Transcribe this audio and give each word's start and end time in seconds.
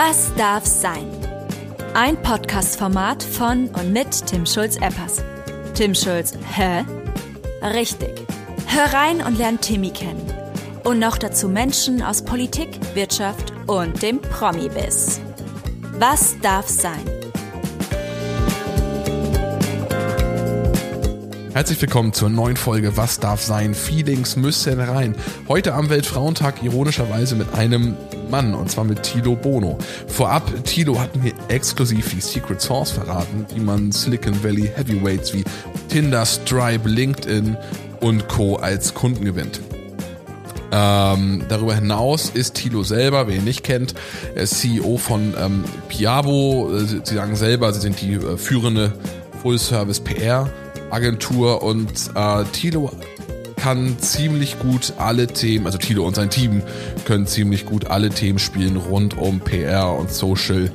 Was 0.00 0.32
darf 0.36 0.64
sein? 0.64 1.10
Ein 1.92 2.22
Podcast-Format 2.22 3.20
von 3.20 3.66
und 3.66 3.92
mit 3.92 4.26
Tim 4.28 4.46
Schulz-Eppers. 4.46 5.24
Tim 5.74 5.92
Schulz, 5.92 6.34
hä? 6.54 6.84
Richtig. 7.62 8.12
Hör 8.68 8.84
rein 8.92 9.20
und 9.20 9.36
lern 9.36 9.60
Timmy 9.60 9.90
kennen. 9.90 10.22
Und 10.84 11.00
noch 11.00 11.18
dazu 11.18 11.48
Menschen 11.48 12.00
aus 12.00 12.22
Politik, 12.22 12.78
Wirtschaft 12.94 13.52
und 13.66 14.00
dem 14.00 14.20
Promi-Biss. 14.20 15.20
Was 15.98 16.36
darf 16.42 16.68
sein? 16.68 17.02
Herzlich 21.54 21.82
willkommen 21.82 22.12
zur 22.12 22.28
neuen 22.28 22.56
Folge 22.56 22.96
Was 22.96 23.18
darf 23.18 23.42
sein? 23.42 23.74
Feelings 23.74 24.36
müssen 24.36 24.78
rein. 24.78 25.16
Heute 25.48 25.74
am 25.74 25.90
Weltfrauentag 25.90 26.62
ironischerweise 26.62 27.34
mit 27.34 27.52
einem 27.54 27.96
Mann 28.30 28.54
und 28.54 28.70
zwar 28.70 28.84
mit 28.84 29.02
Tilo 29.02 29.36
Bono. 29.36 29.78
Vorab, 30.06 30.64
Tilo 30.64 30.98
hat 30.98 31.16
mir 31.16 31.32
exklusiv 31.48 32.10
die 32.14 32.20
Secret 32.20 32.60
Source 32.60 32.90
verraten, 32.90 33.46
wie 33.54 33.60
man 33.60 33.92
Silicon 33.92 34.42
Valley 34.42 34.70
Heavyweights 34.74 35.34
wie 35.34 35.44
Tinder, 35.88 36.24
Stripe, 36.26 36.88
LinkedIn 36.88 37.56
und 38.00 38.28
Co. 38.28 38.56
als 38.56 38.94
Kunden 38.94 39.24
gewinnt. 39.24 39.60
Ähm, 40.70 41.44
darüber 41.48 41.74
hinaus 41.74 42.30
ist 42.30 42.54
Tilo 42.54 42.82
selber, 42.82 43.26
wer 43.26 43.36
ihn 43.36 43.44
nicht 43.44 43.64
kennt, 43.64 43.94
ist 44.34 44.60
CEO 44.60 44.98
von 44.98 45.34
ähm, 45.40 45.64
Piabo. 45.88 46.70
Sie 47.04 47.14
sagen 47.14 47.36
selber, 47.36 47.72
sie 47.72 47.80
sind 47.80 48.00
die 48.02 48.14
äh, 48.14 48.36
führende 48.36 48.92
Full-Service 49.42 50.00
PR 50.00 50.50
Agentur 50.90 51.62
und 51.62 51.92
äh, 52.14 52.44
Tilo 52.52 52.90
kann 53.58 53.98
ziemlich 53.98 54.58
gut 54.58 54.94
alle 54.98 55.26
Themen, 55.26 55.66
also 55.66 55.78
Tilo 55.78 56.06
und 56.06 56.16
sein 56.16 56.30
Team 56.30 56.62
können 57.04 57.26
ziemlich 57.26 57.66
gut 57.66 57.88
alle 57.88 58.08
Themen 58.08 58.38
spielen 58.38 58.76
rund 58.76 59.18
um 59.18 59.40
PR 59.40 59.92
und 59.94 60.10
Social 60.10 60.70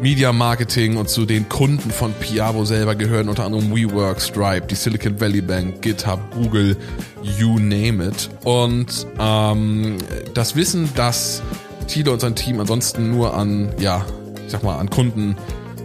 Media 0.00 0.32
Marketing 0.32 0.96
und 0.96 1.08
zu 1.08 1.26
den 1.26 1.48
Kunden 1.48 1.90
von 1.90 2.12
Piabo 2.12 2.64
selber 2.64 2.94
gehören 2.94 3.28
unter 3.28 3.44
anderem 3.44 3.74
WeWork, 3.74 4.20
Stripe, 4.20 4.66
die 4.68 4.76
Silicon 4.76 5.20
Valley 5.20 5.40
Bank, 5.40 5.82
GitHub, 5.82 6.20
Google, 6.32 6.76
you 7.36 7.58
name 7.58 8.06
it. 8.06 8.30
Und 8.44 9.06
ähm, 9.18 9.98
das 10.34 10.54
Wissen, 10.54 10.88
dass 10.94 11.42
Tilo 11.88 12.12
und 12.12 12.20
sein 12.20 12.36
Team 12.36 12.60
ansonsten 12.60 13.10
nur 13.10 13.34
an, 13.34 13.70
ja, 13.80 14.04
ich 14.46 14.52
sag 14.52 14.62
mal, 14.62 14.78
an 14.78 14.88
Kunden, 14.88 15.36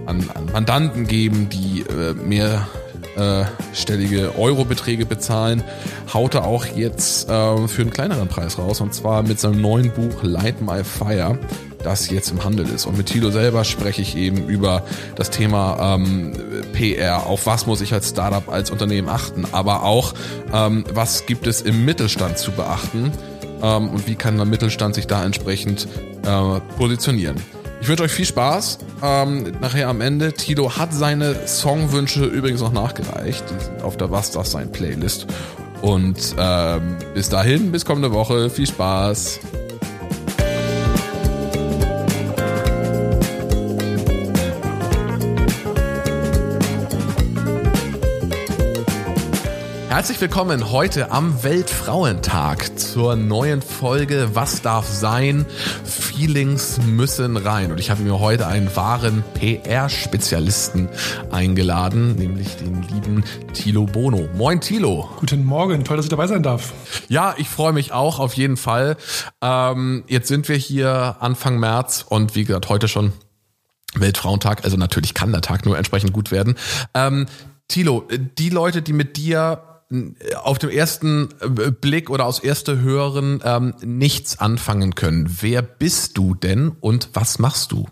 an, 0.05 0.29
an 0.35 0.45
Mandanten 0.51 1.07
geben, 1.07 1.49
die 1.49 1.81
äh, 1.81 2.13
mehr 2.13 2.67
äh, 3.15 3.45
stellige 3.73 4.37
Eurobeträge 4.37 5.05
bezahlen, 5.05 5.63
haut 6.13 6.35
er 6.35 6.45
auch 6.45 6.65
jetzt 6.65 7.29
äh, 7.29 7.67
für 7.67 7.81
einen 7.81 7.91
kleineren 7.91 8.27
Preis 8.27 8.57
raus 8.57 8.81
und 8.81 8.93
zwar 8.93 9.23
mit 9.23 9.39
seinem 9.39 9.61
neuen 9.61 9.91
Buch 9.91 10.23
Light 10.23 10.61
My 10.61 10.83
Fire, 10.83 11.37
das 11.83 12.09
jetzt 12.09 12.31
im 12.31 12.43
Handel 12.43 12.67
ist. 12.67 12.85
Und 12.85 12.97
mit 12.97 13.07
Tilo 13.07 13.29
selber 13.29 13.63
spreche 13.63 14.01
ich 14.01 14.15
eben 14.15 14.47
über 14.47 14.83
das 15.15 15.29
Thema 15.29 15.95
ähm, 15.95 16.33
PR, 16.73 17.27
auf 17.27 17.45
was 17.45 17.67
muss 17.67 17.81
ich 17.81 17.93
als 17.93 18.09
Startup, 18.09 18.47
als 18.49 18.71
Unternehmen 18.71 19.09
achten, 19.09 19.45
aber 19.51 19.83
auch 19.83 20.13
ähm, 20.53 20.85
was 20.93 21.25
gibt 21.25 21.47
es 21.47 21.61
im 21.61 21.85
Mittelstand 21.85 22.37
zu 22.37 22.51
beachten 22.51 23.11
ähm, 23.61 23.89
und 23.89 24.07
wie 24.07 24.15
kann 24.15 24.37
der 24.37 24.45
Mittelstand 24.45 24.95
sich 24.95 25.07
da 25.07 25.23
entsprechend 25.23 25.87
äh, 26.25 26.59
positionieren. 26.77 27.35
Ich 27.83 27.89
wünsche 27.89 28.03
euch 28.03 28.13
viel 28.13 28.25
Spaß. 28.25 28.77
Ähm, 29.01 29.57
nachher 29.59 29.89
am 29.89 29.99
Ende. 29.99 30.31
Tilo 30.31 30.77
hat 30.77 30.93
seine 30.93 31.45
Songwünsche 31.45 32.23
übrigens 32.23 32.61
noch 32.61 32.71
nachgereicht. 32.71 33.43
Die 33.49 33.61
sind 33.61 33.81
auf 33.81 33.97
der 33.97 34.09
Was 34.09 34.31
das 34.31 34.51
sein 34.51 34.71
Playlist. 34.71 35.27
Und 35.81 36.33
ähm, 36.37 36.95
bis 37.13 37.27
dahin, 37.27 37.73
bis 37.73 37.83
kommende 37.83 38.13
Woche. 38.13 38.49
Viel 38.49 38.67
Spaß. 38.67 39.41
Herzlich 49.89 50.21
willkommen 50.21 50.71
heute 50.71 51.11
am 51.11 51.43
Weltfrauentag 51.43 52.79
zur 52.79 53.17
neuen 53.17 53.61
Folge 53.61 54.29
Was 54.31 54.61
darf 54.61 54.87
sein? 54.87 55.45
Feelings 56.15 56.79
müssen 56.79 57.37
rein. 57.37 57.71
Und 57.71 57.79
ich 57.79 57.89
habe 57.89 58.03
mir 58.03 58.19
heute 58.19 58.45
einen 58.45 58.73
wahren 58.75 59.23
PR-Spezialisten 59.33 60.87
eingeladen, 61.31 62.15
nämlich 62.15 62.55
den 62.57 62.83
lieben 62.83 63.23
Tilo 63.53 63.85
Bono. 63.85 64.29
Moin 64.35 64.61
Tilo. 64.61 65.09
Guten 65.19 65.43
Morgen, 65.43 65.83
toll, 65.83 65.97
dass 65.97 66.05
ich 66.05 66.11
dabei 66.11 66.27
sein 66.27 66.43
darf. 66.43 66.71
Ja, 67.09 67.33
ich 67.37 67.49
freue 67.49 67.73
mich 67.73 67.93
auch 67.93 68.19
auf 68.19 68.35
jeden 68.35 68.57
Fall. 68.57 68.95
Ähm, 69.41 70.03
jetzt 70.07 70.27
sind 70.27 70.47
wir 70.49 70.55
hier 70.55 71.17
Anfang 71.19 71.59
März 71.59 72.05
und 72.07 72.35
wie 72.35 72.45
gesagt, 72.45 72.69
heute 72.69 72.87
schon 72.87 73.13
Weltfrauentag. 73.95 74.65
Also 74.65 74.77
natürlich 74.77 75.15
kann 75.15 75.31
der 75.31 75.41
Tag 75.41 75.65
nur 75.65 75.77
entsprechend 75.77 76.13
gut 76.13 76.31
werden. 76.31 76.55
Ähm, 76.93 77.25
Tilo, 77.67 78.07
die 78.37 78.49
Leute, 78.49 78.83
die 78.83 78.93
mit 78.93 79.17
dir 79.17 79.72
auf 80.41 80.57
dem 80.57 80.71
ersten 80.71 81.29
äh, 81.39 81.71
Blick 81.71 82.09
oder 82.09 82.25
aus 82.25 82.39
erste 82.39 82.81
Hören 82.81 83.41
ähm, 83.43 83.73
nichts 83.83 84.39
anfangen 84.39 84.95
können. 84.95 85.37
Wer 85.41 85.61
bist 85.61 86.17
du 86.17 86.33
denn 86.33 86.71
und 86.79 87.09
was 87.13 87.37
machst 87.37 87.71
du? 87.71 87.87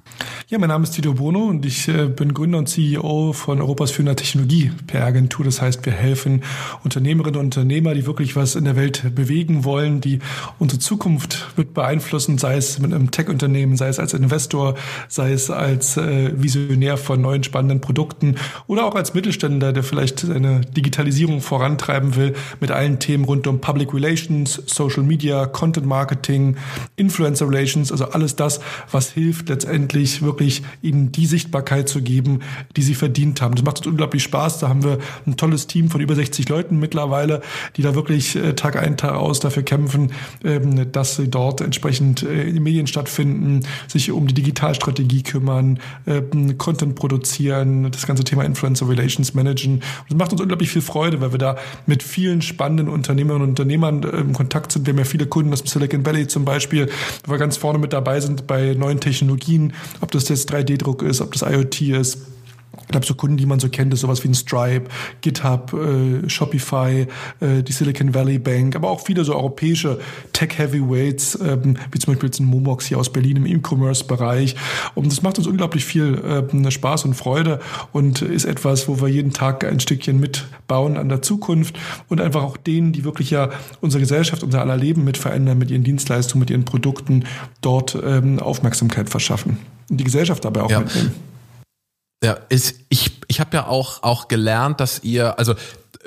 Ja, 0.47 0.57
mein 0.57 0.69
Name 0.69 0.83
ist 0.83 0.91
Tito 0.91 1.13
Bono 1.13 1.45
und 1.45 1.65
ich 1.65 1.87
äh, 1.87 2.07
bin 2.07 2.33
Gründer 2.33 2.57
und 2.57 2.69
CEO 2.69 3.33
von 3.33 3.61
Europas 3.61 3.91
führender 3.91 4.15
Technologie 4.15 4.71
per 4.87 5.05
Agentur. 5.05 5.45
Das 5.45 5.61
heißt, 5.61 5.85
wir 5.85 5.93
helfen 5.93 6.43
Unternehmerinnen 6.83 7.39
und 7.39 7.45
Unternehmer, 7.45 7.93
die 7.93 8.07
wirklich 8.07 8.35
was 8.35 8.55
in 8.55 8.65
der 8.65 8.75
Welt 8.75 9.13
bewegen 9.13 9.63
wollen, 9.63 10.01
die 10.01 10.19
unsere 10.57 10.79
Zukunft 10.79 11.51
mit 11.55 11.75
beeinflussen, 11.75 12.39
sei 12.39 12.57
es 12.57 12.79
mit 12.79 12.93
einem 12.93 13.11
Tech-Unternehmen, 13.11 13.77
sei 13.77 13.89
es 13.89 13.99
als 13.99 14.13
Investor, 14.13 14.75
sei 15.07 15.33
es 15.33 15.51
als 15.51 15.97
äh, 15.97 16.31
Visionär 16.41 16.97
von 16.97 17.21
neuen 17.21 17.43
spannenden 17.43 17.79
Produkten 17.79 18.35
oder 18.65 18.85
auch 18.85 18.95
als 18.95 19.13
Mittelständler, 19.13 19.71
der 19.71 19.83
vielleicht 19.83 20.21
seine 20.21 20.61
Digitalisierung 20.61 21.41
vorantreibt 21.41 21.90
vorantreiben 21.91 22.15
will 22.15 22.33
mit 22.59 22.71
allen 22.71 22.99
Themen 22.99 23.25
rund 23.25 23.47
um 23.47 23.59
Public 23.59 23.93
Relations, 23.93 24.61
Social 24.65 25.03
Media, 25.03 25.45
Content 25.45 25.85
Marketing, 25.85 26.55
Influencer 26.95 27.47
Relations, 27.47 27.91
also 27.91 28.05
alles 28.05 28.35
das, 28.35 28.59
was 28.91 29.11
hilft 29.11 29.49
letztendlich 29.49 30.21
wirklich 30.21 30.63
ihnen 30.81 31.11
die 31.11 31.25
Sichtbarkeit 31.25 31.89
zu 31.89 32.01
geben, 32.01 32.39
die 32.75 32.81
sie 32.81 32.95
verdient 32.95 33.41
haben. 33.41 33.55
Das 33.55 33.63
macht 33.63 33.79
uns 33.79 33.87
unglaublich 33.87 34.23
Spaß. 34.23 34.59
Da 34.59 34.69
haben 34.69 34.83
wir 34.83 34.99
ein 35.25 35.37
tolles 35.37 35.67
Team 35.67 35.89
von 35.89 36.01
über 36.01 36.15
60 36.15 36.47
Leuten 36.49 36.79
mittlerweile, 36.79 37.41
die 37.75 37.81
da 37.81 37.95
wirklich 37.95 38.35
äh, 38.35 38.53
Tag 38.53 38.77
ein, 38.77 38.97
Tag 38.97 39.13
aus 39.13 39.39
dafür 39.39 39.63
kämpfen, 39.63 40.11
ähm, 40.43 40.91
dass 40.91 41.15
sie 41.15 41.27
dort 41.27 41.61
entsprechend 41.61 42.23
äh, 42.23 42.43
in 42.43 42.55
den 42.55 42.63
Medien 42.63 42.87
stattfinden, 42.87 43.61
sich 43.87 44.11
um 44.11 44.27
die 44.27 44.33
Digitalstrategie 44.33 45.23
kümmern, 45.23 45.79
ähm, 46.07 46.57
Content 46.57 46.95
produzieren, 46.95 47.91
das 47.91 48.07
ganze 48.07 48.23
Thema 48.23 48.43
Influencer 48.43 48.87
Relations 48.87 49.33
managen. 49.33 49.81
Das 50.07 50.17
macht 50.17 50.31
uns 50.31 50.41
unglaublich 50.41 50.69
viel 50.69 50.81
Freude, 50.81 51.21
weil 51.21 51.31
wir 51.31 51.39
da 51.39 51.57
mit 51.85 52.03
vielen 52.03 52.41
spannenden 52.41 52.87
Unternehmerinnen 52.89 53.43
und 53.43 53.49
Unternehmern 53.49 54.03
im 54.03 54.19
ähm, 54.29 54.33
Kontakt 54.33 54.71
sind. 54.71 54.85
Wir 54.85 54.93
haben 54.93 54.99
ja 54.99 55.05
viele 55.05 55.25
Kunden 55.25 55.53
aus 55.53 55.63
dem 55.63 55.67
Silicon 55.67 56.05
Valley 56.05 56.27
zum 56.27 56.45
Beispiel, 56.45 56.89
wo 57.25 57.31
wir 57.31 57.37
ganz 57.37 57.57
vorne 57.57 57.79
mit 57.79 57.93
dabei 57.93 58.19
sind 58.19 58.47
bei 58.47 58.73
neuen 58.73 58.99
Technologien, 58.99 59.73
ob 60.01 60.11
das 60.11 60.29
jetzt 60.29 60.51
3D-Druck 60.53 61.03
ist, 61.03 61.21
ob 61.21 61.33
das 61.33 61.41
IoT 61.41 61.81
ist 61.81 62.30
ich 62.79 62.87
glaube, 62.87 63.05
so 63.05 63.13
Kunden, 63.15 63.37
die 63.37 63.45
man 63.45 63.59
so 63.59 63.67
kennt, 63.67 63.93
ist 63.93 63.99
sowas 63.99 64.23
wie 64.23 64.29
ein 64.29 64.33
Stripe, 64.33 64.89
GitHub, 65.21 65.73
äh, 65.73 66.29
Shopify, 66.29 67.07
äh, 67.39 67.63
die 67.63 67.71
Silicon 67.71 68.13
Valley 68.13 68.39
Bank, 68.39 68.75
aber 68.75 68.89
auch 68.89 69.01
viele 69.01 69.25
so 69.25 69.35
europäische 69.35 69.99
Tech-Heavyweights, 70.31 71.39
ähm, 71.41 71.75
wie 71.91 71.99
zum 71.99 72.13
Beispiel 72.13 72.27
jetzt 72.27 72.39
ein 72.39 72.45
Momox 72.45 72.85
hier 72.85 72.97
aus 72.97 73.11
Berlin 73.11 73.37
im 73.37 73.45
E-Commerce-Bereich. 73.45 74.55
Und 74.95 75.11
das 75.11 75.21
macht 75.21 75.37
uns 75.37 75.47
unglaublich 75.47 75.83
viel 75.83 76.15
äh, 76.15 76.71
Spaß 76.71 77.05
und 77.05 77.13
Freude 77.13 77.59
und 77.91 78.21
ist 78.21 78.45
etwas, 78.45 78.87
wo 78.87 79.01
wir 79.01 79.09
jeden 79.09 79.33
Tag 79.33 79.65
ein 79.65 79.79
Stückchen 79.81 80.19
mitbauen 80.19 80.95
an 80.95 81.09
der 81.09 81.21
Zukunft 81.21 81.77
und 82.07 82.21
einfach 82.21 82.43
auch 82.43 82.55
denen, 82.55 82.93
die 82.93 83.03
wirklich 83.03 83.31
ja 83.31 83.49
unsere 83.81 83.99
Gesellschaft, 83.99 84.43
unser 84.43 84.61
aller 84.61 84.77
Leben 84.77 85.03
mit 85.03 85.17
verändern, 85.17 85.57
mit 85.57 85.71
ihren 85.71 85.83
Dienstleistungen, 85.83 86.39
mit 86.39 86.49
ihren 86.49 86.63
Produkten, 86.63 87.25
dort 87.59 87.97
ähm, 88.01 88.39
Aufmerksamkeit 88.39 89.09
verschaffen 89.09 89.57
und 89.89 89.97
die 89.97 90.05
Gesellschaft 90.05 90.45
dabei 90.45 90.61
auch 90.63 90.71
ja. 90.71 90.79
mitnehmen. 90.79 91.30
Ja, 92.23 92.37
ist, 92.49 92.75
ich, 92.89 93.19
ich 93.27 93.39
habe 93.39 93.57
ja 93.57 93.67
auch, 93.67 94.03
auch 94.03 94.27
gelernt, 94.27 94.79
dass 94.79 95.03
ihr, 95.03 95.39
also 95.39 95.55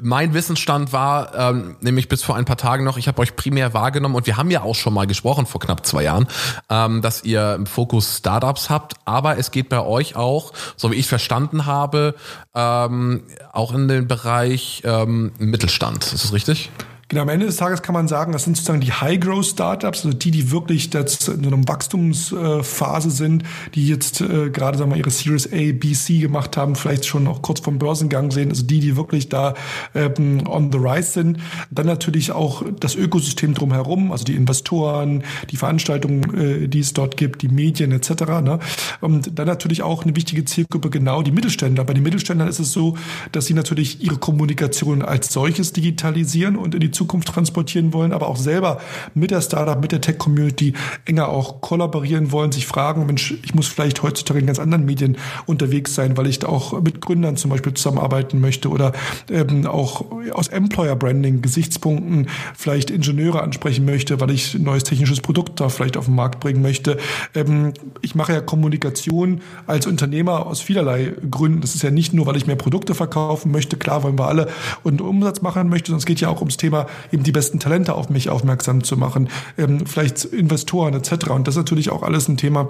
mein 0.02 0.34
Wissensstand 0.34 0.92
war, 0.92 1.34
ähm, 1.34 1.76
nämlich 1.80 2.08
bis 2.08 2.22
vor 2.22 2.36
ein 2.36 2.44
paar 2.44 2.56
Tagen 2.56 2.84
noch, 2.84 2.96
ich 2.96 3.08
habe 3.08 3.20
euch 3.22 3.36
primär 3.36 3.74
wahrgenommen 3.74 4.14
und 4.14 4.26
wir 4.26 4.36
haben 4.36 4.50
ja 4.50 4.62
auch 4.62 4.74
schon 4.74 4.94
mal 4.94 5.06
gesprochen 5.06 5.46
vor 5.46 5.60
knapp 5.60 5.84
zwei 5.86 6.04
Jahren, 6.04 6.26
ähm, 6.70 7.02
dass 7.02 7.24
ihr 7.24 7.54
im 7.54 7.66
Fokus 7.66 8.18
Startups 8.18 8.70
habt, 8.70 8.94
aber 9.04 9.38
es 9.38 9.50
geht 9.50 9.68
bei 9.68 9.80
euch 9.80 10.16
auch, 10.16 10.52
so 10.76 10.90
wie 10.90 10.96
ich 10.96 11.06
verstanden 11.06 11.66
habe, 11.66 12.14
ähm, 12.54 13.24
auch 13.52 13.72
in 13.72 13.88
den 13.88 14.08
Bereich 14.08 14.82
ähm, 14.84 15.32
Mittelstand. 15.38 16.12
Ist 16.12 16.24
das 16.24 16.32
richtig? 16.32 16.70
Genau, 17.08 17.22
am 17.22 17.28
Ende 17.28 17.46
des 17.46 17.56
Tages 17.56 17.82
kann 17.82 17.92
man 17.92 18.08
sagen, 18.08 18.32
das 18.32 18.44
sind 18.44 18.56
sozusagen 18.56 18.80
die 18.80 18.92
High-Growth-Startups, 18.92 20.06
also 20.06 20.16
die, 20.16 20.30
die 20.30 20.50
wirklich 20.50 20.92
jetzt 20.92 21.28
in 21.28 21.44
einer 21.44 21.68
Wachstumsphase 21.68 23.10
sind, 23.10 23.44
die 23.74 23.86
jetzt 23.88 24.22
äh, 24.22 24.50
gerade 24.50 24.78
sagen 24.78 24.90
wir, 24.90 24.96
ihre 24.96 25.10
Series 25.10 25.46
A, 25.52 25.72
B, 25.72 25.92
C 25.92 26.18
gemacht 26.18 26.56
haben, 26.56 26.76
vielleicht 26.76 27.04
schon 27.04 27.26
auch 27.26 27.42
kurz 27.42 27.60
vom 27.60 27.78
Börsengang 27.78 28.30
sehen, 28.30 28.48
also 28.48 28.64
die, 28.64 28.80
die 28.80 28.96
wirklich 28.96 29.28
da 29.28 29.54
ähm, 29.94 30.46
on 30.46 30.72
the 30.72 30.78
rise 30.78 31.10
sind. 31.10 31.38
Dann 31.70 31.86
natürlich 31.86 32.32
auch 32.32 32.62
das 32.80 32.94
Ökosystem 32.94 33.52
drumherum, 33.52 34.10
also 34.10 34.24
die 34.24 34.34
Investoren, 34.34 35.24
die 35.50 35.56
Veranstaltungen, 35.56 36.64
äh, 36.64 36.68
die 36.68 36.80
es 36.80 36.94
dort 36.94 37.18
gibt, 37.18 37.42
die 37.42 37.48
Medien 37.48 37.92
etc. 37.92 38.10
Ne? 38.42 38.58
Und 39.00 39.38
dann 39.38 39.46
natürlich 39.46 39.82
auch 39.82 40.04
eine 40.04 40.16
wichtige 40.16 40.44
Zielgruppe, 40.46 40.88
genau 40.88 41.22
die 41.22 41.32
Mittelständler. 41.32 41.84
Bei 41.84 41.92
den 41.92 42.02
Mittelständlern 42.02 42.48
ist 42.48 42.60
es 42.60 42.72
so, 42.72 42.96
dass 43.32 43.46
sie 43.46 43.54
natürlich 43.54 44.02
ihre 44.02 44.16
Kommunikation 44.16 45.02
als 45.02 45.32
solches 45.32 45.72
digitalisieren 45.72 46.56
und 46.56 46.74
in 46.74 46.80
die 46.80 46.93
Zukunft 46.94 47.28
transportieren 47.28 47.92
wollen, 47.92 48.12
aber 48.12 48.28
auch 48.28 48.36
selber 48.36 48.80
mit 49.14 49.30
der 49.30 49.40
Startup, 49.40 49.80
mit 49.80 49.92
der 49.92 50.00
Tech-Community 50.00 50.74
enger 51.04 51.28
auch 51.28 51.60
kollaborieren 51.60 52.32
wollen, 52.32 52.52
sich 52.52 52.66
fragen, 52.66 53.06
Mensch, 53.06 53.34
ich 53.42 53.54
muss 53.54 53.68
vielleicht 53.68 54.02
heutzutage 54.02 54.40
in 54.40 54.46
ganz 54.46 54.58
anderen 54.58 54.86
Medien 54.86 55.16
unterwegs 55.46 55.94
sein, 55.94 56.16
weil 56.16 56.26
ich 56.26 56.38
da 56.38 56.48
auch 56.48 56.80
mit 56.80 57.00
Gründern 57.00 57.36
zum 57.36 57.50
Beispiel 57.50 57.74
zusammenarbeiten 57.74 58.40
möchte 58.40 58.68
oder 58.68 58.92
ähm, 59.30 59.66
auch 59.66 60.04
aus 60.32 60.48
Employer-Branding-Gesichtspunkten 60.48 62.28
vielleicht 62.56 62.90
Ingenieure 62.90 63.42
ansprechen 63.42 63.84
möchte, 63.84 64.20
weil 64.20 64.30
ich 64.30 64.54
ein 64.54 64.62
neues 64.62 64.84
technisches 64.84 65.20
Produkt 65.20 65.60
da 65.60 65.68
vielleicht 65.68 65.96
auf 65.96 66.06
den 66.06 66.14
Markt 66.14 66.40
bringen 66.40 66.62
möchte. 66.62 66.96
Ähm, 67.34 67.72
ich 68.00 68.14
mache 68.14 68.32
ja 68.32 68.40
Kommunikation 68.40 69.40
als 69.66 69.86
Unternehmer 69.86 70.46
aus 70.46 70.60
vielerlei 70.60 71.14
Gründen. 71.30 71.60
Das 71.60 71.74
ist 71.74 71.82
ja 71.82 71.90
nicht 71.90 72.12
nur, 72.12 72.26
weil 72.26 72.36
ich 72.36 72.46
mehr 72.46 72.56
Produkte 72.56 72.94
verkaufen 72.94 73.50
möchte, 73.52 73.76
klar 73.76 74.02
wollen 74.02 74.18
wir 74.18 74.28
alle 74.28 74.48
und 74.82 75.00
Umsatz 75.00 75.42
machen 75.42 75.68
möchte, 75.68 75.88
sondern 75.88 75.98
es 75.98 76.06
geht 76.06 76.20
ja 76.20 76.28
auch 76.28 76.40
ums 76.40 76.56
Thema 76.56 76.83
eben 77.12 77.22
die 77.22 77.32
besten 77.32 77.60
Talente 77.60 77.94
auf 77.94 78.10
mich 78.10 78.30
aufmerksam 78.30 78.84
zu 78.84 78.96
machen, 78.96 79.28
ähm, 79.58 79.86
vielleicht 79.86 80.24
Investoren 80.24 80.94
etc. 80.94 81.30
Und 81.30 81.46
das 81.46 81.54
ist 81.54 81.58
natürlich 81.58 81.90
auch 81.90 82.02
alles 82.02 82.28
ein 82.28 82.36
Thema, 82.36 82.68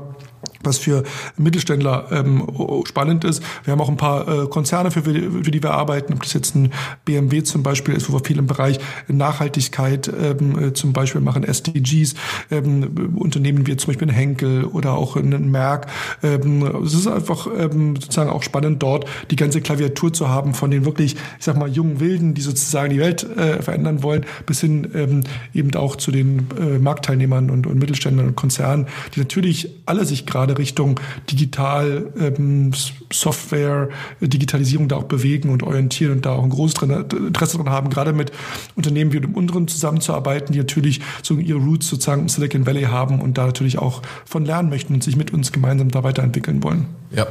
was 0.62 0.78
für 0.78 1.04
Mittelständler 1.36 2.06
ähm, 2.10 2.46
spannend 2.84 3.24
ist. 3.24 3.42
Wir 3.64 3.72
haben 3.72 3.80
auch 3.80 3.88
ein 3.88 3.96
paar 3.96 4.26
äh, 4.28 4.46
Konzerne, 4.46 4.90
für, 4.90 5.02
für 5.02 5.50
die 5.50 5.62
wir 5.62 5.72
arbeiten, 5.72 6.14
ob 6.14 6.22
das 6.22 6.32
jetzt 6.32 6.54
ein 6.54 6.72
BMW 7.04 7.42
zum 7.42 7.62
Beispiel 7.62 7.94
ist, 7.94 8.08
wo 8.08 8.14
wir 8.14 8.24
viel 8.24 8.38
im 8.38 8.46
Bereich 8.46 8.78
Nachhaltigkeit 9.08 10.08
ähm, 10.08 10.58
äh, 10.58 10.72
zum 10.72 10.92
Beispiel 10.92 11.20
machen, 11.20 11.44
SDGs, 11.44 12.14
ähm, 12.50 13.14
Unternehmen 13.16 13.66
wie 13.66 13.76
zum 13.76 13.88
Beispiel 13.88 14.08
ein 14.08 14.14
Henkel 14.14 14.64
oder 14.64 14.94
auch 14.94 15.16
ein 15.16 15.50
Merck. 15.50 15.86
Ähm, 16.22 16.62
es 16.84 16.94
ist 16.94 17.06
einfach 17.06 17.46
ähm, 17.46 17.96
sozusagen 17.96 18.30
auch 18.30 18.42
spannend, 18.42 18.82
dort 18.82 19.06
die 19.30 19.36
ganze 19.36 19.60
Klaviatur 19.60 20.12
zu 20.12 20.28
haben 20.28 20.54
von 20.54 20.70
den 20.70 20.84
wirklich, 20.84 21.14
ich 21.38 21.44
sag 21.44 21.56
mal, 21.56 21.68
jungen 21.68 22.00
Wilden, 22.00 22.34
die 22.34 22.42
sozusagen 22.42 22.90
die 22.90 22.98
Welt 22.98 23.24
äh, 23.36 23.62
verändern 23.62 24.02
wollen, 24.02 24.24
bis 24.46 24.60
hin 24.60 24.90
ähm, 24.94 25.24
eben 25.52 25.74
auch 25.74 25.96
zu 25.96 26.10
den 26.10 26.46
äh, 26.58 26.78
Marktteilnehmern 26.78 27.50
und, 27.50 27.66
und 27.66 27.78
Mittelständlern 27.78 28.28
und 28.28 28.36
Konzernen, 28.36 28.86
die 29.14 29.20
natürlich 29.20 29.70
alle 29.86 30.04
sich 30.04 30.26
gerade 30.34 30.58
Richtung 30.58 30.98
Digital, 31.30 32.12
ähm, 32.18 32.72
Software, 33.12 33.88
Digitalisierung 34.20 34.88
da 34.88 34.96
auch 34.96 35.04
bewegen 35.04 35.50
und 35.50 35.62
orientieren 35.62 36.12
und 36.12 36.26
da 36.26 36.32
auch 36.32 36.42
ein 36.42 36.50
großes 36.50 36.82
Interesse 36.82 37.56
dran 37.56 37.70
haben, 37.70 37.88
gerade 37.88 38.12
mit 38.12 38.32
Unternehmen 38.74 39.12
wie 39.12 39.20
dem 39.20 39.34
unseren 39.34 39.68
zusammenzuarbeiten, 39.68 40.52
die 40.52 40.58
natürlich 40.58 41.00
so 41.22 41.36
ihre 41.36 41.60
Roots 41.60 41.88
sozusagen 41.88 42.22
im 42.22 42.28
Silicon 42.28 42.66
Valley 42.66 42.82
haben 42.82 43.20
und 43.20 43.38
da 43.38 43.46
natürlich 43.46 43.78
auch 43.78 44.02
von 44.24 44.44
lernen 44.44 44.70
möchten 44.70 44.94
und 44.94 45.04
sich 45.04 45.16
mit 45.16 45.32
uns 45.32 45.52
gemeinsam 45.52 45.90
da 45.90 46.02
weiterentwickeln 46.02 46.62
wollen. 46.62 46.86
Ja. 47.10 47.26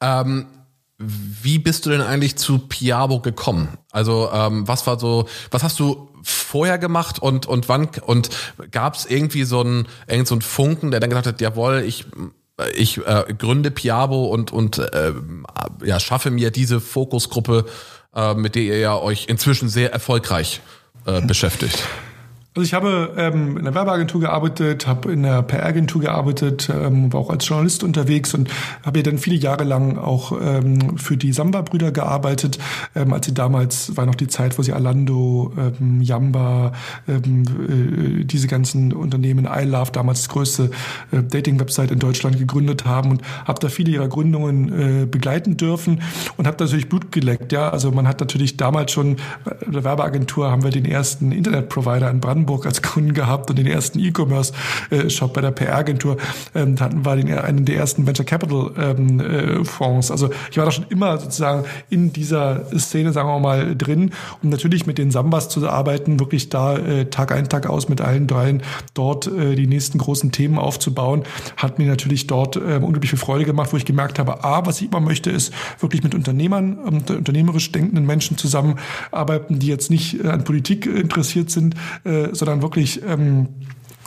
Ähm 0.00 0.46
wie 1.00 1.60
bist 1.60 1.86
du 1.86 1.90
denn 1.90 2.00
eigentlich 2.00 2.34
zu 2.34 2.58
Piabo 2.58 3.20
gekommen? 3.20 3.68
Also 3.92 4.30
ähm, 4.32 4.66
was 4.66 4.84
war 4.88 4.98
so, 4.98 5.28
was 5.52 5.62
hast 5.62 5.78
du 5.78 6.08
vorher 6.24 6.76
gemacht 6.76 7.20
und 7.20 7.46
und 7.46 7.68
wann 7.68 7.88
und 8.04 8.30
gab 8.72 8.96
es 8.96 9.06
irgendwie 9.06 9.44
so 9.44 9.60
einen 9.60 9.86
irgend 10.08 10.26
so 10.26 10.34
einen 10.34 10.42
Funken, 10.42 10.90
der 10.90 10.98
dann 10.98 11.10
gesagt 11.10 11.28
hat, 11.28 11.40
jawohl, 11.40 11.84
ich 11.86 12.06
ich 12.74 12.98
äh, 12.98 13.24
gründe 13.36 13.70
Piabo 13.70 14.26
und 14.26 14.52
und 14.52 14.78
äh, 14.78 15.12
ja 15.84 16.00
schaffe 16.00 16.30
mir 16.30 16.50
diese 16.50 16.80
Fokusgruppe, 16.80 17.66
äh, 18.14 18.34
mit 18.34 18.54
der 18.54 18.62
ihr 18.62 18.78
ja 18.78 18.96
euch 18.96 19.26
inzwischen 19.28 19.68
sehr 19.68 19.92
erfolgreich 19.92 20.60
äh, 21.06 21.20
beschäftigt. 21.20 21.82
Also 22.58 22.66
ich 22.66 22.74
habe 22.74 23.14
ähm, 23.16 23.56
in 23.56 23.62
der 23.62 23.76
Werbeagentur 23.76 24.20
gearbeitet, 24.20 24.88
habe 24.88 25.12
in 25.12 25.22
der 25.22 25.42
PR-Agentur 25.42 26.00
gearbeitet, 26.00 26.68
ähm, 26.68 27.12
war 27.12 27.20
auch 27.20 27.30
als 27.30 27.46
Journalist 27.46 27.84
unterwegs 27.84 28.34
und 28.34 28.50
habe 28.84 28.98
ja 28.98 29.04
dann 29.04 29.18
viele 29.18 29.36
Jahre 29.36 29.62
lang 29.62 29.96
auch 29.96 30.32
ähm, 30.42 30.98
für 30.98 31.16
die 31.16 31.32
Samba-Brüder 31.32 31.92
gearbeitet, 31.92 32.58
ähm, 32.96 33.12
als 33.12 33.26
sie 33.26 33.32
damals, 33.32 33.96
war 33.96 34.06
noch 34.06 34.16
die 34.16 34.26
Zeit, 34.26 34.58
wo 34.58 34.62
sie 34.64 34.72
Alando, 34.72 35.52
ähm, 35.56 36.00
Yamba, 36.00 36.72
ähm, 37.06 37.44
äh, 37.68 38.24
diese 38.24 38.48
ganzen 38.48 38.92
Unternehmen, 38.92 39.48
iLove, 39.48 39.92
damals 39.92 40.22
das 40.22 40.28
größte 40.28 40.70
äh, 41.12 41.22
Dating-Website 41.22 41.92
in 41.92 42.00
Deutschland 42.00 42.40
gegründet 42.40 42.86
haben 42.86 43.12
und 43.12 43.22
habe 43.44 43.60
da 43.60 43.68
viele 43.68 43.92
ihrer 43.92 44.08
Gründungen 44.08 45.02
äh, 45.02 45.06
begleiten 45.06 45.56
dürfen 45.56 46.02
und 46.36 46.48
habe 46.48 46.56
natürlich 46.58 46.88
Blut 46.88 47.12
geleckt. 47.12 47.52
Ja, 47.52 47.68
also 47.68 47.92
man 47.92 48.08
hat 48.08 48.18
natürlich 48.18 48.56
damals 48.56 48.90
schon, 48.90 49.18
in 49.64 49.70
der 49.70 49.84
Werbeagentur 49.84 50.50
haben 50.50 50.64
wir 50.64 50.72
den 50.72 50.86
ersten 50.86 51.30
Internet-Provider 51.30 52.10
in 52.10 52.18
Brandenburg 52.18 52.47
Hamburg 52.48 52.64
als 52.64 52.80
Kunden 52.80 53.12
gehabt 53.12 53.50
und 53.50 53.58
den 53.58 53.66
ersten 53.66 53.98
E-Commerce-Shop 53.98 55.34
bei 55.34 55.42
der 55.42 55.50
PR-Agentur. 55.50 56.16
Ähm, 56.54 56.80
hatten 56.80 57.04
wir 57.04 57.16
den, 57.16 57.30
einen 57.30 57.66
der 57.66 57.76
ersten 57.76 58.06
Venture 58.06 58.24
Capital 58.24 58.70
ähm, 58.78 59.20
äh. 59.20 59.58
Also 60.10 60.30
ich 60.50 60.56
war 60.56 60.64
da 60.64 60.70
schon 60.70 60.86
immer 60.88 61.18
sozusagen 61.18 61.64
in 61.90 62.12
dieser 62.12 62.64
Szene, 62.78 63.12
sagen 63.12 63.28
wir 63.28 63.38
mal, 63.38 63.76
drin. 63.76 64.12
Und 64.42 64.48
natürlich 64.48 64.86
mit 64.86 64.96
den 64.96 65.10
Sambas 65.10 65.50
zu 65.50 65.68
arbeiten, 65.68 66.20
wirklich 66.20 66.48
da 66.48 66.78
äh, 66.78 67.04
Tag 67.06 67.32
ein, 67.32 67.50
Tag 67.50 67.68
aus 67.68 67.90
mit 67.90 68.00
allen 68.00 68.26
dreien 68.26 68.62
dort 68.94 69.26
äh, 69.26 69.54
die 69.54 69.66
nächsten 69.66 69.98
großen 69.98 70.32
Themen 70.32 70.58
aufzubauen, 70.58 71.24
hat 71.56 71.78
mir 71.78 71.86
natürlich 71.86 72.26
dort 72.26 72.56
äh, 72.56 72.80
unglaublich 72.80 73.10
viel 73.10 73.18
Freude 73.18 73.44
gemacht, 73.44 73.72
wo 73.72 73.76
ich 73.76 73.84
gemerkt 73.84 74.18
habe, 74.18 74.42
A, 74.42 74.64
was 74.64 74.80
ich 74.80 74.88
immer 74.88 75.00
möchte, 75.00 75.30
ist 75.30 75.52
wirklich 75.80 76.02
mit 76.02 76.14
Unternehmern, 76.14 77.02
äh, 77.08 77.12
unternehmerisch 77.12 77.70
denkenden 77.72 78.06
Menschen 78.06 78.38
zusammenarbeiten, 78.38 79.58
die 79.58 79.66
jetzt 79.66 79.90
nicht 79.90 80.24
äh, 80.24 80.28
an 80.28 80.44
Politik 80.44 80.86
interessiert 80.86 81.50
sind, 81.50 81.74
äh, 82.04 82.32
sondern 82.38 82.62
wirklich 82.62 83.02
ähm, 83.06 83.48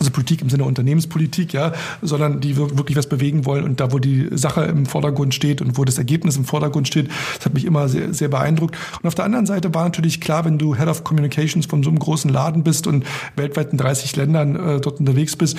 also 0.01 0.11
Politik 0.11 0.41
im 0.41 0.49
Sinne 0.49 0.63
Unternehmenspolitik, 0.65 1.53
ja, 1.53 1.73
sondern 2.01 2.41
die 2.41 2.57
wirklich 2.57 2.97
was 2.97 3.07
bewegen 3.07 3.45
wollen 3.45 3.63
und 3.63 3.79
da, 3.79 3.91
wo 3.91 3.99
die 3.99 4.29
Sache 4.31 4.63
im 4.63 4.87
Vordergrund 4.87 5.35
steht 5.35 5.61
und 5.61 5.77
wo 5.77 5.85
das 5.85 5.99
Ergebnis 5.99 6.35
im 6.37 6.45
Vordergrund 6.45 6.87
steht, 6.87 7.09
das 7.37 7.45
hat 7.45 7.53
mich 7.53 7.65
immer 7.65 7.87
sehr, 7.87 8.13
sehr 8.13 8.27
beeindruckt. 8.27 8.75
Und 9.01 9.07
auf 9.07 9.15
der 9.15 9.25
anderen 9.25 9.45
Seite 9.45 9.73
war 9.73 9.83
natürlich 9.83 10.19
klar, 10.19 10.43
wenn 10.43 10.57
du 10.57 10.75
Head 10.75 10.87
of 10.87 11.03
Communications 11.03 11.67
von 11.67 11.83
so 11.83 11.89
einem 11.89 11.99
großen 11.99 12.31
Laden 12.31 12.63
bist 12.63 12.87
und 12.87 13.05
weltweit 13.35 13.71
in 13.71 13.77
30 13.77 14.15
Ländern 14.15 14.55
äh, 14.55 14.81
dort 14.81 14.99
unterwegs 14.99 15.35
bist, 15.35 15.57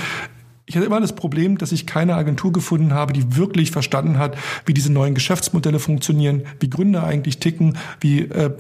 ich 0.64 0.76
hatte 0.76 0.86
immer 0.86 1.00
das 1.00 1.14
Problem, 1.14 1.58
dass 1.58 1.72
ich 1.72 1.86
keine 1.86 2.14
Agentur 2.14 2.52
gefunden 2.52 2.94
habe, 2.94 3.12
die 3.12 3.36
wirklich 3.36 3.72
verstanden 3.72 4.18
hat, 4.18 4.36
wie 4.64 4.72
diese 4.72 4.92
neuen 4.92 5.14
Geschäftsmodelle 5.14 5.80
funktionieren, 5.80 6.42
wie 6.60 6.70
Gründer 6.70 7.04
eigentlich 7.04 7.38
ticken, 7.38 7.76
wie 8.00 8.20
äh, 8.20 8.50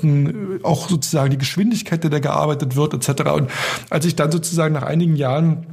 auch 0.64 0.88
sozusagen 0.88 1.30
die 1.30 1.38
Geschwindigkeit, 1.38 2.02
der 2.02 2.10
da 2.10 2.18
gearbeitet 2.18 2.74
wird, 2.74 2.94
etc. 2.94 3.30
Und 3.30 3.50
als 3.88 4.04
ich 4.04 4.16
dann 4.16 4.32
sozusagen 4.32 4.74
nach 4.74 4.82
einigen 4.82 5.14
Jahren 5.14 5.66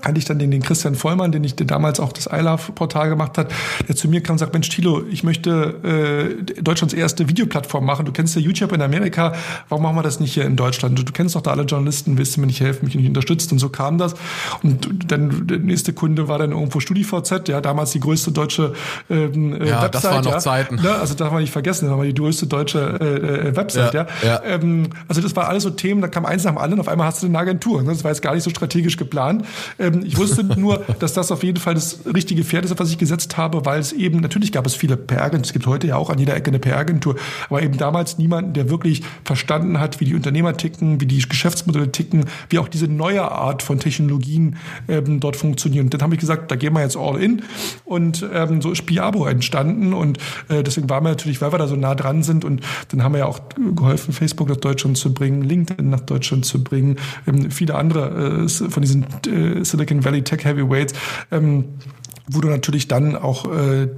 kannte 0.00 0.18
ich 0.18 0.24
dann 0.24 0.38
den, 0.38 0.50
den 0.50 0.62
Christian 0.62 0.94
Vollmann, 0.94 1.32
den 1.32 1.44
ich 1.44 1.54
der 1.56 1.66
damals 1.66 2.00
auch 2.00 2.12
das 2.12 2.26
iLove-Portal 2.26 3.08
gemacht 3.08 3.38
hat, 3.38 3.52
der 3.88 3.96
zu 3.96 4.08
mir 4.08 4.22
kam 4.22 4.34
und 4.34 4.38
sagt, 4.38 4.52
Mensch, 4.52 4.68
Thilo, 4.68 5.02
ich 5.10 5.24
möchte 5.24 6.38
äh, 6.56 6.62
Deutschlands 6.62 6.94
erste 6.94 7.28
Videoplattform 7.28 7.84
machen. 7.84 8.06
Du 8.06 8.12
kennst 8.12 8.34
ja 8.36 8.40
YouTube 8.40 8.72
in 8.72 8.82
Amerika, 8.82 9.34
warum 9.68 9.82
machen 9.82 9.96
wir 9.96 10.02
das 10.02 10.20
nicht 10.20 10.34
hier 10.34 10.44
in 10.44 10.56
Deutschland? 10.56 10.98
Du, 10.98 11.02
du 11.02 11.12
kennst 11.12 11.34
doch 11.34 11.42
da 11.42 11.50
alle 11.50 11.64
Journalisten, 11.64 12.18
willst 12.18 12.36
du 12.36 12.40
mir 12.40 12.46
nicht 12.46 12.60
helfen, 12.60 12.84
mich 12.84 12.94
nicht 12.94 13.08
unterstützen? 13.08 13.54
Und 13.54 13.58
so 13.58 13.68
kam 13.68 13.98
das. 13.98 14.14
Und 14.62 15.10
dann 15.10 15.46
der 15.46 15.58
nächste 15.58 15.92
Kunde 15.92 16.28
war 16.28 16.38
dann 16.38 16.52
irgendwo 16.52 16.80
StudiVZ, 16.80 17.48
ja, 17.48 17.60
damals 17.60 17.92
die 17.92 18.00
größte 18.00 18.32
deutsche 18.32 18.72
ähm, 19.10 19.54
äh, 19.54 19.68
ja, 19.68 19.82
Website. 19.82 19.94
Das 19.94 20.04
waren 20.04 20.24
noch 20.24 20.32
ja. 20.32 20.38
Zeiten. 20.38 20.76
Ne? 20.76 20.94
Also 20.94 21.14
darf 21.14 21.32
man 21.32 21.40
nicht 21.40 21.52
vergessen, 21.52 21.88
das 21.88 21.96
war 21.96 22.04
die 22.04 22.14
größte 22.14 22.46
deutsche 22.46 22.98
äh, 23.00 23.48
äh, 23.48 23.56
Website, 23.56 23.94
ja. 23.94 24.06
ja. 24.22 24.28
ja. 24.28 24.42
Ähm, 24.44 24.90
also 25.08 25.20
das 25.20 25.34
war 25.36 25.48
alles 25.48 25.62
so 25.62 25.70
Themen, 25.70 26.00
da 26.00 26.08
kam 26.08 26.24
eins 26.24 26.44
nach 26.44 26.52
dem 26.52 26.58
anderen, 26.58 26.80
auf 26.80 26.88
einmal 26.88 27.06
hast 27.06 27.22
du 27.22 27.26
eine 27.26 27.38
Agentur. 27.38 27.82
Ne? 27.82 27.90
Das 27.90 28.04
war 28.04 28.10
jetzt 28.10 28.22
gar 28.22 28.34
nicht 28.34 28.44
so 28.44 28.50
strategisch 28.50 28.96
geplant. 28.96 29.44
Äh, 29.78 29.87
ähm, 29.88 30.02
ich 30.04 30.16
wusste 30.16 30.44
nur, 30.44 30.84
dass 30.98 31.12
das 31.12 31.32
auf 31.32 31.42
jeden 31.42 31.58
Fall 31.58 31.74
das 31.74 32.00
richtige 32.06 32.44
Pferd 32.44 32.64
ist, 32.64 32.72
auf 32.72 32.78
was 32.78 32.90
ich 32.90 32.98
gesetzt 32.98 33.36
habe, 33.36 33.64
weil 33.64 33.80
es 33.80 33.92
eben, 33.92 34.20
natürlich 34.20 34.52
gab 34.52 34.66
es 34.66 34.74
viele 34.74 34.96
PR-Agenturen, 34.96 35.44
es 35.44 35.52
gibt 35.52 35.66
heute 35.66 35.86
ja 35.86 35.96
auch 35.96 36.10
an 36.10 36.18
jeder 36.18 36.34
Ecke 36.36 36.48
eine 36.48 36.58
PR-Agentur, 36.58 37.16
aber 37.48 37.62
eben 37.62 37.76
damals 37.76 38.18
niemanden, 38.18 38.52
der 38.52 38.70
wirklich 38.70 39.02
verstanden 39.24 39.80
hat, 39.80 40.00
wie 40.00 40.04
die 40.04 40.14
Unternehmer 40.14 40.56
ticken, 40.56 41.00
wie 41.00 41.06
die 41.06 41.20
Geschäftsmodelle 41.20 41.92
ticken, 41.92 42.24
wie 42.48 42.58
auch 42.58 42.68
diese 42.68 42.88
neue 42.88 43.30
Art 43.30 43.62
von 43.62 43.78
Technologien 43.78 44.56
ähm, 44.88 45.20
dort 45.20 45.36
funktionieren. 45.36 45.86
Und 45.86 45.94
dann 45.94 46.02
habe 46.02 46.14
ich 46.14 46.20
gesagt, 46.20 46.50
da 46.50 46.56
gehen 46.56 46.72
wir 46.74 46.82
jetzt 46.82 46.96
all 46.96 47.20
in. 47.20 47.42
Und 47.84 48.26
ähm, 48.32 48.60
so 48.62 48.70
ist 48.70 48.86
Piabo 48.86 49.26
entstanden. 49.26 49.92
Und 49.92 50.18
äh, 50.48 50.62
deswegen 50.62 50.88
waren 50.90 51.04
wir 51.04 51.10
natürlich, 51.10 51.40
weil 51.40 51.52
wir 51.52 51.58
da 51.58 51.66
so 51.66 51.76
nah 51.76 51.94
dran 51.94 52.22
sind 52.22 52.44
und 52.44 52.62
dann 52.88 53.02
haben 53.02 53.12
wir 53.12 53.20
ja 53.20 53.26
auch 53.26 53.40
geholfen, 53.74 54.12
Facebook 54.12 54.48
nach 54.48 54.56
Deutschland 54.56 54.96
zu 54.96 55.12
bringen, 55.12 55.42
LinkedIn 55.42 55.88
nach 55.88 56.00
Deutschland 56.00 56.44
zu 56.44 56.62
bringen, 56.62 56.96
ähm, 57.26 57.50
viele 57.50 57.74
andere 57.74 58.44
äh, 58.44 58.48
von 58.48 58.82
diesen 58.82 59.06
äh, 59.26 59.64
Silicon 59.78 60.04
Valley 60.04 60.22
Tech 60.22 60.44
Heavyweights, 60.44 60.94
ähm, 61.30 61.78
wo 62.26 62.40
du 62.40 62.48
natürlich 62.48 62.88
dann 62.88 63.16
auch 63.16 63.44
äh, 63.46 63.88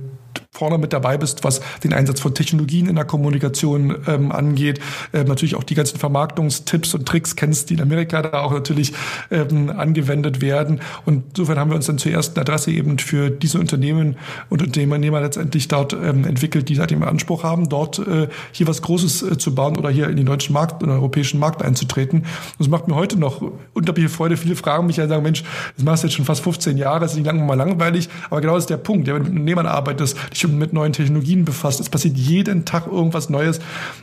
vorne 0.52 0.78
mit 0.78 0.92
dabei 0.92 1.16
bist, 1.16 1.42
was 1.44 1.60
den 1.84 1.92
Einsatz 1.92 2.20
von 2.20 2.34
Technologien 2.34 2.86
in 2.86 2.96
der 2.96 3.04
Kommunikation 3.04 3.96
ähm, 4.06 4.32
angeht. 4.32 4.80
Ähm, 5.12 5.26
natürlich 5.26 5.54
auch 5.54 5.64
die 5.64 5.74
ganzen 5.74 5.98
Vermarktungstipps 5.98 6.94
und 6.94 7.06
Tricks 7.06 7.36
kennst, 7.36 7.70
die 7.70 7.74
in 7.74 7.80
Amerika 7.80 8.20
da 8.20 8.42
auch 8.42 8.52
natürlich 8.52 8.92
ähm, 9.30 9.70
angewendet 9.70 10.40
werden. 10.40 10.80
Und 11.06 11.24
insofern 11.30 11.58
haben 11.58 11.70
wir 11.70 11.76
uns 11.76 11.86
dann 11.86 11.98
zur 11.98 12.12
ersten 12.12 12.38
Adresse 12.38 12.72
eben 12.72 12.98
für 12.98 13.30
diese 13.30 13.58
Unternehmen 13.58 14.16
und 14.50 14.62
Unternehmer 14.62 15.20
letztendlich 15.20 15.68
dort 15.68 15.92
ähm, 15.94 16.24
entwickelt, 16.24 16.68
die 16.68 16.74
seit 16.74 16.90
dem 16.90 17.02
Anspruch 17.02 17.42
haben, 17.42 17.68
dort 17.68 17.98
äh, 17.98 18.28
hier 18.52 18.66
was 18.66 18.82
Großes 18.82 19.22
äh, 19.22 19.38
zu 19.38 19.54
bauen 19.54 19.78
oder 19.78 19.88
hier 19.88 20.08
in 20.08 20.16
den 20.16 20.26
deutschen 20.26 20.52
Markt, 20.52 20.82
in 20.82 20.90
europäischen 20.90 21.40
Markt 21.40 21.62
einzutreten. 21.62 22.26
Das 22.58 22.68
macht 22.68 22.88
mir 22.88 22.96
heute 22.96 23.18
noch 23.18 23.42
unglaubliche 23.72 24.08
Freude. 24.08 24.36
Viele 24.36 24.56
fragen 24.56 24.86
mich 24.86 24.96
ja 24.96 25.08
sagen, 25.08 25.22
Mensch, 25.22 25.42
das 25.76 25.84
machst 25.84 26.02
du 26.02 26.08
jetzt 26.08 26.16
schon 26.16 26.24
fast 26.26 26.42
15 26.42 26.76
Jahre, 26.76 27.00
das 27.00 27.12
ist 27.12 27.16
nicht 27.16 27.26
lange 27.26 27.42
mal 27.42 27.54
langweilig. 27.54 28.08
Aber 28.28 28.40
genau 28.40 28.54
das 28.54 28.64
ist 28.64 28.70
der 28.70 28.76
Punkt. 28.76 29.08
Ja, 29.08 29.14
wenn 29.14 29.22
du 29.22 29.30
mit 29.30 29.38
Unternehmern 29.38 29.66
arbeitest, 29.66 30.16
dich 30.32 30.46
mit 30.46 30.72
neuen 30.72 30.92
Technologien 30.92 31.44
befasst, 31.44 31.80
es 31.80 31.88
passiert 31.88 32.16
jeden 32.16 32.64
Tag 32.64 32.86
irgendwas 32.86 33.30
Neues 33.30 33.60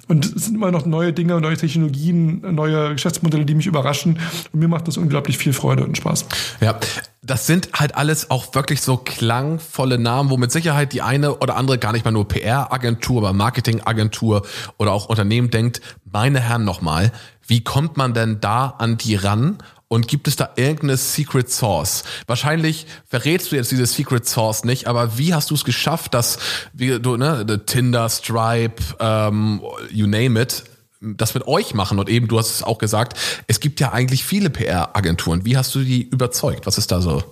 und 0.08 0.26
es 0.26 0.46
sind 0.46 0.56
immer 0.56 0.72
noch 0.72 0.86
neue 0.86 1.14
Dinge, 1.14 1.40
neue 1.40 1.58
Technologien, 1.58 2.42
neue 2.56 2.94
Geschäftsmodelle, 2.94 3.46
die 3.46 3.56
mich 3.56 3.68
überraschen. 3.68 4.20
Und 4.52 4.60
mir 4.60 4.68
macht 4.68 4.88
das 4.88 4.98
unglaublich 4.98 5.38
viel 5.38 5.54
Freude 5.54 5.84
und 5.84 5.98
Spaß. 5.98 6.26
Ja, 6.62 6.80
das 7.22 7.46
sind 7.46 7.70
halt 7.74 7.96
alles 7.96 8.32
auch 8.32 8.56
wirklich 8.56 8.82
so 8.82 8.98
klangvolle 8.98 10.00
Namen, 10.00 10.30
wo 10.30 10.38
mit 10.38 10.52
Sicherheit 10.52 10.94
die 10.94 11.02
eine 11.02 11.36
oder 11.36 11.58
andere 11.58 11.78
gar 11.78 11.92
nicht 11.92 12.06
mal 12.06 12.12
nur 12.12 12.28
PR-Agentur, 12.28 13.22
aber 13.22 13.34
Marketing-Agentur 13.34 14.44
oder 14.78 14.94
auch 14.94 15.10
Unternehmen 15.10 15.50
denkt, 15.50 15.82
meine 16.06 16.40
Herren 16.40 16.64
nochmal, 16.64 17.12
wie 17.46 17.64
kommt 17.64 17.98
man 17.98 18.14
denn 18.14 18.40
da 18.40 18.76
an 18.78 18.98
die 18.98 19.16
ran? 19.16 19.58
Und 19.90 20.08
gibt 20.08 20.28
es 20.28 20.36
da 20.36 20.50
irgendeine 20.58 20.98
Secret 20.98 21.50
Source? 21.50 22.04
Wahrscheinlich 22.26 22.88
verrätst 23.08 23.52
du 23.52 23.56
jetzt 23.56 23.72
diese 23.72 23.86
Secret 23.86 24.28
Source 24.28 24.66
nicht, 24.66 24.88
aber 24.88 25.18
wie 25.18 25.34
hast 25.34 25.50
du 25.50 25.56
es 25.56 25.64
geschafft, 25.64 26.14
dass 26.14 26.40
wie 26.74 27.00
du, 27.00 27.16
ne, 27.16 27.62
Tinder, 27.66 28.10
Stripe, 28.10 28.84
ähm, 29.00 29.62
you 29.90 30.06
name 30.08 30.42
it, 30.42 30.66
das 31.00 31.34
mit 31.34 31.48
euch 31.48 31.74
machen 31.74 32.00
und 32.00 32.10
eben, 32.10 32.28
du 32.28 32.38
hast 32.38 32.50
es 32.50 32.64
auch 32.64 32.80
gesagt, 32.80 33.18
es 33.48 33.60
gibt 33.60 33.80
ja 33.80 33.94
eigentlich 33.94 34.26
viele 34.26 34.50
PR-Agenturen. 34.50 35.46
Wie 35.46 35.56
hast 35.56 35.74
du 35.76 35.80
die 35.80 36.04
überzeugt? 36.04 36.66
Was 36.66 36.78
ist 36.78 36.92
da 36.92 37.02
so 37.02 37.24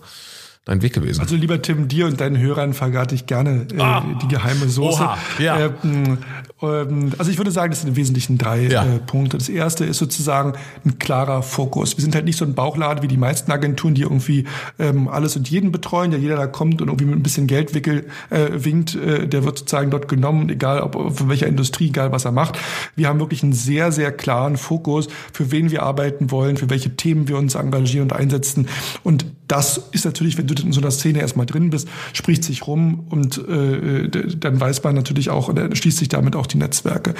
dein 0.65 0.81
Weg 0.81 0.93
gewesen? 0.93 1.21
Also 1.21 1.35
lieber 1.35 1.61
Tim, 1.61 1.87
dir 1.87 2.07
und 2.07 2.19
deinen 2.19 2.39
Hörern 2.39 2.73
verrate 2.73 3.13
ich 3.13 3.27
gerne 3.27 3.67
äh, 3.71 3.79
ah, 3.79 4.03
die 4.21 4.27
geheime 4.27 4.67
Soße. 4.67 5.03
Oha, 5.03 5.17
ja. 5.39 5.71
Ähm, 5.83 6.17
ähm, 6.61 7.11
also 7.17 7.29
ich 7.29 7.37
würde 7.37 7.51
sagen, 7.51 7.71
das 7.71 7.81
sind 7.81 7.89
im 7.89 7.95
Wesentlichen 7.95 8.37
drei 8.37 8.67
ja. 8.67 8.83
äh, 8.83 8.99
Punkte. 8.99 9.37
Das 9.37 9.47
erste 9.47 9.85
ist 9.85 9.99
sozusagen 9.99 10.53
ein 10.83 10.97
klarer 10.97 11.43
Fokus. 11.43 11.95
Wir 11.97 12.01
sind 12.01 12.15
halt 12.15 12.25
nicht 12.25 12.37
so 12.37 12.45
ein 12.45 12.55
Bauchladen 12.55 13.03
wie 13.03 13.07
die 13.07 13.17
meisten 13.17 13.51
Agenturen, 13.51 13.93
die 13.93 14.01
irgendwie 14.01 14.45
ähm, 14.79 15.07
alles 15.07 15.35
und 15.35 15.49
jeden 15.49 15.71
betreuen. 15.71 16.11
Ja, 16.11 16.17
jeder 16.17 16.35
da 16.35 16.47
kommt 16.47 16.81
und 16.81 16.87
irgendwie 16.87 17.05
mit 17.05 17.15
ein 17.15 17.23
bisschen 17.23 17.45
Geld 17.45 17.75
wickel, 17.75 18.07
äh, 18.31 18.47
winkt, 18.51 18.95
äh, 18.95 19.27
der 19.27 19.45
wird 19.45 19.59
sozusagen 19.59 19.91
dort 19.91 20.07
genommen, 20.07 20.49
egal 20.49 20.81
ob 20.81 21.15
von 21.15 21.29
welcher 21.29 21.47
Industrie, 21.47 21.89
egal 21.89 22.11
was 22.11 22.25
er 22.25 22.31
macht. 22.31 22.57
Wir 22.95 23.07
haben 23.07 23.19
wirklich 23.19 23.43
einen 23.43 23.53
sehr, 23.53 23.91
sehr 23.91 24.11
klaren 24.11 24.57
Fokus, 24.57 25.09
für 25.31 25.51
wen 25.51 25.69
wir 25.69 25.83
arbeiten 25.83 26.31
wollen, 26.31 26.57
für 26.57 26.71
welche 26.71 26.95
Themen 26.95 27.27
wir 27.27 27.37
uns 27.37 27.53
engagieren 27.53 28.09
und 28.09 28.13
einsetzen. 28.13 28.67
Und 29.03 29.25
das 29.47 29.89
ist 29.91 30.05
natürlich, 30.05 30.37
wenn 30.37 30.47
du 30.47 30.54
in 30.59 30.71
so 30.71 30.81
einer 30.81 30.91
Szene 30.91 31.19
erstmal 31.19 31.45
drin 31.45 31.69
bist, 31.69 31.87
spricht 32.13 32.43
sich 32.43 32.67
rum 32.67 33.05
und 33.09 33.37
äh, 33.47 34.09
dann 34.37 34.59
weiß 34.59 34.83
man 34.83 34.95
natürlich 34.95 35.29
auch, 35.29 35.53
schließt 35.73 35.97
sich 35.97 36.09
damit 36.09 36.35
auch 36.35 36.47
die 36.47 36.57
Netzwerke. 36.57 37.13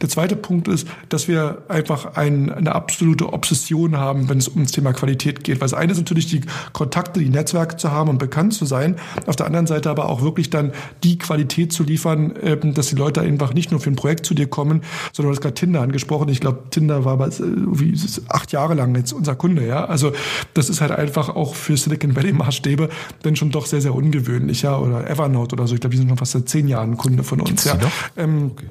Der 0.00 0.08
zweite 0.08 0.36
Punkt 0.36 0.68
ist, 0.68 0.86
dass 1.08 1.28
wir 1.28 1.62
einfach 1.68 2.14
ein, 2.14 2.50
eine 2.50 2.74
absolute 2.74 3.32
Obsession 3.32 3.96
haben, 3.96 4.28
wenn 4.28 4.38
es 4.38 4.48
um 4.48 4.62
das 4.62 4.72
Thema 4.72 4.92
Qualität 4.92 5.44
geht. 5.44 5.60
Weil 5.60 5.68
das 5.68 5.74
eine 5.74 5.92
ist 5.92 5.98
natürlich 5.98 6.26
die 6.26 6.42
Kontakte, 6.72 7.20
die 7.20 7.28
Netzwerke 7.28 7.76
zu 7.76 7.90
haben 7.90 8.10
und 8.10 8.18
bekannt 8.18 8.54
zu 8.54 8.64
sein. 8.64 8.96
Auf 9.26 9.36
der 9.36 9.46
anderen 9.46 9.66
Seite 9.66 9.90
aber 9.90 10.08
auch 10.08 10.22
wirklich 10.22 10.50
dann 10.50 10.72
die 11.02 11.18
Qualität 11.18 11.72
zu 11.72 11.84
liefern, 11.84 12.36
äh, 12.36 12.56
dass 12.72 12.88
die 12.88 12.96
Leute 12.96 13.20
einfach 13.20 13.54
nicht 13.54 13.70
nur 13.70 13.80
für 13.80 13.90
ein 13.90 13.96
Projekt 13.96 14.26
zu 14.26 14.34
dir 14.34 14.46
kommen, 14.46 14.82
sondern 15.12 15.30
du 15.30 15.36
hast 15.36 15.42
gerade 15.42 15.54
Tinder 15.54 15.80
angesprochen. 15.80 16.28
Ich 16.28 16.40
glaube, 16.40 16.64
Tinder 16.70 17.04
war 17.04 17.20
äh, 17.20 17.32
wie 17.40 17.94
acht 18.28 18.52
Jahre 18.52 18.74
lang 18.74 18.94
jetzt 18.96 19.12
unser 19.12 19.34
Kunde. 19.34 19.66
Ja, 19.66 19.84
also 19.84 20.12
das 20.54 20.68
ist 20.68 20.80
halt 20.80 20.92
einfach 20.92 21.28
auch 21.28 21.54
für 21.54 21.76
Silicon 21.76 22.16
Valley 22.16 22.32
Maßstäbe 22.32 22.81
denn 23.24 23.36
schon 23.36 23.50
doch 23.50 23.66
sehr, 23.66 23.80
sehr 23.80 23.94
ungewöhnlich, 23.94 24.62
ja, 24.62 24.78
oder 24.78 25.08
Evernote 25.08 25.54
oder 25.54 25.66
so. 25.66 25.74
Ich 25.74 25.80
glaube, 25.80 25.92
die 25.92 25.98
sind 25.98 26.08
schon 26.08 26.18
fast 26.18 26.32
seit 26.32 26.48
zehn 26.48 26.68
Jahren 26.68 26.96
Kunde 26.96 27.22
von 27.22 27.40
uns. 27.40 27.48
Gibt's 27.48 27.64
ja. 27.64 27.78
Ähm, 28.16 28.52
okay. 28.52 28.66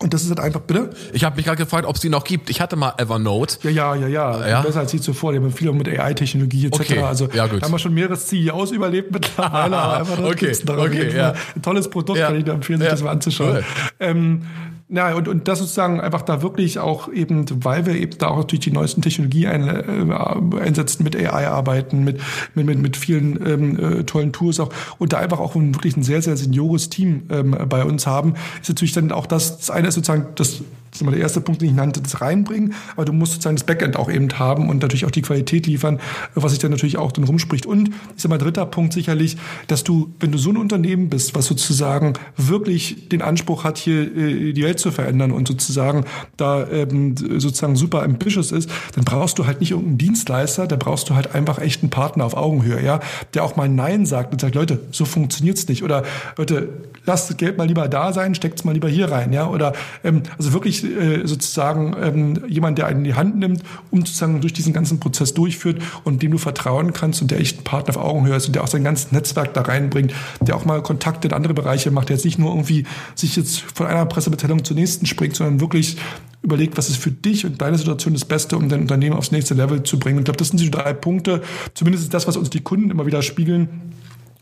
Und 0.00 0.14
das 0.14 0.22
ist 0.22 0.28
halt 0.28 0.40
einfach, 0.40 0.60
bitte? 0.60 0.90
Ich 1.12 1.24
habe 1.24 1.36
mich 1.36 1.44
gerade 1.44 1.62
gefragt, 1.62 1.84
ob 1.84 1.96
es 1.96 2.00
die 2.00 2.08
noch 2.08 2.22
gibt. 2.22 2.50
Ich 2.50 2.60
hatte 2.60 2.76
mal 2.76 2.94
Evernote. 2.98 3.58
Ja, 3.64 3.70
ja, 3.70 3.94
ja, 3.96 4.06
ja. 4.06 4.48
ja? 4.48 4.62
Besser 4.62 4.80
als 4.80 4.92
die 4.92 5.00
zuvor. 5.00 5.32
Die 5.32 5.38
haben 5.38 5.50
viel 5.50 5.72
mit 5.72 5.88
AI-Technologie 5.88 6.66
etc. 6.66 6.80
Okay. 6.80 6.98
Also 7.00 7.28
ja, 7.32 7.46
gut. 7.46 7.62
haben 7.62 7.72
wir 7.72 7.78
schon 7.78 7.94
mehrere 7.94 8.16
CEOs 8.16 8.70
überlebt 8.70 9.10
mittlerweile. 9.10 9.76
aber 9.76 10.24
okay. 10.28 10.52
okay, 10.66 11.16
ja. 11.16 11.34
Ein 11.54 11.62
tolles 11.62 11.90
Produkt, 11.90 12.18
ja. 12.18 12.28
kann 12.28 12.38
ich 12.38 12.46
nur 12.46 12.54
empfehlen, 12.54 12.78
sich 12.80 12.88
das 12.88 13.02
mal 13.02 13.10
anzuschauen. 13.10 13.56
Cool. 13.56 13.64
Ähm, 13.98 14.42
ja, 14.90 15.14
und, 15.14 15.28
und 15.28 15.48
das 15.48 15.58
sozusagen 15.58 16.00
einfach 16.00 16.22
da 16.22 16.40
wirklich 16.40 16.78
auch 16.78 17.12
eben, 17.12 17.44
weil 17.62 17.84
wir 17.84 17.94
eben 17.94 18.16
da 18.18 18.28
auch 18.28 18.38
natürlich 18.38 18.64
die 18.64 18.70
neuesten 18.70 19.02
Technologie 19.02 19.46
ein, 19.46 19.68
äh, 19.68 20.58
einsetzen, 20.60 21.04
mit 21.04 21.14
AI 21.14 21.48
arbeiten, 21.48 22.04
mit, 22.04 22.20
mit, 22.54 22.66
mit, 22.66 22.78
mit 22.78 22.96
vielen 22.96 23.46
ähm, 23.46 23.78
äh, 23.78 24.04
tollen 24.04 24.32
Tools 24.32 24.60
auch 24.60 24.70
und 24.98 25.12
da 25.12 25.18
einfach 25.18 25.40
auch 25.40 25.54
wirklich 25.54 25.96
ein 25.96 26.02
sehr, 26.02 26.22
sehr 26.22 26.38
seniores 26.38 26.88
Team 26.88 27.24
ähm, 27.30 27.56
bei 27.68 27.84
uns 27.84 28.06
haben, 28.06 28.34
ist 28.62 28.68
natürlich 28.70 28.92
dann 28.92 29.12
auch 29.12 29.26
das, 29.26 29.58
das 29.58 29.70
eine 29.70 29.88
ist 29.88 29.94
sozusagen 29.94 30.28
das 30.36 30.62
das 30.90 30.98
ist 30.98 31.02
immer 31.02 31.12
der 31.12 31.20
erste 31.20 31.40
Punkt, 31.40 31.60
den 31.62 31.70
ich 31.70 31.74
nannte, 31.74 32.00
das 32.00 32.20
reinbringen. 32.20 32.74
Aber 32.94 33.04
du 33.04 33.12
musst 33.12 33.32
sozusagen 33.32 33.56
das 33.56 33.64
Backend 33.64 33.96
auch 33.96 34.10
eben 34.10 34.28
haben 34.38 34.68
und 34.68 34.82
natürlich 34.82 35.04
auch 35.04 35.10
die 35.10 35.22
Qualität 35.22 35.66
liefern, 35.66 36.00
was 36.34 36.52
sich 36.52 36.60
dann 36.60 36.70
natürlich 36.70 36.98
auch 36.98 37.12
dann 37.12 37.24
rumspricht. 37.24 37.66
Und 37.66 37.88
ich 37.88 38.22
sag 38.22 38.30
mal, 38.30 38.38
dritter 38.38 38.66
Punkt 38.66 38.92
sicherlich, 38.92 39.36
dass 39.66 39.84
du, 39.84 40.12
wenn 40.20 40.32
du 40.32 40.38
so 40.38 40.50
ein 40.50 40.56
Unternehmen 40.56 41.08
bist, 41.08 41.34
was 41.34 41.46
sozusagen 41.46 42.14
wirklich 42.36 43.08
den 43.08 43.22
Anspruch 43.22 43.64
hat, 43.64 43.78
hier 43.78 44.16
äh, 44.16 44.52
die 44.52 44.62
Welt 44.62 44.78
zu 44.78 44.90
verändern 44.90 45.32
und 45.32 45.48
sozusagen 45.48 46.04
da 46.36 46.66
ähm, 46.68 47.14
sozusagen 47.16 47.76
super 47.76 48.02
ambitious 48.02 48.52
ist, 48.52 48.70
dann 48.94 49.04
brauchst 49.04 49.38
du 49.38 49.46
halt 49.46 49.60
nicht 49.60 49.70
irgendeinen 49.70 49.98
Dienstleister, 49.98 50.66
da 50.66 50.76
brauchst 50.76 51.08
du 51.10 51.14
halt 51.14 51.34
einfach 51.34 51.58
echt 51.58 51.82
einen 51.82 51.90
Partner 51.90 52.24
auf 52.24 52.36
Augenhöhe, 52.36 52.82
ja, 52.82 53.00
der 53.34 53.44
auch 53.44 53.56
mal 53.56 53.68
Nein 53.68 54.06
sagt 54.06 54.32
und 54.32 54.40
sagt, 54.40 54.54
Leute, 54.54 54.80
so 54.90 55.04
funktioniert's 55.04 55.68
nicht. 55.68 55.82
Oder 55.82 56.04
Leute, 56.36 56.68
lasst 57.04 57.30
das 57.30 57.36
Geld 57.36 57.58
mal 57.58 57.66
lieber 57.66 57.88
da 57.88 58.12
sein, 58.12 58.34
steckt's 58.34 58.64
mal 58.64 58.72
lieber 58.72 58.88
hier 58.88 59.10
rein, 59.10 59.32
ja. 59.32 59.48
Oder 59.48 59.72
ähm, 60.04 60.22
also 60.36 60.52
wirklich 60.52 60.77
äh, 60.84 61.26
sozusagen 61.26 61.94
ähm, 62.00 62.42
jemand, 62.48 62.78
der 62.78 62.86
einen 62.86 63.00
in 63.00 63.04
die 63.04 63.14
Hand 63.14 63.36
nimmt, 63.36 63.62
um 63.90 64.00
sozusagen 64.00 64.40
durch 64.40 64.52
diesen 64.52 64.72
ganzen 64.72 65.00
Prozess 65.00 65.34
durchführt 65.34 65.80
und 66.04 66.22
dem 66.22 66.32
du 66.32 66.38
vertrauen 66.38 66.92
kannst 66.92 67.22
und 67.22 67.30
der 67.30 67.40
echt 67.40 67.60
ein 67.60 67.64
Partner 67.64 67.96
auf 67.96 68.02
Augenhöhe 68.02 68.36
ist 68.36 68.46
und 68.46 68.54
der 68.54 68.64
auch 68.64 68.68
sein 68.68 68.84
ganzes 68.84 69.12
Netzwerk 69.12 69.54
da 69.54 69.62
reinbringt, 69.62 70.12
der 70.40 70.56
auch 70.56 70.64
mal 70.64 70.82
Kontakte 70.82 71.28
in 71.28 71.34
andere 71.34 71.54
Bereiche 71.54 71.90
macht, 71.90 72.08
der 72.08 72.16
jetzt 72.16 72.24
nicht 72.24 72.38
nur 72.38 72.50
irgendwie 72.50 72.84
sich 73.14 73.36
jetzt 73.36 73.60
von 73.60 73.86
einer 73.86 74.06
Pressemitteilung 74.06 74.64
zur 74.64 74.76
nächsten 74.76 75.06
springt, 75.06 75.36
sondern 75.36 75.60
wirklich 75.60 75.96
überlegt, 76.42 76.76
was 76.78 76.88
ist 76.88 76.98
für 76.98 77.10
dich 77.10 77.44
und 77.44 77.60
deine 77.60 77.78
Situation 77.78 78.14
das 78.14 78.24
Beste, 78.24 78.56
um 78.56 78.68
dein 78.68 78.80
Unternehmen 78.80 79.16
aufs 79.16 79.32
nächste 79.32 79.54
Level 79.54 79.82
zu 79.82 79.98
bringen. 79.98 80.18
Und 80.18 80.22
ich 80.22 80.26
glaube, 80.26 80.38
das 80.38 80.48
sind 80.48 80.60
die 80.60 80.70
drei 80.70 80.92
Punkte, 80.92 81.42
zumindest 81.74 82.04
ist 82.04 82.14
das, 82.14 82.26
was 82.26 82.36
uns 82.36 82.50
die 82.50 82.60
Kunden 82.60 82.90
immer 82.90 83.06
wieder 83.06 83.22
spiegeln 83.22 83.68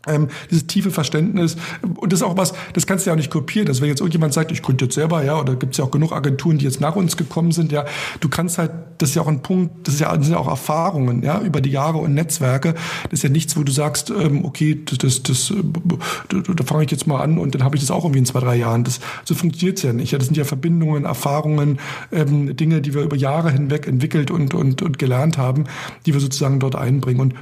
ähm, 0.07 0.27
dieses 0.49 0.67
tiefe 0.67 0.91
Verständnis. 0.91 1.57
Und 1.81 2.11
das 2.11 2.21
ist 2.21 2.25
auch 2.25 2.37
was, 2.37 2.53
das 2.73 2.87
kannst 2.87 3.05
du 3.05 3.09
ja 3.09 3.13
auch 3.13 3.17
nicht 3.17 3.31
kopieren. 3.31 3.67
Also 3.67 3.81
wenn 3.81 3.89
jetzt 3.89 3.99
irgendjemand 3.99 4.33
sagt, 4.33 4.51
ich 4.51 4.63
könnte 4.63 4.85
jetzt 4.85 4.95
selber, 4.95 5.23
ja, 5.23 5.39
oder 5.39 5.55
gibt 5.55 5.73
es 5.73 5.77
ja 5.77 5.85
auch 5.85 5.91
genug 5.91 6.11
Agenturen, 6.11 6.57
die 6.57 6.65
jetzt 6.65 6.81
nach 6.81 6.95
uns 6.95 7.17
gekommen 7.17 7.51
sind, 7.51 7.71
ja, 7.71 7.85
du 8.19 8.29
kannst 8.29 8.57
halt, 8.57 8.71
das 8.97 9.09
ist 9.09 9.15
ja 9.15 9.21
auch 9.21 9.27
ein 9.27 9.41
Punkt, 9.41 9.87
das 9.87 9.95
ist 9.95 9.99
ja, 9.99 10.15
das 10.15 10.25
sind 10.25 10.33
ja 10.33 10.39
auch 10.39 10.47
Erfahrungen, 10.47 11.23
ja, 11.23 11.41
über 11.41 11.61
die 11.61 11.69
Jahre 11.69 11.97
und 11.97 12.13
Netzwerke. 12.13 12.73
Das 13.03 13.19
ist 13.19 13.23
ja 13.23 13.29
nichts, 13.29 13.57
wo 13.57 13.63
du 13.63 13.71
sagst, 13.71 14.09
ähm, 14.09 14.45
okay, 14.45 14.81
das, 14.85 14.97
das, 14.97 15.23
das 15.23 15.53
da, 16.29 16.53
da 16.53 16.63
fange 16.63 16.83
ich 16.83 16.91
jetzt 16.91 17.07
mal 17.07 17.21
an 17.21 17.37
und 17.37 17.55
dann 17.55 17.63
habe 17.63 17.75
ich 17.75 17.81
das 17.81 17.91
auch 17.91 18.03
irgendwie 18.03 18.19
in 18.19 18.25
zwei, 18.25 18.39
drei 18.39 18.55
Jahren. 18.55 18.83
Das, 18.83 18.99
so 19.25 19.35
funktioniert's 19.35 19.83
ja 19.83 19.93
nicht. 19.93 20.11
Ja, 20.11 20.17
das 20.17 20.27
sind 20.27 20.37
ja 20.37 20.45
Verbindungen, 20.45 21.05
Erfahrungen, 21.05 21.79
ähm, 22.11 22.55
Dinge, 22.55 22.81
die 22.81 22.93
wir 22.93 23.01
über 23.01 23.15
Jahre 23.15 23.51
hinweg 23.51 23.87
entwickelt 23.87 24.31
und, 24.31 24.53
und, 24.53 24.81
und 24.81 24.99
gelernt 24.99 25.37
haben, 25.37 25.65
die 26.05 26.13
wir 26.13 26.21
sozusagen 26.21 26.59
dort 26.59 26.75
einbringen. 26.75 27.19
Und 27.19 27.33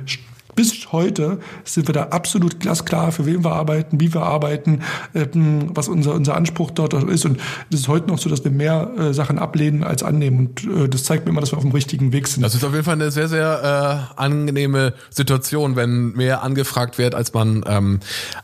bis 0.56 0.92
heute 0.92 1.40
sind 1.64 1.88
wir 1.88 1.94
da 1.94 2.04
absolut 2.06 2.60
glasklar, 2.60 3.12
für 3.12 3.26
wen 3.26 3.44
wir 3.44 3.52
arbeiten, 3.52 4.00
wie 4.00 4.14
wir 4.14 4.22
arbeiten, 4.22 4.82
ähm, 5.14 5.70
was 5.74 5.88
unser, 5.88 6.14
unser 6.14 6.36
Anspruch 6.36 6.72
dort 6.72 6.94
ist. 6.94 7.26
Und 7.26 7.40
es 7.72 7.82
ist 7.82 7.88
heute 7.88 8.08
noch 8.08 8.18
so, 8.18 8.30
dass 8.30 8.44
wir 8.44 8.52
mehr 8.52 8.92
äh, 8.98 9.14
Sachen 9.14 9.38
ablehnen 9.38 9.84
als 9.84 10.04
annehmen. 10.04 10.40
Und 10.40 10.66
äh, 10.66 10.88
das 10.88 11.04
zeigt 11.04 11.26
mir 11.26 11.32
immer, 11.32 11.42
dass 11.42 11.52
wir 11.52 11.58
auf 11.58 11.64
dem 11.64 11.74
richtigen 11.74 12.14
Weg 12.14 12.28
sind. 12.28 12.44
Das 12.44 12.56
ist 12.56 12.64
auf 12.64 12.72
jeden 12.72 12.86
Fall 12.86 12.94
eine 12.94 13.12
sehr, 13.12 13.28
sehr 13.28 14.10
äh, 14.18 14.20
angenehme 14.20 14.94
Situation, 15.10 15.76
wenn 15.76 16.14
mehr 16.14 16.42
angefragt 16.44 16.98
wird, 16.98 17.16
als 17.16 17.34
man 17.34 17.64
ähm, 17.68 18.00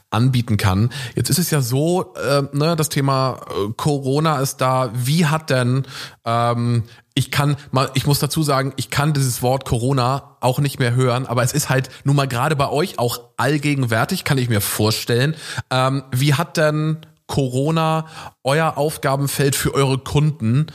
anbieten 0.10 0.58
kann. 0.58 0.90
Jetzt 1.16 1.30
ist 1.30 1.40
es 1.40 1.50
ja 1.52 1.62
so, 1.62 2.14
äh, 2.16 2.44
ne, 2.52 2.76
das 2.76 2.90
Thema 2.90 3.40
äh, 3.50 3.72
Corona 3.78 4.40
ist 4.40 4.58
da. 4.58 4.92
Wie 4.94 5.26
hat 5.26 5.50
denn 5.50 5.84
ähm, 6.26 6.84
ich 7.14 7.32
kann 7.32 7.58
mal, 7.72 7.90
ich 7.94 8.06
muss 8.06 8.20
dazu 8.20 8.44
sagen, 8.44 8.74
ich 8.78 8.90
kann 8.90 9.14
dieses 9.14 9.42
Wort 9.42 9.66
Corona 9.66 10.38
auch 10.40 10.60
nicht 10.60 10.80
mehr 10.80 10.96
hören, 10.96 11.26
aber 11.26 11.44
es 11.44 11.54
ist 11.54 11.70
halt 11.70 11.90
nun 12.04 12.16
mal 12.16 12.28
gerade 12.28 12.56
bei 12.56 12.70
euch 12.70 13.00
auch 13.00 13.20
allgegenwärtig, 13.38 14.24
kann 14.24 14.38
ich 14.38 14.50
mir 14.50 14.62
vorstellen. 14.62 15.36
Ähm, 15.70 16.04
wie 16.12 16.36
hat 16.36 16.58
denn 16.58 16.98
Corona 17.28 18.08
euer 18.44 18.78
Aufgabenfeld 18.78 19.56
für 19.56 19.74
eure 19.74 19.98
Kunden 19.98 20.68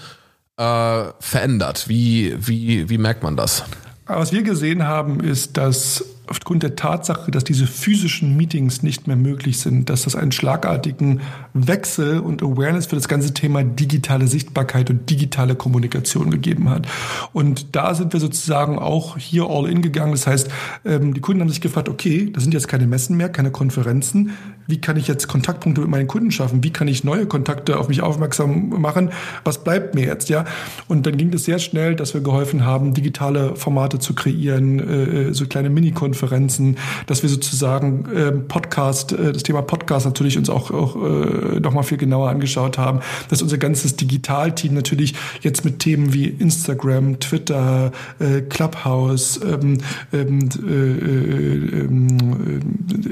äh, 0.57 1.05
verändert? 1.21 1.88
Wie, 1.88 2.35
wie, 2.38 2.88
wie 2.88 2.99
merkt 2.99 3.23
man 3.23 3.37
das? 3.37 3.64
Was 4.07 4.33
wir 4.33 4.43
gesehen 4.43 4.87
haben, 4.87 5.21
ist, 5.21 5.57
dass 5.57 6.05
aufgrund 6.28 6.62
der 6.62 6.76
Tatsache, 6.76 7.30
dass 7.30 7.45
diese 7.45 7.66
physischen 7.66 8.37
Meetings 8.37 8.83
nicht 8.83 9.06
mehr 9.06 9.16
möglich 9.16 9.59
sind, 9.59 9.90
dass 9.90 10.02
das 10.02 10.16
einen 10.16 10.33
schlagartigen 10.33 11.21
Wechsel 11.54 12.21
und 12.21 12.42
Awareness 12.42 12.87
für 12.87 12.97
das 12.97 13.09
ganze 13.09 13.35
Thema 13.35 13.62
digitale 13.64 14.26
Sichtbarkeit 14.26 14.90
und 14.90 15.09
digitale 15.09 15.54
Kommunikation 15.54 16.30
gegeben 16.30 16.71
hat. 16.71 16.87
Und 17.33 17.75
da 17.76 17.95
sind 17.95 18.12
wir 18.12 18.21
sozusagen 18.21 18.78
auch 18.78 19.18
hier 19.18 19.49
all 19.49 19.68
in 19.68 19.83
gegangen. 19.83 20.12
Das 20.12 20.26
heißt, 20.26 20.49
ähm, 20.85 21.14
die 21.14 21.21
Kunden 21.21 21.40
haben 21.40 21.49
sich 21.49 21.61
gefragt, 21.61 21.88
okay, 21.88 22.30
das 22.33 22.42
sind 22.42 22.52
jetzt 22.52 22.68
keine 22.68 22.87
Messen 22.87 23.16
mehr, 23.16 23.28
keine 23.28 23.50
Konferenzen. 23.50 24.30
Wie 24.66 24.80
kann 24.80 24.96
ich 24.96 25.06
jetzt 25.06 25.28
Kontaktpunkte 25.28 25.80
mit 25.80 25.90
meinen 25.90 26.08
Kunden 26.08 26.30
schaffen? 26.30 26.64
Wie 26.64 26.70
kann 26.70 26.88
ich 26.88 27.04
neue 27.04 27.26
Kontakte 27.26 27.78
auf 27.78 27.88
mich 27.88 28.02
aufmerksam 28.02 28.70
machen? 28.70 29.11
Was 29.44 29.62
bleibt 29.62 29.94
mir 29.94 30.04
jetzt, 30.06 30.28
ja? 30.28 30.44
Und 30.88 31.06
dann 31.06 31.16
ging 31.16 31.32
es 31.32 31.44
sehr 31.44 31.58
schnell, 31.58 31.94
dass 31.94 32.14
wir 32.14 32.20
geholfen 32.20 32.64
haben, 32.64 32.94
digitale 32.94 33.56
Formate 33.56 33.99
zu 33.99 34.14
kreieren, 34.14 35.28
äh, 35.28 35.35
so 35.35 35.46
kleine 35.46 35.70
Mini-Konferenzen, 35.70 36.76
dass 37.06 37.23
wir 37.23 37.30
sozusagen 37.30 38.06
äh, 38.06 38.32
Podcast, 38.32 39.12
äh, 39.12 39.32
das 39.32 39.42
Thema 39.42 39.62
Podcast 39.62 40.06
natürlich 40.06 40.37
uns 40.37 40.50
auch, 40.50 40.70
auch 40.70 40.96
äh, 40.96 41.61
nochmal 41.61 41.85
viel 41.85 41.99
genauer 41.99 42.30
angeschaut 42.30 42.78
haben, 42.78 43.00
dass 43.28 43.42
unser 43.42 43.58
ganzes 43.58 43.96
Digitalteam 43.96 44.75
natürlich 44.75 45.14
jetzt 45.42 45.64
mit 45.64 45.78
Themen 45.78 46.12
wie 46.12 46.26
Instagram, 46.26 47.20
Twitter, 47.20 47.92
äh, 48.18 48.40
Clubhouse, 48.42 49.40
ähm, 49.42 49.78
ähm, 50.12 50.49
äh, 50.66 51.06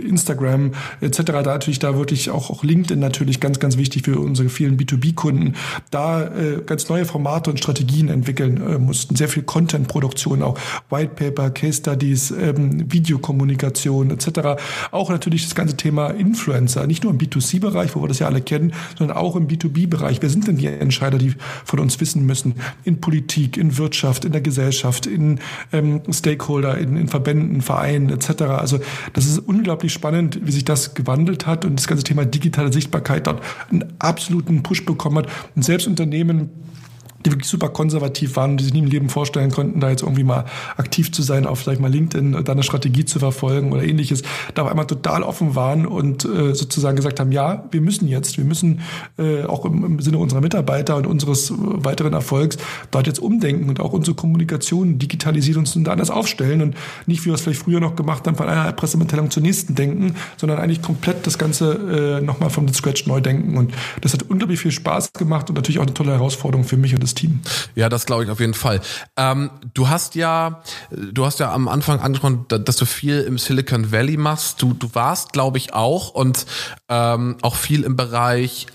äh, 0.01 0.09
Instagram 0.09 0.73
etc. 1.01 1.44
da 1.45 1.53
natürlich 1.53 1.79
da 1.79 1.97
wirklich 1.97 2.31
auch, 2.31 2.51
auch 2.51 2.65
LinkedIn 2.65 2.99
natürlich 2.99 3.41
ganz, 3.41 3.61
ganz 3.61 3.77
wichtig 3.77 4.05
für 4.05 4.19
unsere 4.19 4.49
vielen 4.49 4.77
B2B-Kunden, 4.77 5.55
da 5.91 6.25
äh, 6.25 6.63
ganz 6.65 6.89
neue 6.89 7.05
Formate 7.05 7.51
und 7.51 7.59
Strategien 7.59 8.09
entwickeln 8.09 8.61
äh, 8.61 8.79
mussten. 8.79 9.17
Sehr 9.17 9.29
viel 9.29 9.43
Content-Produktion, 9.43 10.43
auch 10.43 10.59
White 10.91 11.13
Paper, 11.15 11.51
Case 11.51 11.79
Studies, 11.79 12.31
ähm, 12.31 12.91
Videokommunikation 12.91 14.11
etc. 14.11 14.63
Auch 14.91 15.11
natürlich 15.11 15.45
das 15.45 15.55
ganze 15.55 15.77
Thema 15.77 16.09
Influencer, 16.09 16.87
nicht 16.87 17.05
nur 17.05 17.13
im 17.13 17.19
B2C-Bereich, 17.19 17.95
wo 17.95 18.03
wir 18.03 18.09
das 18.09 18.19
ja 18.19 18.27
alle 18.27 18.41
kennen, 18.41 18.73
sondern 18.99 19.17
auch 19.17 19.37
im 19.37 19.49
B2B-Bereich. 19.49 20.19
Wer 20.21 20.31
sind 20.31 20.47
denn 20.47 20.57
die 20.57 20.67
Entscheider, 20.67 21.19
die 21.19 21.35
von 21.65 21.79
uns 21.79 22.01
wissen 22.01 22.25
müssen? 22.27 22.55
In 22.85 23.01
Politik, 23.01 23.57
in 23.57 23.77
Wirtschaft, 23.79 24.25
in 24.25 24.33
der 24.33 24.41
Gesellschaft, 24.41 25.07
in 25.07 25.41
ähm, 25.73 26.01
Stakeholder, 26.11 26.79
in, 26.79 26.97
in 26.97 27.09
Verbänden, 27.09 27.61
Vereinen 27.61 28.11
etc. 28.11 28.43
Also 28.43 28.81
das 29.13 29.27
ist 29.27 29.39
unglaublich 29.39 29.93
spannend, 29.93 30.39
wie 30.43 30.53
sich 30.53 30.65
das 30.65 30.95
gewandelt 30.95 31.34
hat 31.47 31.65
und 31.65 31.79
das 31.79 31.87
ganze 31.87 32.05
Thema 32.05 32.25
digitale 32.25 32.73
Sichtbarkeit 32.73 33.27
dort 33.27 33.43
einen 33.71 33.93
absoluten 33.99 34.63
Push 34.63 34.85
bekommen 34.85 35.19
hat. 35.19 35.29
Und 35.55 35.65
selbst 35.65 35.87
Unternehmen, 35.87 36.51
die 37.25 37.33
wirklich 37.33 37.49
super 37.49 37.69
konservativ 37.69 38.37
waren, 38.37 38.57
die 38.57 38.65
sich 38.65 38.73
nie 38.73 38.81
im 38.81 38.87
Leben 38.87 39.09
vorstellen 39.09 39.51
konnten, 39.51 39.81
da 39.81 39.91
jetzt 39.91 40.03
irgendwie 40.03 40.25
mal 40.25 40.45
aktiv 40.77 41.13
zu 41.13 41.23
sein, 41.23 41.47
auf, 41.47 41.67
ich 41.67 41.79
mal, 41.79 41.91
LinkedIn, 41.91 42.45
da 42.45 42.53
eine 42.53 42.63
Strategie 42.63 43.05
zu 43.05 43.19
verfolgen 43.19 43.73
oder 43.73 43.83
ähnliches, 43.83 44.23
da 44.55 44.63
auf 44.63 44.71
einmal 44.71 44.87
total 44.87 45.23
offen 45.23 45.55
waren 45.55 45.87
und 45.87 46.25
äh, 46.25 46.55
sozusagen 46.55 46.97
gesagt 46.97 47.21
haben, 47.21 47.33
ja, 47.33 47.65
wir 47.71 47.81
müssen 47.81 48.09
jetzt, 48.09 48.37
wir 48.37 48.45
müssen 48.45 48.81
äh, 49.19 49.45
auch 49.45 49.65
im, 49.65 49.85
im 49.85 50.01
Sinne 50.01 50.19
unserer 50.19 50.41
Mitarbeiter 50.41 50.97
und 50.97 51.07
unseres 51.07 51.51
äh, 51.51 51.55
weiteren 51.59 52.13
Erfolgs 52.13 52.59
dort 52.91 53.07
jetzt 53.07 53.21
umdenken 53.21 53.69
und 53.69 53.81
auch 53.81 53.93
unsere 53.93 54.15
Kommunikation 54.15 54.99
digitalisieren 54.99 55.67
und 55.75 55.89
anders 55.89 56.11
aufstellen 56.11 56.61
und 56.61 56.77
nicht, 57.07 57.23
wie 57.23 57.27
wir 57.27 57.35
es 57.35 57.41
vielleicht 57.41 57.63
früher 57.63 57.81
noch 57.81 57.97
gemacht 57.97 58.27
haben, 58.27 58.37
von 58.37 58.49
einer 58.49 58.71
Pressemitteilung 58.73 59.31
zur 59.31 59.43
nächsten 59.43 59.75
denken, 59.75 60.15
sondern 60.37 60.59
eigentlich 60.59 60.83
komplett 60.83 61.27
das 61.27 61.39
Ganze 61.39 62.19
äh, 62.21 62.25
nochmal 62.25 62.51
vom 62.51 62.73
Scratch 62.73 63.07
neu 63.07 63.21
denken. 63.21 63.57
Und 63.57 63.73
das 64.01 64.13
hat 64.13 64.25
unglaublich 64.25 64.61
viel 64.61 64.73
Spaß 64.73 65.13
gemacht 65.13 65.49
und 65.49 65.57
natürlich 65.57 65.79
auch 65.79 65.85
eine 65.85 65.95
tolle 65.95 66.13
Herausforderung 66.13 66.65
für 66.65 66.77
mich 66.77 66.95
und 66.95 67.03
das 67.03 67.14
Team. 67.15 67.41
Ja, 67.75 67.89
das 67.89 68.07
glaube 68.07 68.25
ich 68.25 68.31
auf 68.31 68.41
jeden 68.41 68.55
Fall. 68.55 68.81
Ähm, 69.17 69.51
du 69.75 69.89
hast 69.89 70.15
ja, 70.15 70.63
du 70.91 71.25
hast 71.25 71.41
ja 71.41 71.53
am 71.53 71.69
Anfang 71.69 72.01
angesprochen, 72.01 72.47
dass 72.49 72.77
du 72.77 72.87
viel 72.87 73.21
im 73.21 73.39
Silicon 73.39 73.93
Valley 73.93 74.17
machst. 74.17 74.61
Du, 74.63 74.75
du 74.75 74.95
warst, 74.95 75.33
glaube 75.33 75.59
ich, 75.59 75.75
auch 75.75 76.11
und 76.11 76.47
ähm, 76.89 77.37
auch 77.43 77.57
viel 77.57 77.85
im 77.85 77.97
Bereich 77.97 78.67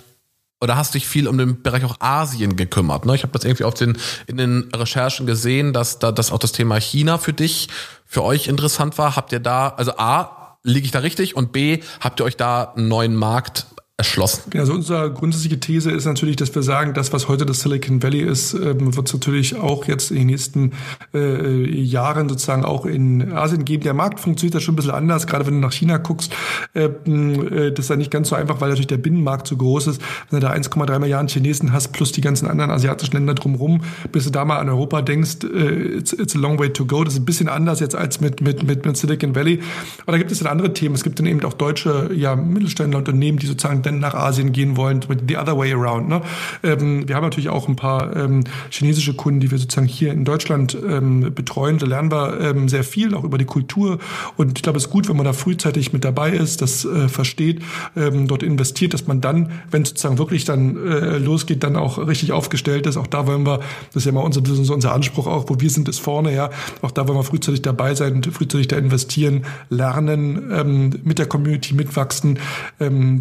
oder 0.62 0.76
hast 0.76 0.94
dich 0.94 1.08
viel 1.08 1.28
um 1.28 1.38
den 1.38 1.62
Bereich 1.62 1.86
auch 1.86 2.00
Asien 2.00 2.56
gekümmert. 2.56 3.06
Ne? 3.06 3.16
Ich 3.16 3.24
habe 3.24 3.32
das 3.32 3.46
irgendwie 3.46 3.64
auf 3.64 3.74
den 3.74 3.98
in 4.28 4.38
den 4.38 4.70
Recherchen 4.76 5.26
gesehen, 5.26 5.74
dass 5.74 6.00
da 6.00 6.12
dass 6.12 6.32
auch 6.32 6.40
das 6.40 6.52
Thema 6.52 6.80
China 6.80 7.18
für 7.18 7.34
dich, 7.34 7.70
für 8.06 8.24
euch 8.24 8.48
interessant 8.48 8.98
war. 8.98 9.16
Habt 9.16 9.32
ihr 9.32 9.40
da, 9.40 9.70
also 9.70 9.98
A, 9.98 10.58
liege 10.64 10.86
ich 10.86 10.92
da 10.92 11.00
richtig 11.00 11.36
und 11.36 11.52
B, 11.52 11.82
habt 12.02 12.20
ihr 12.20 12.26
euch 12.26 12.36
da 12.36 12.74
einen 12.76 12.88
neuen 12.88 13.16
Markt 13.16 13.68
erschlossen. 14.00 14.58
Also 14.58 14.74
unsere 14.74 15.12
grundsätzliche 15.12 15.60
These 15.60 15.92
ist 15.92 16.06
natürlich, 16.06 16.38
dass 16.38 16.56
wir 16.56 16.64
sagen, 16.64 16.94
das, 16.94 17.12
was 17.12 17.28
heute 17.28 17.46
das 17.46 17.60
Silicon 17.60 18.02
Valley 18.02 18.22
ist, 18.22 18.54
ähm, 18.54 18.96
wird 18.96 19.08
es 19.08 19.14
natürlich 19.14 19.58
auch 19.58 19.86
jetzt 19.88 20.10
in 20.10 20.20
den 20.20 20.28
nächsten 20.28 20.72
äh, 21.14 21.70
Jahren 21.70 22.30
sozusagen 22.30 22.64
auch 22.64 22.86
in 22.86 23.34
Asien 23.34 23.66
geben. 23.66 23.84
Der 23.84 23.94
Markt 23.94 24.22
funktioniert 24.22 24.56
da 24.56 24.62
schon 24.62 24.74
ein 24.74 24.76
bisschen 24.78 24.92
anders, 24.92 25.28
gerade 25.28 25.46
wenn 25.46 25.56
du 25.56 25.60
nach 25.60 25.74
China 25.74 25.98
guckst. 25.98 26.34
Ähm, 26.74 27.52
äh, 27.52 27.72
das 27.72 27.86
ist 27.86 27.90
ja 27.90 27.98
nicht 27.98 28.10
ganz 28.10 28.30
so 28.30 28.38
einfach, 28.38 28.62
weil 28.62 28.70
natürlich 28.70 28.88
der 28.88 28.98
Binnenmarkt 28.98 29.48
so 29.48 29.58
groß 29.58 29.88
ist. 29.88 30.02
Wenn 30.30 30.40
du 30.40 30.48
da 30.48 30.54
1,3 30.54 30.98
Milliarden 31.00 31.28
Chinesen 31.28 31.74
hast, 31.74 31.90
plus 31.90 32.14
die 32.14 32.22
ganzen 32.22 32.48
anderen 32.48 32.72
asiatischen 32.72 33.16
Länder 33.16 33.34
drumherum, 33.34 33.82
bis 34.14 34.24
du 34.24 34.30
da 34.30 34.46
mal 34.46 34.60
an 34.60 34.70
Europa 34.70 35.02
denkst, 35.02 35.40
äh, 35.44 35.98
it's, 35.98 36.14
it's 36.14 36.38
a 36.38 36.40
long 36.40 36.58
way 36.58 36.70
to 36.70 36.86
go. 36.86 37.04
Das 37.04 37.16
ist 37.16 37.20
ein 37.20 37.26
bisschen 37.26 37.50
anders 37.50 37.82
jetzt 37.82 37.96
als 37.96 38.22
mit, 38.22 38.40
mit, 38.40 38.64
mit, 38.64 38.86
mit 38.86 38.96
Silicon 38.96 39.36
Valley. 39.36 39.60
Aber 40.04 40.14
da 40.14 40.18
gibt 40.18 40.32
es 40.32 40.40
dann 40.40 40.48
andere 40.48 40.72
Themen. 40.74 40.96
Es 40.96 41.04
gibt 41.04 41.20
dann 41.20 41.26
eben 41.26 41.44
auch 41.44 41.54
deutsche 41.54 42.12
ja, 42.14 42.38
Mittelständler, 42.38 43.00
Unternehmen, 43.00 43.40
die 43.40 43.48
sozusagen 43.48 43.89
dann 43.90 44.00
nach 44.00 44.14
Asien 44.14 44.52
gehen 44.52 44.78
wollen, 44.78 45.02
the 45.28 45.38
other 45.38 45.58
way 45.58 45.74
around. 45.74 46.08
Ne? 46.10 46.22
Ähm, 46.64 47.08
wir 47.08 47.16
haben 47.16 47.24
natürlich 47.24 47.50
auch 47.50 47.68
ein 47.68 47.76
paar 47.76 48.16
ähm, 48.16 48.44
chinesische 48.70 49.14
Kunden, 49.14 49.40
die 49.40 49.52
wir 49.52 49.58
sozusagen 49.58 49.88
hier 49.88 50.12
in 50.12 50.26
Deutschland 50.26 50.78
ähm, 50.88 51.32
betreuen. 51.34 51.78
Da 51.78 51.86
lernen 51.86 52.12
wir 52.12 52.40
ähm, 52.40 52.70
sehr 52.70 52.84
viel, 52.84 53.14
auch 53.14 53.24
über 53.24 53.38
die 53.38 53.46
Kultur. 53.46 54.00
Und 54.38 54.58
ich 54.58 54.64
glaube, 54.64 54.78
es 54.78 54.86
ist 54.86 54.92
gut, 54.92 55.10
wenn 55.10 55.18
man 55.18 55.26
da 55.26 55.34
frühzeitig 55.34 55.94
mit 55.94 56.06
dabei 56.06 56.32
ist, 56.32 56.62
das 56.62 56.86
äh, 56.86 57.08
versteht, 57.08 57.62
ähm, 57.96 58.28
dort 58.28 58.44
investiert, 58.44 58.94
dass 58.94 59.08
man 59.08 59.22
dann, 59.22 59.52
wenn 59.72 59.86
sozusagen 59.86 60.18
wirklich 60.18 60.46
dann 60.46 60.78
äh, 60.78 61.18
losgeht, 61.18 61.64
dann 61.64 61.76
auch 61.76 61.98
richtig 61.98 62.32
aufgestellt 62.32 62.86
ist. 62.86 62.98
Auch 62.98 63.08
da 63.08 63.28
wollen 63.28 63.46
wir, 63.46 63.60
das 63.88 64.04
ist 64.04 64.06
ja 64.06 64.12
mal 64.12 64.22
unser, 64.22 64.42
unser 64.74 64.94
Anspruch 64.94 65.28
auch, 65.28 65.50
wo 65.50 65.60
wir 65.60 65.70
sind, 65.70 65.90
ist 65.90 66.00
vorne, 66.00 66.34
ja. 66.34 66.50
Auch 66.82 66.92
da 66.92 67.08
wollen 67.08 67.18
wir 67.18 67.24
frühzeitig 67.24 67.62
dabei 67.62 67.96
sein, 67.96 68.24
frühzeitig 68.24 68.68
da 68.68 68.78
investieren, 68.78 69.46
lernen, 69.70 70.52
ähm, 70.52 70.92
mit 71.04 71.20
der 71.20 71.26
Community 71.26 71.74
mitwachsen 71.74 72.40
ähm, 72.80 73.20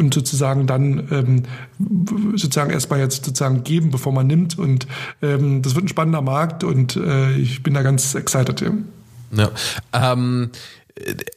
und 0.00 0.14
sozusagen 0.14 0.66
dann 0.66 1.06
ähm, 1.12 1.42
sozusagen 2.36 2.70
erstmal 2.70 2.98
jetzt 2.98 3.24
sozusagen 3.24 3.62
geben, 3.62 3.90
bevor 3.90 4.12
man 4.12 4.26
nimmt. 4.26 4.58
Und 4.58 4.86
ähm, 5.22 5.62
das 5.62 5.74
wird 5.74 5.84
ein 5.84 5.88
spannender 5.88 6.22
Markt 6.22 6.64
und 6.64 6.96
äh, 6.96 7.36
ich 7.36 7.62
bin 7.62 7.74
da 7.74 7.82
ganz 7.82 8.14
excited. 8.14 8.60
Ja. 8.60 8.72
Ja. 9.32 9.50
Ähm, 9.92 10.50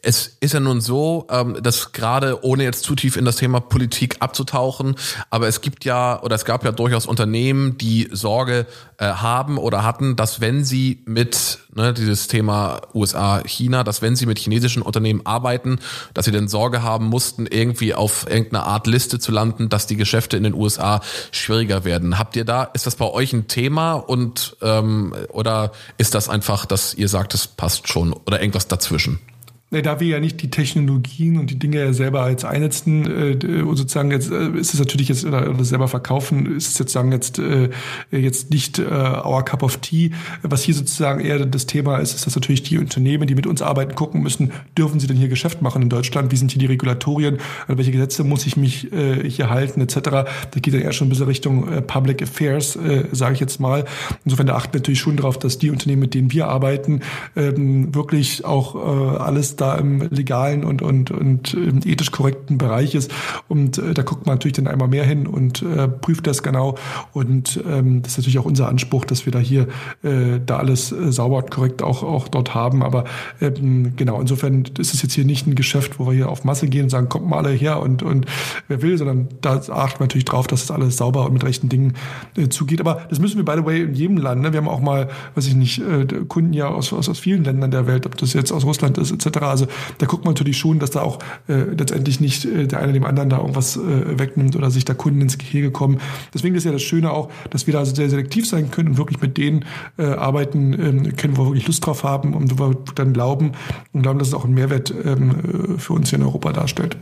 es 0.02 0.38
ist 0.40 0.54
ja 0.54 0.60
nun 0.60 0.82
so, 0.82 1.28
ähm, 1.30 1.58
dass 1.62 1.92
gerade 1.92 2.44
ohne 2.44 2.64
jetzt 2.64 2.84
zu 2.84 2.96
tief 2.96 3.16
in 3.16 3.26
das 3.26 3.38
Thema 3.38 3.60
Politik 3.60 4.18
abzutauchen, 4.20 4.96
aber 5.30 5.48
es 5.48 5.62
gibt 5.62 5.86
ja 5.86 6.22
oder 6.22 6.36
es 6.36 6.46
gab 6.46 6.64
ja 6.64 6.72
durchaus 6.72 7.06
Unternehmen, 7.06 7.78
die 7.78 8.10
Sorge 8.12 8.66
äh, 8.98 9.06
haben 9.06 9.58
oder 9.58 9.84
hatten, 9.84 10.16
dass 10.16 10.42
wenn 10.42 10.64
sie 10.64 11.02
mit 11.06 11.60
ne, 11.76 11.94
dieses 11.94 12.28
Thema 12.28 12.82
USA, 12.94 13.42
China, 13.46 13.84
dass 13.84 14.02
wenn 14.02 14.16
sie 14.16 14.26
mit 14.26 14.40
chinesischen 14.40 14.82
Unternehmen 14.82 15.26
arbeiten, 15.26 15.80
dass 16.14 16.26
sie 16.26 16.32
denn 16.32 16.48
Sorge 16.48 16.84
haben 16.84 17.06
mussten, 17.06 17.46
irgendwie 17.46 17.94
auf 17.94 18.26
irgendeine 18.30 18.66
Art 18.66 18.88
Liste 18.88 19.20
zu 19.20 19.32
landen, 19.32 19.70
dass 19.70 19.88
die 19.88 19.98
Geschäfte 19.98 20.38
in 20.38 20.44
den 20.44 20.54
USA 20.54 21.02
schwieriger 21.32 21.86
werden. 21.86 22.20
Habt 22.20 22.36
ihr 22.36 22.46
da, 22.46 22.64
ist 22.64 22.88
das 22.88 22.96
bei 22.96 23.10
euch 23.10 23.34
ein 23.34 23.48
Thema 23.48 23.94
und 23.94 24.58
ähm, 24.62 25.14
oder 25.30 25.72
ist 25.98 26.16
das 26.16 26.30
einfach, 26.30 26.66
dass 26.66 26.94
ihr 26.94 27.08
sagt, 27.08 27.34
es 27.34 27.48
passt 27.48 27.88
schon 27.88 28.14
oder 28.14 28.40
irgendwas 28.42 28.68
dazwischen? 28.68 29.20
Da 29.82 30.00
wir 30.00 30.08
ja 30.08 30.20
nicht 30.20 30.42
die 30.42 30.50
Technologien 30.50 31.38
und 31.40 31.50
die 31.50 31.58
Dinge 31.58 31.80
ja 31.80 31.94
selber 31.94 32.30
jetzt 32.30 32.46
einsetzen, 32.46 33.06
äh, 33.06 33.76
sozusagen 33.76 34.12
jetzt 34.12 34.32
äh, 34.32 34.50
ist 34.52 34.74
es 34.74 34.80
natürlich 34.80 35.10
jetzt 35.10 35.26
oder, 35.26 35.50
oder 35.50 35.64
selber 35.64 35.88
verkaufen, 35.88 36.56
ist 36.56 36.68
es 36.68 36.76
sozusagen 36.76 37.12
jetzt 37.12 37.40
äh, 37.40 37.70
jetzt 38.12 38.52
nicht 38.52 38.78
äh, 38.78 38.84
our 38.84 39.44
cup 39.44 39.64
of 39.64 39.78
tea. 39.78 40.12
Was 40.44 40.64
hier 40.64 40.76
sozusagen 40.76 41.20
eher 41.20 41.46
das 41.46 41.66
Thema 41.66 41.98
ist, 41.98 42.14
ist, 42.14 42.28
dass 42.28 42.36
natürlich 42.36 42.64
die 42.64 42.78
Unternehmen, 42.78 43.28
die 43.28 43.36
mit 43.36 43.48
uns 43.48 43.62
arbeiten, 43.62 43.96
gucken 43.96 44.22
müssen, 44.22 44.52
dürfen 44.78 45.00
sie 45.00 45.08
denn 45.08 45.18
hier 45.18 45.28
Geschäft 45.28 45.62
machen 45.62 45.82
in 45.82 45.90
Deutschland? 45.90 46.32
Wie 46.32 46.36
sind 46.36 46.52
hier 46.52 46.60
die 46.60 46.68
Regulatorien? 46.68 47.40
An 47.68 47.78
welche 47.78 47.92
Gesetze 47.92 48.24
muss 48.24 48.46
ich 48.46 48.58
mich 48.58 48.92
äh, 48.94 49.28
hier 49.28 49.50
halten 49.50 49.82
etc. 49.82 49.96
Da 49.96 50.26
geht 50.62 50.74
dann 50.74 50.82
eher 50.82 50.94
schon 50.94 51.08
ein 51.08 51.10
bisschen 51.10 51.26
Richtung 51.26 51.72
äh, 51.72 51.82
Public 51.82 52.22
Affairs, 52.22 52.76
äh, 52.76 53.06
sage 53.12 53.34
ich 53.34 53.40
jetzt 53.40 53.60
mal. 53.60 53.86
Insofern 54.24 54.48
da 54.48 54.56
achten 54.56 54.74
wir 54.74 54.80
natürlich 54.80 55.00
schon 55.00 55.18
darauf, 55.18 55.40
dass 55.40 55.58
die 55.58 55.72
Unternehmen, 55.72 56.02
mit 56.02 56.14
denen 56.14 56.32
wir 56.32 56.48
arbeiten, 56.48 57.02
ähm, 57.36 57.96
wirklich 57.96 58.46
auch 58.46 58.76
äh, 58.76 59.18
alles 59.18 59.56
da 59.56 59.63
im 59.72 60.02
legalen 60.10 60.64
und, 60.64 60.82
und, 60.82 61.12
und 61.12 61.56
ethisch 61.86 62.12
korrekten 62.12 62.58
Bereich 62.58 62.96
ist. 62.96 63.12
Und 63.48 63.78
äh, 63.78 63.94
da 63.94 64.04
guckt 64.04 64.26
man 64.26 64.36
natürlich 64.36 64.56
dann 64.56 64.68
einmal 64.68 64.88
mehr 64.88 65.06
hin 65.06 65.28
und 65.28 65.62
äh, 65.62 65.88
prüft 65.88 66.28
das 66.28 66.44
genau. 66.44 66.76
Und 67.14 67.64
ähm, 67.68 68.02
das 68.02 68.14
ist 68.14 68.18
natürlich 68.20 68.40
auch 68.40 68.46
unser 68.46 68.68
Anspruch, 68.68 69.06
dass 69.06 69.26
wir 69.26 69.34
da 69.34 69.40
hier 69.40 69.68
äh, 70.04 70.40
da 70.46 70.58
alles 70.58 70.92
äh, 70.92 71.12
sauber 71.12 71.38
und 71.38 71.52
korrekt 71.52 71.82
auch, 71.82 72.04
auch 72.04 72.28
dort 72.28 72.54
haben. 72.54 72.84
Aber 72.84 73.06
ähm, 73.42 73.94
genau, 73.96 74.20
insofern 74.22 74.64
ist 74.78 74.94
es 74.94 75.02
jetzt 75.02 75.14
hier 75.14 75.26
nicht 75.26 75.48
ein 75.48 75.56
Geschäft, 75.56 76.00
wo 76.00 76.08
wir 76.08 76.14
hier 76.14 76.30
auf 76.30 76.44
Masse 76.44 76.68
gehen 76.68 76.84
und 76.84 76.90
sagen, 76.90 77.10
kommt 77.10 77.28
mal 77.28 77.38
alle 77.40 77.52
her 77.52 77.80
und, 77.80 78.04
und 78.04 78.26
wer 78.68 78.82
will, 78.82 78.98
sondern 78.98 79.28
da 79.42 79.56
achten 79.56 80.00
wir 80.00 80.06
natürlich 80.06 80.26
drauf, 80.26 80.48
dass 80.48 80.68
das 80.68 80.72
alles 80.72 80.98
sauber 80.98 81.26
und 81.26 81.34
mit 81.34 81.44
rechten 81.44 81.70
Dingen 81.70 81.94
äh, 82.38 82.50
zugeht. 82.50 82.80
Aber 82.80 83.02
das 83.10 83.20
müssen 83.20 83.38
wir, 83.38 83.46
by 83.46 83.54
the 83.58 83.66
way, 83.66 83.82
in 83.84 83.94
jedem 83.94 84.18
Land. 84.18 84.42
Ne? 84.42 84.54
Wir 84.54 84.60
haben 84.60 84.70
auch 84.70 84.82
mal, 84.82 85.10
weiß 85.36 85.48
ich 85.48 85.56
nicht, 85.56 85.80
äh, 85.80 86.06
Kunden 86.28 86.54
ja 86.54 86.68
aus, 86.68 86.94
aus, 86.94 87.10
aus 87.10 87.20
vielen 87.20 87.44
Ländern 87.44 87.72
der 87.72 87.88
Welt, 87.88 88.06
ob 88.06 88.18
das 88.18 88.34
jetzt 88.34 88.52
aus 88.52 88.66
Russland 88.66 88.98
ist, 88.98 89.12
etc. 89.12 89.40
Also 89.54 89.68
da 90.00 90.06
guckt 90.06 90.26
man 90.26 90.34
natürlich 90.34 90.58
schon, 90.58 90.80
dass 90.80 90.92
da 90.92 91.02
auch 91.02 91.20
äh, 91.48 91.54
letztendlich 91.54 92.20
nicht 92.20 92.46
äh, 92.46 92.68
der 92.68 92.80
eine 92.80 92.94
dem 92.94 93.06
anderen 93.06 93.30
da 93.30 93.38
irgendwas 93.38 93.78
äh, 93.78 94.20
wegnimmt 94.20 94.56
oder 94.56 94.72
sich 94.72 94.86
da 94.86 94.94
Kunden 94.94 95.22
ins 95.22 95.38
Gehege 95.38 95.72
kommen. 95.72 96.00
Deswegen 96.34 96.56
ist 96.56 96.64
ja 96.64 96.72
das 96.72 96.82
Schöne 96.82 97.12
auch, 97.12 97.30
dass 97.50 97.68
wir 97.68 97.74
da 97.74 97.86
sehr 97.86 98.10
selektiv 98.10 98.48
sein 98.48 98.72
können 98.72 98.90
und 98.90 98.98
wirklich 98.98 99.22
mit 99.22 99.38
denen 99.38 99.66
äh, 99.98 100.06
arbeiten 100.06 100.74
ähm, 100.74 101.16
können, 101.16 101.38
wo 101.38 101.44
wir 101.44 101.50
wirklich 101.50 101.68
Lust 101.68 101.86
drauf 101.86 102.04
haben 102.04 102.34
und 102.34 102.60
wo 102.60 102.70
wir 102.70 102.78
dann 102.96 103.14
glauben 103.14 103.54
und 103.94 104.02
glauben, 104.02 104.20
dass 104.20 104.30
es 104.30 104.34
auch 104.34 104.46
einen 104.46 104.56
Mehrwert 104.56 104.94
ähm, 105.04 105.78
für 105.78 105.94
uns 105.94 106.10
hier 106.10 106.20
in 106.20 106.26
Europa 106.26 106.52
darstellt. 106.52 106.98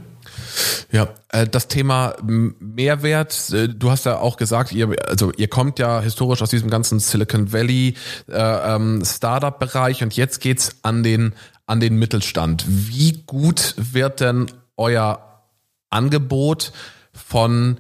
Ja, 0.92 1.10
äh, 1.30 1.48
das 1.48 1.68
Thema 1.68 2.16
Mehrwert, 2.22 3.50
äh, 3.52 3.70
du 3.70 3.90
hast 3.90 4.06
ja 4.06 4.20
auch 4.20 4.38
gesagt, 4.38 4.72
ihr, 4.72 4.94
also 5.08 5.32
ihr 5.38 5.48
kommt 5.48 5.80
ja 5.80 6.02
historisch 6.02 6.42
aus 6.42 6.50
diesem 6.50 6.70
ganzen 6.70 7.00
Silicon 7.00 7.54
Valley 7.54 7.96
äh, 8.28 8.76
ähm, 8.76 9.04
Startup-Bereich 9.06 10.04
und 10.04 10.16
jetzt 10.16 10.42
geht's 10.42 10.76
an 10.84 11.04
den, 11.04 11.34
an 11.72 11.80
den 11.80 11.96
Mittelstand. 11.96 12.66
Wie 12.68 13.24
gut 13.26 13.76
wird 13.78 14.20
denn 14.20 14.48
euer 14.76 15.42
Angebot 15.90 16.74
von 17.14 17.78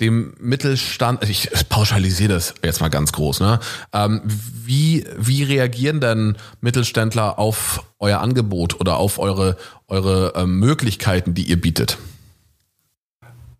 dem 0.00 0.34
Mittelstand, 0.40 1.28
ich 1.28 1.48
pauschalisiere 1.68 2.34
das 2.34 2.54
jetzt 2.64 2.80
mal 2.80 2.88
ganz 2.88 3.12
groß, 3.12 3.40
ne? 3.40 3.60
Ähm, 3.92 4.20
wie, 4.24 5.06
wie 5.16 5.44
reagieren 5.44 6.00
denn 6.00 6.36
Mittelständler 6.60 7.38
auf 7.38 7.84
euer 8.00 8.20
Angebot 8.20 8.80
oder 8.80 8.96
auf 8.96 9.18
eure, 9.18 9.56
eure 9.86 10.32
ähm, 10.36 10.58
Möglichkeiten, 10.58 11.34
die 11.34 11.44
ihr 11.44 11.60
bietet? 11.60 11.96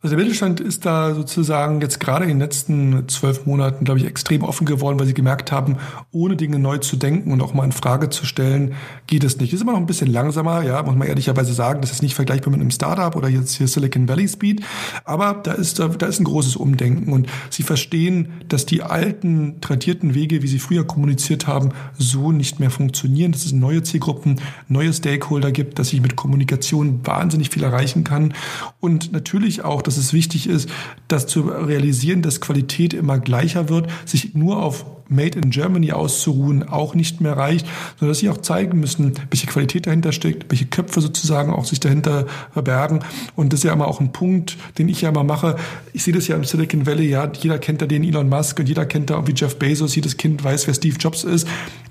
Also 0.01 0.15
der 0.15 0.25
Mittelstand 0.25 0.61
ist 0.61 0.87
da 0.87 1.13
sozusagen 1.13 1.81
jetzt 1.81 1.99
gerade 1.99 2.25
in 2.25 2.29
den 2.29 2.39
letzten 2.39 3.09
zwölf 3.09 3.47
Monaten, 3.47 3.85
glaube 3.85 3.99
ich, 3.99 4.07
extrem 4.07 4.45
offen 4.45 4.65
geworden, 4.65 4.97
weil 5.01 5.09
sie 5.09 5.15
gemerkt 5.15 5.51
haben, 5.51 5.79
ohne 6.13 6.37
Dinge 6.37 6.61
neu 6.61 6.79
zu 6.79 6.95
denken 6.95 7.33
und 7.33 7.43
auch 7.43 7.53
mal 7.53 7.65
in 7.65 7.73
Frage 7.73 8.09
zu 8.09 8.25
stellen, 8.25 8.75
geht 9.09 9.25
es 9.25 9.39
nicht. 9.39 9.53
Ist 9.53 9.61
immer 9.61 9.73
noch 9.73 9.81
ein 9.81 9.87
bisschen 9.87 10.07
langsamer, 10.07 10.63
ja, 10.63 10.81
muss 10.85 10.95
man 10.95 11.09
ehrlicherweise 11.09 11.53
sagen. 11.53 11.81
Das 11.81 11.91
ist 11.91 12.03
nicht 12.03 12.15
vergleichbar 12.15 12.53
mit 12.53 12.61
einem 12.61 12.71
Startup 12.71 13.17
oder 13.17 13.29
jetzt 13.29 13.57
hier 13.57 13.67
Silicon 13.67 14.09
Valley 14.09 14.29
Speed. 14.29 14.63
Aber 15.05 15.35
da 15.35 15.55
ist, 15.55 15.81
da, 15.81 15.89
da 15.89 16.07
ist 16.07 16.21
ein 16.21 16.25
großes 16.25 16.55
Umdenken 16.55 17.13
und 17.13 17.27
sie 17.51 17.65
verstehen, 17.65 18.29
dass 18.47 18.67
die 18.67 18.85
alten, 18.85 19.61
tradierten 19.61 20.15
Wege, 20.15 20.45
wie 20.45 20.49
sie 20.49 20.61
früher 20.61 20.87
kommuniziert 20.87 21.49
haben, 21.49 21.71
so 21.99 22.31
nicht 22.31 22.61
mehr 22.61 22.71
funktionieren, 22.71 23.33
dass 23.33 23.45
es 23.45 23.51
neue 23.53 23.83
Zielgruppen, 23.83 24.41
neue 24.69 24.93
Stakeholder 24.93 25.51
gibt, 25.51 25.81
dass 25.81 25.93
ich 25.93 26.01
mit 26.01 26.15
Kommunikation 26.15 27.01
wahnsinnig 27.05 27.51
viel 27.51 27.65
erreichen 27.65 28.05
kann 28.05 28.33
und 28.79 29.11
natürlich 29.11 29.65
auch, 29.65 29.83
dass 29.89 29.97
es 29.97 30.13
wichtig 30.13 30.49
ist, 30.49 30.69
das 31.09 31.27
zu 31.27 31.43
realisieren, 31.43 32.23
dass 32.23 32.41
Qualität 32.41 32.95
immer 32.95 33.19
gleicher 33.19 33.69
wird, 33.69 33.89
sich 34.05 34.35
nur 34.35 34.63
auf 34.63 34.85
Made 35.09 35.39
in 35.39 35.51
Germany 35.51 35.93
auszuruhen 35.93 36.69
auch 36.69 36.95
nicht 36.95 37.21
mehr 37.21 37.37
reicht, 37.37 37.67
sondern 37.99 38.11
dass 38.11 38.19
sie 38.19 38.29
auch 38.29 38.39
zeigen 38.39 38.79
müssen, 38.79 39.15
welche 39.31 39.47
Qualität 39.47 39.87
dahinter 39.87 40.13
steckt, 40.13 40.51
welche 40.51 40.67
Köpfe 40.67 41.01
sozusagen 41.01 41.53
auch 41.53 41.65
sich 41.65 41.81
dahinter 41.81 42.27
verbergen. 42.53 43.01
Und 43.35 43.53
das 43.53 43.61
ist 43.61 43.65
ja 43.65 43.73
immer 43.73 43.89
auch 43.89 44.01
ein 44.01 44.13
Punkt, 44.13 44.57
den 44.77 44.89
ich 44.89 45.01
ja 45.01 45.09
immer 45.09 45.25
mache. 45.25 45.57
Ich 45.93 46.05
sehe 46.05 46.15
das 46.15 46.29
ja 46.29 46.37
im 46.37 46.45
Silicon 46.45 46.87
Valley, 46.87 47.09
ja, 47.09 47.31
jeder 47.41 47.59
kennt 47.59 47.81
da 47.81 47.87
den 47.87 48.05
Elon 48.05 48.29
Musk 48.29 48.59
und 48.59 48.69
jeder 48.69 48.85
kennt 48.85 49.11
da 49.11 49.15
irgendwie 49.15 49.35
Jeff 49.35 49.59
Bezos, 49.59 49.95
jedes 49.95 50.17
Kind 50.17 50.45
weiß, 50.45 50.67
wer 50.67 50.75
Steve 50.75 50.97
Jobs 50.99 51.25
ist. 51.25 51.49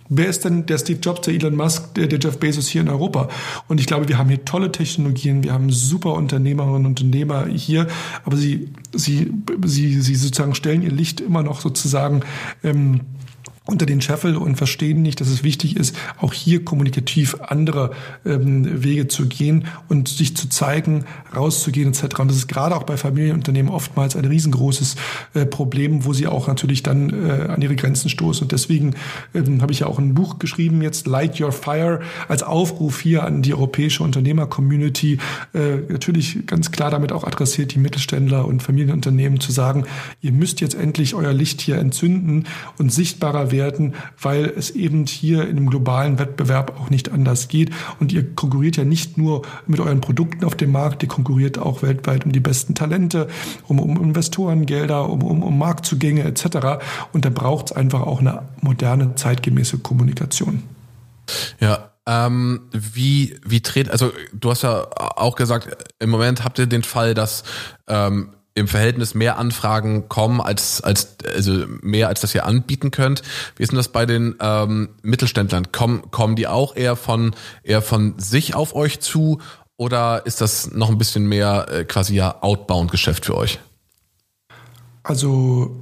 Wer 0.09 0.27
ist 0.27 0.45
denn 0.45 0.65
der 0.65 0.77
Steve 0.77 0.99
Jobs, 0.99 1.21
der 1.21 1.33
Elon 1.33 1.55
Musk, 1.55 1.93
der, 1.95 2.07
der 2.07 2.19
Jeff 2.19 2.39
Bezos 2.39 2.67
hier 2.67 2.81
in 2.81 2.89
Europa? 2.89 3.29
Und 3.67 3.79
ich 3.79 3.87
glaube, 3.87 4.07
wir 4.07 4.17
haben 4.17 4.29
hier 4.29 4.45
tolle 4.45 4.71
Technologien, 4.71 5.43
wir 5.43 5.53
haben 5.53 5.71
super 5.71 6.13
Unternehmerinnen 6.13 6.77
und 6.77 6.85
Unternehmer 6.85 7.47
hier, 7.47 7.87
aber 8.23 8.37
sie, 8.37 8.69
sie, 8.93 9.31
sie, 9.65 10.01
sie 10.01 10.15
sozusagen 10.15 10.55
stellen 10.55 10.81
ihr 10.81 10.91
Licht 10.91 11.19
immer 11.19 11.43
noch 11.43 11.61
sozusagen 11.61 12.21
ähm, 12.63 13.01
unter 13.67 13.85
den 13.85 14.01
Scheffel 14.01 14.37
und 14.37 14.55
verstehen 14.55 15.01
nicht, 15.01 15.19
dass 15.19 15.27
es 15.27 15.43
wichtig 15.43 15.75
ist, 15.75 15.95
auch 16.19 16.33
hier 16.33 16.63
kommunikativ 16.63 17.35
andere 17.41 17.91
ähm, 18.25 18.83
Wege 18.83 19.07
zu 19.07 19.27
gehen 19.27 19.65
und 19.89 20.07
sich 20.07 20.35
zu 20.35 20.47
zeigen, 20.47 21.03
rauszugehen 21.35 21.89
etc. 21.89 22.19
Und 22.19 22.29
das 22.29 22.37
ist 22.37 22.47
gerade 22.47 22.75
auch 22.75 22.83
bei 22.83 22.95
Familienunternehmen 22.95 23.71
oftmals 23.71 24.15
ein 24.15 24.25
riesengroßes 24.25 24.95
äh, 25.33 25.45
Problem, 25.45 26.05
wo 26.05 26.13
sie 26.13 26.27
auch 26.27 26.47
natürlich 26.47 26.81
dann 26.81 27.09
äh, 27.09 27.47
an 27.47 27.61
ihre 27.61 27.75
Grenzen 27.75 28.09
stoßen. 28.09 28.43
Und 28.43 28.53
deswegen 28.53 28.95
ähm, 29.35 29.61
habe 29.61 29.73
ich 29.73 29.79
ja 29.79 29.87
auch 29.87 29.99
ein 29.99 30.13
Buch 30.13 30.39
geschrieben, 30.39 30.81
jetzt 30.81 31.05
Light 31.05 31.39
Your 31.39 31.51
Fire, 31.51 31.99
als 32.29 32.43
Aufruf 32.43 33.01
hier 33.01 33.23
an 33.23 33.41
die 33.41 33.53
europäische 33.53 34.01
Unternehmer-Community, 34.03 35.19
äh, 35.53 35.77
natürlich 35.89 36.45
ganz 36.45 36.71
klar 36.71 36.89
damit 36.89 37.11
auch 37.11 37.25
adressiert, 37.25 37.73
die 37.73 37.79
Mittelständler 37.79 38.45
und 38.45 38.63
Familienunternehmen 38.63 39.41
zu 39.41 39.51
sagen, 39.51 39.83
ihr 40.21 40.31
müsst 40.31 40.61
jetzt 40.61 40.75
endlich 40.75 41.15
euer 41.15 41.33
Licht 41.33 41.59
hier 41.59 41.77
entzünden 41.77 42.45
und 42.77 42.93
sichtbarer 42.93 43.51
werden 43.51 43.56
werden, 43.57 43.95
weil 44.21 44.45
es 44.45 44.69
eben 44.69 45.05
hier 45.05 45.47
in 45.49 45.55
dem 45.55 45.69
globalen 45.69 46.19
Wettbewerb 46.19 46.79
auch 46.79 46.89
nicht 46.89 47.11
anders 47.11 47.47
geht. 47.47 47.71
Und 47.99 48.13
ihr 48.13 48.35
konkurriert 48.35 48.77
ja 48.77 48.85
nicht 48.85 49.17
nur 49.17 49.41
mit 49.65 49.79
euren 49.79 49.99
Produkten 49.99 50.45
auf 50.45 50.55
dem 50.55 50.71
Markt, 50.71 51.01
ihr 51.03 51.09
konkurriert 51.09 51.57
auch 51.57 51.81
weltweit 51.81 52.25
um 52.25 52.31
die 52.31 52.39
besten 52.39 52.75
Talente, 52.75 53.27
um, 53.67 53.79
um 53.79 54.01
Investorengelder, 54.01 55.09
um, 55.09 55.23
um, 55.23 55.43
um 55.43 55.57
Marktzugänge 55.57 56.23
etc. 56.23 56.79
Und 57.11 57.25
da 57.25 57.29
braucht 57.29 57.71
es 57.71 57.71
einfach 57.75 58.01
auch 58.01 58.19
eine 58.19 58.43
moderne, 58.61 59.15
zeitgemäße 59.15 59.79
Kommunikation. 59.79 60.63
Ja, 61.59 61.91
ähm, 62.05 62.61
wie, 62.71 63.35
wie 63.45 63.61
dreht, 63.61 63.89
also 63.89 64.13
du 64.33 64.49
hast 64.49 64.63
ja 64.63 64.87
auch 64.97 65.35
gesagt, 65.35 65.93
im 65.99 66.09
Moment 66.09 66.43
habt 66.43 66.57
ihr 66.59 66.67
den 66.67 66.83
Fall, 66.83 67.13
dass 67.13 67.43
ähm, 67.87 68.29
im 68.57 68.67
Verhältnis 68.67 69.13
mehr 69.13 69.37
Anfragen 69.37 70.09
kommen, 70.09 70.41
als, 70.41 70.81
als, 70.81 71.17
also 71.33 71.65
mehr 71.81 72.07
als 72.07 72.21
das 72.21 72.33
ihr 72.33 72.45
anbieten 72.45 72.89
könnt. 72.89 73.21
Wie 73.55 73.63
ist 73.63 73.71
denn 73.71 73.77
das 73.77 73.89
bei 73.89 74.05
den 74.05 74.35
ähm, 74.39 74.89
Mittelständlern? 75.03 75.71
Kommen, 75.71 76.09
kommen 76.09 76.35
die 76.35 76.47
auch 76.47 76.75
eher 76.75 76.95
von, 76.95 77.35
eher 77.63 77.83
von 77.83 78.15
sich 78.17 78.55
auf 78.55 78.75
euch 78.75 78.99
zu 78.99 79.39
oder 79.77 80.25
ist 80.25 80.41
das 80.41 80.71
noch 80.71 80.89
ein 80.89 80.97
bisschen 80.97 81.27
mehr 81.27 81.67
äh, 81.69 81.85
quasi 81.85 82.15
ja 82.15 82.41
Outbound-Geschäft 82.41 83.25
für 83.25 83.37
euch? 83.37 83.59
Also 85.03 85.79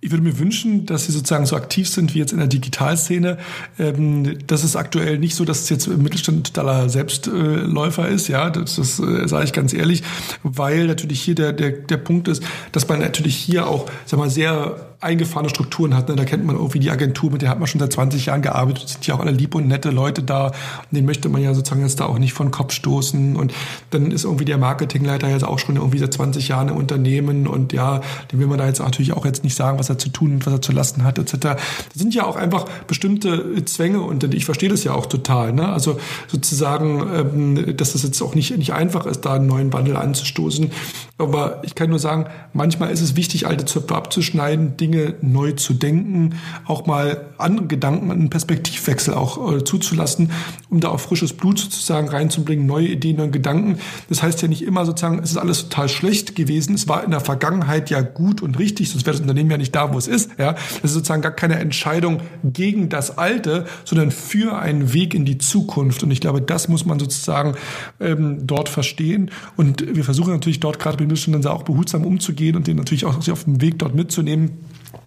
ich 0.00 0.12
würde 0.12 0.22
mir 0.22 0.38
wünschen, 0.38 0.86
dass 0.86 1.06
sie 1.06 1.12
sozusagen 1.12 1.44
so 1.44 1.56
aktiv 1.56 1.88
sind 1.88 2.14
wie 2.14 2.18
jetzt 2.20 2.32
in 2.32 2.38
der 2.38 2.46
Digitalszene. 2.46 3.38
Ähm, 3.78 4.38
das 4.46 4.62
ist 4.62 4.76
aktuell 4.76 5.18
nicht 5.18 5.34
so, 5.34 5.44
dass 5.44 5.62
es 5.62 5.70
jetzt 5.70 5.88
im 5.88 6.02
Mittelstand 6.02 6.46
totaler 6.46 6.88
Selbstläufer 6.88 8.06
ist. 8.08 8.28
Ja, 8.28 8.50
das, 8.50 8.76
das 8.76 9.00
äh, 9.00 9.26
sage 9.26 9.44
ich 9.44 9.52
ganz 9.52 9.72
ehrlich, 9.72 10.04
weil 10.44 10.86
natürlich 10.86 11.20
hier 11.20 11.34
der, 11.34 11.52
der, 11.52 11.70
der 11.72 11.96
Punkt 11.96 12.28
ist, 12.28 12.42
dass 12.70 12.86
man 12.88 13.00
natürlich 13.00 13.36
hier 13.36 13.66
auch, 13.66 13.86
sag 14.06 14.20
mal, 14.20 14.30
sehr 14.30 14.88
eingefahrene 15.00 15.48
Strukturen 15.48 15.94
hat. 15.94 16.08
Ne? 16.08 16.16
Da 16.16 16.24
kennt 16.24 16.44
man 16.44 16.56
irgendwie 16.56 16.80
die 16.80 16.90
Agentur, 16.90 17.30
mit 17.30 17.42
der 17.42 17.50
hat 17.50 17.58
man 17.58 17.68
schon 17.68 17.80
seit 17.80 17.92
20 17.92 18.26
Jahren 18.26 18.42
gearbeitet, 18.42 18.88
sind 18.88 19.06
ja 19.06 19.14
auch 19.14 19.20
alle 19.20 19.30
lieb 19.30 19.54
und 19.54 19.68
nette 19.68 19.90
Leute 19.90 20.22
da. 20.22 20.46
Und 20.46 20.54
den 20.90 21.04
möchte 21.04 21.28
man 21.28 21.40
ja 21.40 21.54
sozusagen 21.54 21.82
jetzt 21.82 22.00
da 22.00 22.06
auch 22.06 22.18
nicht 22.18 22.32
von 22.32 22.50
Kopf 22.50 22.72
stoßen. 22.72 23.36
Und 23.36 23.54
dann 23.90 24.10
ist 24.10 24.24
irgendwie 24.24 24.44
der 24.44 24.58
Marketingleiter 24.58 25.28
jetzt 25.28 25.44
auch 25.44 25.60
schon 25.60 25.76
irgendwie 25.76 25.98
seit 25.98 26.12
20 26.12 26.48
Jahren 26.48 26.68
im 26.68 26.76
Unternehmen 26.76 27.46
und 27.46 27.72
ja, 27.72 28.00
dem 28.32 28.40
will 28.40 28.48
man 28.48 28.58
da 28.58 28.66
jetzt 28.66 28.80
natürlich 28.80 29.12
auch 29.12 29.24
jetzt 29.24 29.44
nicht 29.44 29.54
sagen, 29.54 29.78
was 29.78 29.87
er 29.88 29.98
zu 29.98 30.08
tun 30.10 30.32
und 30.32 30.46
was 30.46 30.52
er 30.52 30.62
zu 30.62 30.72
lassen 30.72 31.04
hat, 31.04 31.18
etc. 31.18 31.36
Das 31.40 31.58
sind 31.94 32.14
ja 32.14 32.24
auch 32.24 32.36
einfach 32.36 32.66
bestimmte 32.86 33.64
Zwänge 33.64 34.00
und 34.00 34.22
ich 34.34 34.44
verstehe 34.44 34.68
das 34.68 34.84
ja 34.84 34.92
auch 34.92 35.06
total. 35.06 35.52
Ne? 35.52 35.68
Also 35.68 35.98
sozusagen, 36.28 37.06
ähm, 37.14 37.76
dass 37.76 37.92
das 37.92 38.02
jetzt 38.02 38.20
auch 38.22 38.34
nicht, 38.34 38.56
nicht 38.56 38.72
einfach 38.72 39.06
ist, 39.06 39.22
da 39.22 39.34
einen 39.34 39.46
neuen 39.46 39.72
Wandel 39.72 39.96
anzustoßen. 39.96 40.70
Aber 41.18 41.62
ich 41.64 41.74
kann 41.74 41.90
nur 41.90 41.98
sagen, 41.98 42.26
manchmal 42.52 42.90
ist 42.90 43.00
es 43.00 43.16
wichtig, 43.16 43.46
alte 43.46 43.64
Zöpfe 43.64 43.96
abzuschneiden, 43.96 44.76
Dinge 44.76 45.14
neu 45.20 45.52
zu 45.52 45.74
denken, 45.74 46.36
auch 46.64 46.86
mal 46.86 47.26
andere 47.38 47.66
Gedanken, 47.66 48.12
einen 48.12 48.30
Perspektivwechsel 48.30 49.14
auch 49.14 49.52
äh, 49.52 49.64
zuzulassen, 49.64 50.30
um 50.70 50.78
da 50.78 50.90
auch 50.90 51.00
frisches 51.00 51.32
Blut 51.32 51.58
sozusagen 51.58 52.08
reinzubringen, 52.08 52.66
neue 52.66 52.86
Ideen 52.86 53.20
und 53.20 53.32
Gedanken. 53.32 53.78
Das 54.08 54.22
heißt 54.22 54.40
ja 54.42 54.48
nicht 54.48 54.62
immer 54.62 54.86
sozusagen, 54.86 55.18
es 55.18 55.32
ist 55.32 55.38
alles 55.38 55.64
total 55.64 55.88
schlecht 55.88 56.36
gewesen. 56.36 56.74
Es 56.74 56.86
war 56.86 57.02
in 57.02 57.10
der 57.10 57.20
Vergangenheit 57.20 57.90
ja 57.90 58.00
gut 58.00 58.40
und 58.40 58.58
richtig, 58.60 58.90
sonst 58.90 59.04
wäre 59.04 59.14
das 59.14 59.20
Unternehmen 59.20 59.50
ja 59.50 59.58
nicht 59.58 59.74
da, 59.74 59.92
wo 59.92 59.98
es 59.98 60.06
ist. 60.06 60.30
Ja, 60.38 60.52
das 60.52 60.84
ist 60.84 60.92
sozusagen 60.92 61.22
gar 61.22 61.32
keine 61.32 61.58
Entscheidung 61.58 62.20
gegen 62.44 62.90
das 62.90 63.18
Alte, 63.18 63.66
sondern 63.84 64.12
für 64.12 64.56
einen 64.56 64.92
Weg 64.92 65.14
in 65.14 65.24
die 65.24 65.38
Zukunft. 65.38 66.04
Und 66.04 66.12
ich 66.12 66.20
glaube, 66.20 66.40
das 66.40 66.68
muss 66.68 66.86
man 66.86 67.00
sozusagen 67.00 67.56
ähm, 67.98 68.46
dort 68.46 68.68
verstehen. 68.68 69.32
Und 69.56 69.96
wir 69.96 70.04
versuchen 70.04 70.32
natürlich 70.32 70.60
dort 70.60 70.78
gerade 70.78 71.07
den 71.08 71.14
Mittelständlern 71.14 71.52
auch 71.52 71.62
behutsam 71.62 72.04
umzugehen 72.04 72.56
und 72.56 72.66
den 72.66 72.76
natürlich 72.76 73.04
auch 73.04 73.16
auf 73.16 73.44
dem 73.44 73.60
Weg 73.60 73.78
dort 73.78 73.94
mitzunehmen. 73.94 74.58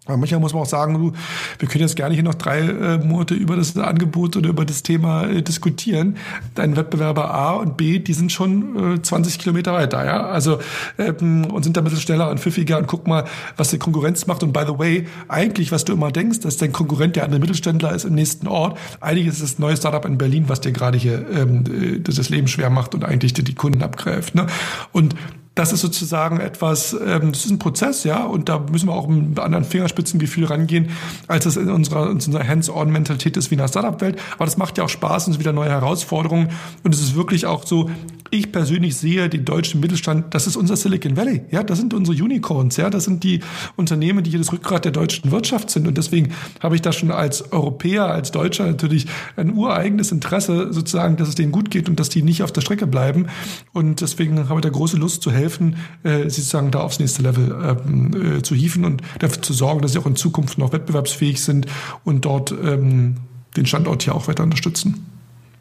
Aber 0.06 0.18
manchmal 0.18 0.40
muss 0.40 0.54
man 0.54 0.64
auch 0.64 0.68
sagen, 0.68 0.96
du, 0.96 1.14
wir 1.60 1.68
können 1.68 1.84
jetzt 1.84 1.96
gerne 1.96 2.16
hier 2.16 2.24
noch 2.24 2.34
drei 2.34 2.60
äh, 2.60 2.98
Monate 2.98 3.36
über 3.36 3.56
das 3.56 3.78
Angebot 3.78 4.36
oder 4.36 4.50
über 4.50 4.66
das 4.66 4.82
Thema 4.82 5.28
äh, 5.28 5.44
diskutieren. 5.44 6.18
Dein 6.56 6.76
Wettbewerber 6.76 7.32
A 7.32 7.52
und 7.54 7.78
B, 7.78 8.00
die 8.00 8.14
sind 8.14 8.32
schon 8.32 8.96
äh, 8.96 9.02
20 9.02 9.38
Kilometer 9.38 9.74
weiter, 9.74 10.04
ja. 10.04 10.26
Also 10.26 10.60
ähm, 10.98 11.46
und 11.46 11.64
sind 11.64 11.78
da 11.78 11.82
ein 11.82 11.84
bisschen 11.84 12.00
schneller 12.00 12.32
und 12.32 12.40
pfiffiger 12.40 12.80
und 12.80 12.88
guck 12.88 13.08
mal, 13.08 13.26
was 13.58 13.70
die 13.70 13.78
Konkurrenz 13.78 14.26
macht. 14.26 14.42
Und 14.42 14.54
by 14.54 14.64
the 14.66 14.78
way, 14.80 15.08
eigentlich, 15.28 15.72
was 15.72 15.86
du 15.86 15.94
immer 15.94 16.12
denkst, 16.12 16.40
dass 16.40 16.58
dein 16.58 16.72
Konkurrent 16.72 17.16
der 17.16 17.24
andere 17.24 17.40
Mittelständler 17.40 17.94
ist 17.94 18.06
im 18.06 18.16
nächsten 18.16 18.48
Ort. 18.48 18.80
Eigentlich 19.02 19.28
ist 19.28 19.36
es 19.36 19.52
das 19.52 19.60
neue 19.60 19.78
Startup 19.78 20.04
in 20.06 20.18
Berlin, 20.18 20.46
was 20.48 20.62
dir 20.62 20.72
gerade 20.72 20.98
hier 20.98 21.26
ähm, 21.32 21.64
äh, 21.66 22.00
das 22.00 22.30
Leben 22.30 22.48
schwer 22.48 22.72
macht 22.72 22.96
und 22.96 23.06
eigentlich 23.06 23.34
die, 23.34 23.44
die 23.44 23.56
Kunden 23.56 23.84
abgreift. 23.84 24.34
Ne? 24.34 24.48
Und 24.92 25.16
das 25.56 25.74
ist 25.74 25.82
sozusagen 25.82 26.40
etwas, 26.40 26.94
ähm, 26.94 27.34
das 27.34 27.46
ist 27.46 27.52
ein 27.52 27.60
Prozess, 27.60 28.04
ja, 28.06 28.24
und 28.24 28.48
da 28.48 28.60
müssen 28.60 28.88
wir 28.88 28.94
auch 28.94 29.08
mit 29.08 29.38
anderen 29.40 29.66
Fingerspitzengefühl 29.66 30.46
rangehen, 30.46 30.90
als 31.28 31.46
es 31.46 31.58
in 31.58 31.70
unserer, 31.70 32.06
in 32.06 32.14
unserer 32.14 32.48
Hands-on-Mentalität 32.48 33.36
ist 33.36 33.52
wie 33.52 33.56
in 33.56 33.60
der 33.60 33.68
Startup-Welt. 33.68 34.18
Aber 34.36 34.46
das 34.46 34.58
macht 34.58 34.78
ja 34.78 34.86
auch 34.86 34.90
Spaß 34.90 35.28
und 35.28 35.32
es 35.32 35.38
ist 35.38 35.40
wieder 35.40 35.52
neue 35.52 35.70
Herausforderungen. 35.70 36.50
Und 36.84 36.96
es 36.96 37.02
ist 37.02 37.16
wirklich 37.16 37.46
auch 37.46 37.66
so, 37.66 37.90
ich 38.32 38.52
persönlich 38.52 38.96
sehe 38.96 39.30
den 39.30 39.46
deutschen 39.46 39.82
Mittelstand, 39.82 40.34
das 40.34 40.48
ist 40.48 40.56
unser 40.56 40.78
Silicon 40.78 41.18
Valley, 41.18 41.42
ja, 41.52 41.64
das 41.64 41.78
sind 41.78 41.94
unsere 41.94 42.18
Unicorns, 42.18 42.78
ja, 42.78 42.90
das 42.90 43.04
sind 43.04 43.24
die 43.24 43.42
Unternehmen, 43.76 44.24
die 44.24 44.32
hier 44.32 44.40
das 44.40 44.52
Rückgrat 44.52 44.86
der 44.86 44.94
deutschen 44.94 45.32
Wirtschaft 45.32 45.70
sind. 45.70 45.88
Und 45.88 45.98
deswegen 45.98 46.30
habe 46.62 46.76
ich 46.76 46.82
da 46.82 46.94
schon 46.94 47.12
als 47.12 47.52
Europäer, 47.52 48.06
als 48.06 48.32
Deutscher 48.32 48.66
natürlich 48.66 49.08
ein 49.36 49.54
ureigenes 49.54 50.12
Interesse, 50.12 50.72
sozusagen, 50.72 51.18
dass 51.18 51.28
es 51.28 51.36
denen 51.36 51.52
gut 51.52 51.70
geht 51.70 51.90
und 51.90 52.00
dass 52.00 52.10
die 52.10 52.24
nicht 52.24 52.42
auf 52.42 52.52
der 52.52 52.62
Strecke 52.62 52.88
bleiben. 52.88 53.28
Und 53.74 54.02
deswegen 54.02 54.50
habe 54.50 54.60
ich 54.60 54.64
da 54.64 54.70
große 54.70 54.98
Lust 54.98 55.22
zu 55.22 55.32
helfen 55.32 55.76
äh, 56.04 56.24
sozusagen 56.24 56.72
da 56.72 56.80
aufs 56.80 57.00
nächste 57.00 57.22
Level 57.22 57.78
ähm, 57.86 58.38
äh, 58.38 58.42
zu 58.42 58.56
hieven 58.56 58.86
und 58.86 59.02
dafür 59.20 59.42
zu 59.42 59.54
sorgen, 59.54 59.82
dass 59.82 59.92
sie 59.92 60.00
auch 60.00 60.06
in 60.06 60.16
Zukunft 60.16 60.58
noch 60.58 60.72
wettbewerbsfähig 60.72 61.42
sind 61.42 61.68
und 62.06 62.26
dort 62.26 62.52
ähm, 62.52 63.18
den 63.58 63.66
Standort 63.66 64.04
hier 64.04 64.16
auch 64.16 64.28
weiter 64.28 64.44
unterstützen. 64.44 65.06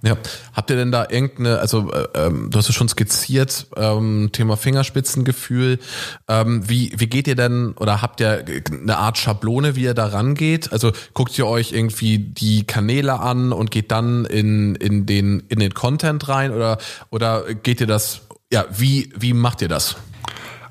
Ja, 0.02 0.16
habt 0.54 0.70
ihr 0.70 0.76
denn 0.76 0.90
da 0.90 1.06
irgendeine, 1.10 1.58
also 1.58 1.92
äh, 1.92 2.06
ähm, 2.14 2.48
du 2.50 2.58
hast 2.58 2.68
es 2.70 2.74
schon 2.74 2.88
skizziert, 2.88 3.66
ähm, 3.76 4.30
Thema 4.32 4.56
Fingerspitzengefühl. 4.56 5.78
Ähm, 6.26 6.66
wie, 6.68 6.92
wie 6.96 7.06
geht 7.06 7.28
ihr 7.28 7.36
denn 7.36 7.72
oder 7.72 8.00
habt 8.00 8.20
ihr 8.20 8.44
eine 8.72 8.96
Art 8.96 9.18
Schablone, 9.18 9.76
wie 9.76 9.82
ihr 9.82 9.94
da 9.94 10.06
rangeht? 10.06 10.72
Also 10.72 10.92
guckt 11.12 11.38
ihr 11.38 11.46
euch 11.46 11.72
irgendwie 11.72 12.18
die 12.18 12.66
Kanäle 12.66 13.20
an 13.20 13.52
und 13.52 13.70
geht 13.70 13.90
dann 13.90 14.24
in, 14.24 14.74
in, 14.76 15.04
den, 15.04 15.40
in 15.48 15.58
den 15.58 15.74
Content 15.74 16.28
rein 16.28 16.52
oder, 16.52 16.78
oder 17.10 17.52
geht 17.54 17.82
ihr 17.82 17.86
das 17.86 18.22
ja, 18.52 18.64
wie, 18.70 19.12
wie 19.16 19.32
macht 19.32 19.62
ihr 19.62 19.68
das? 19.68 19.96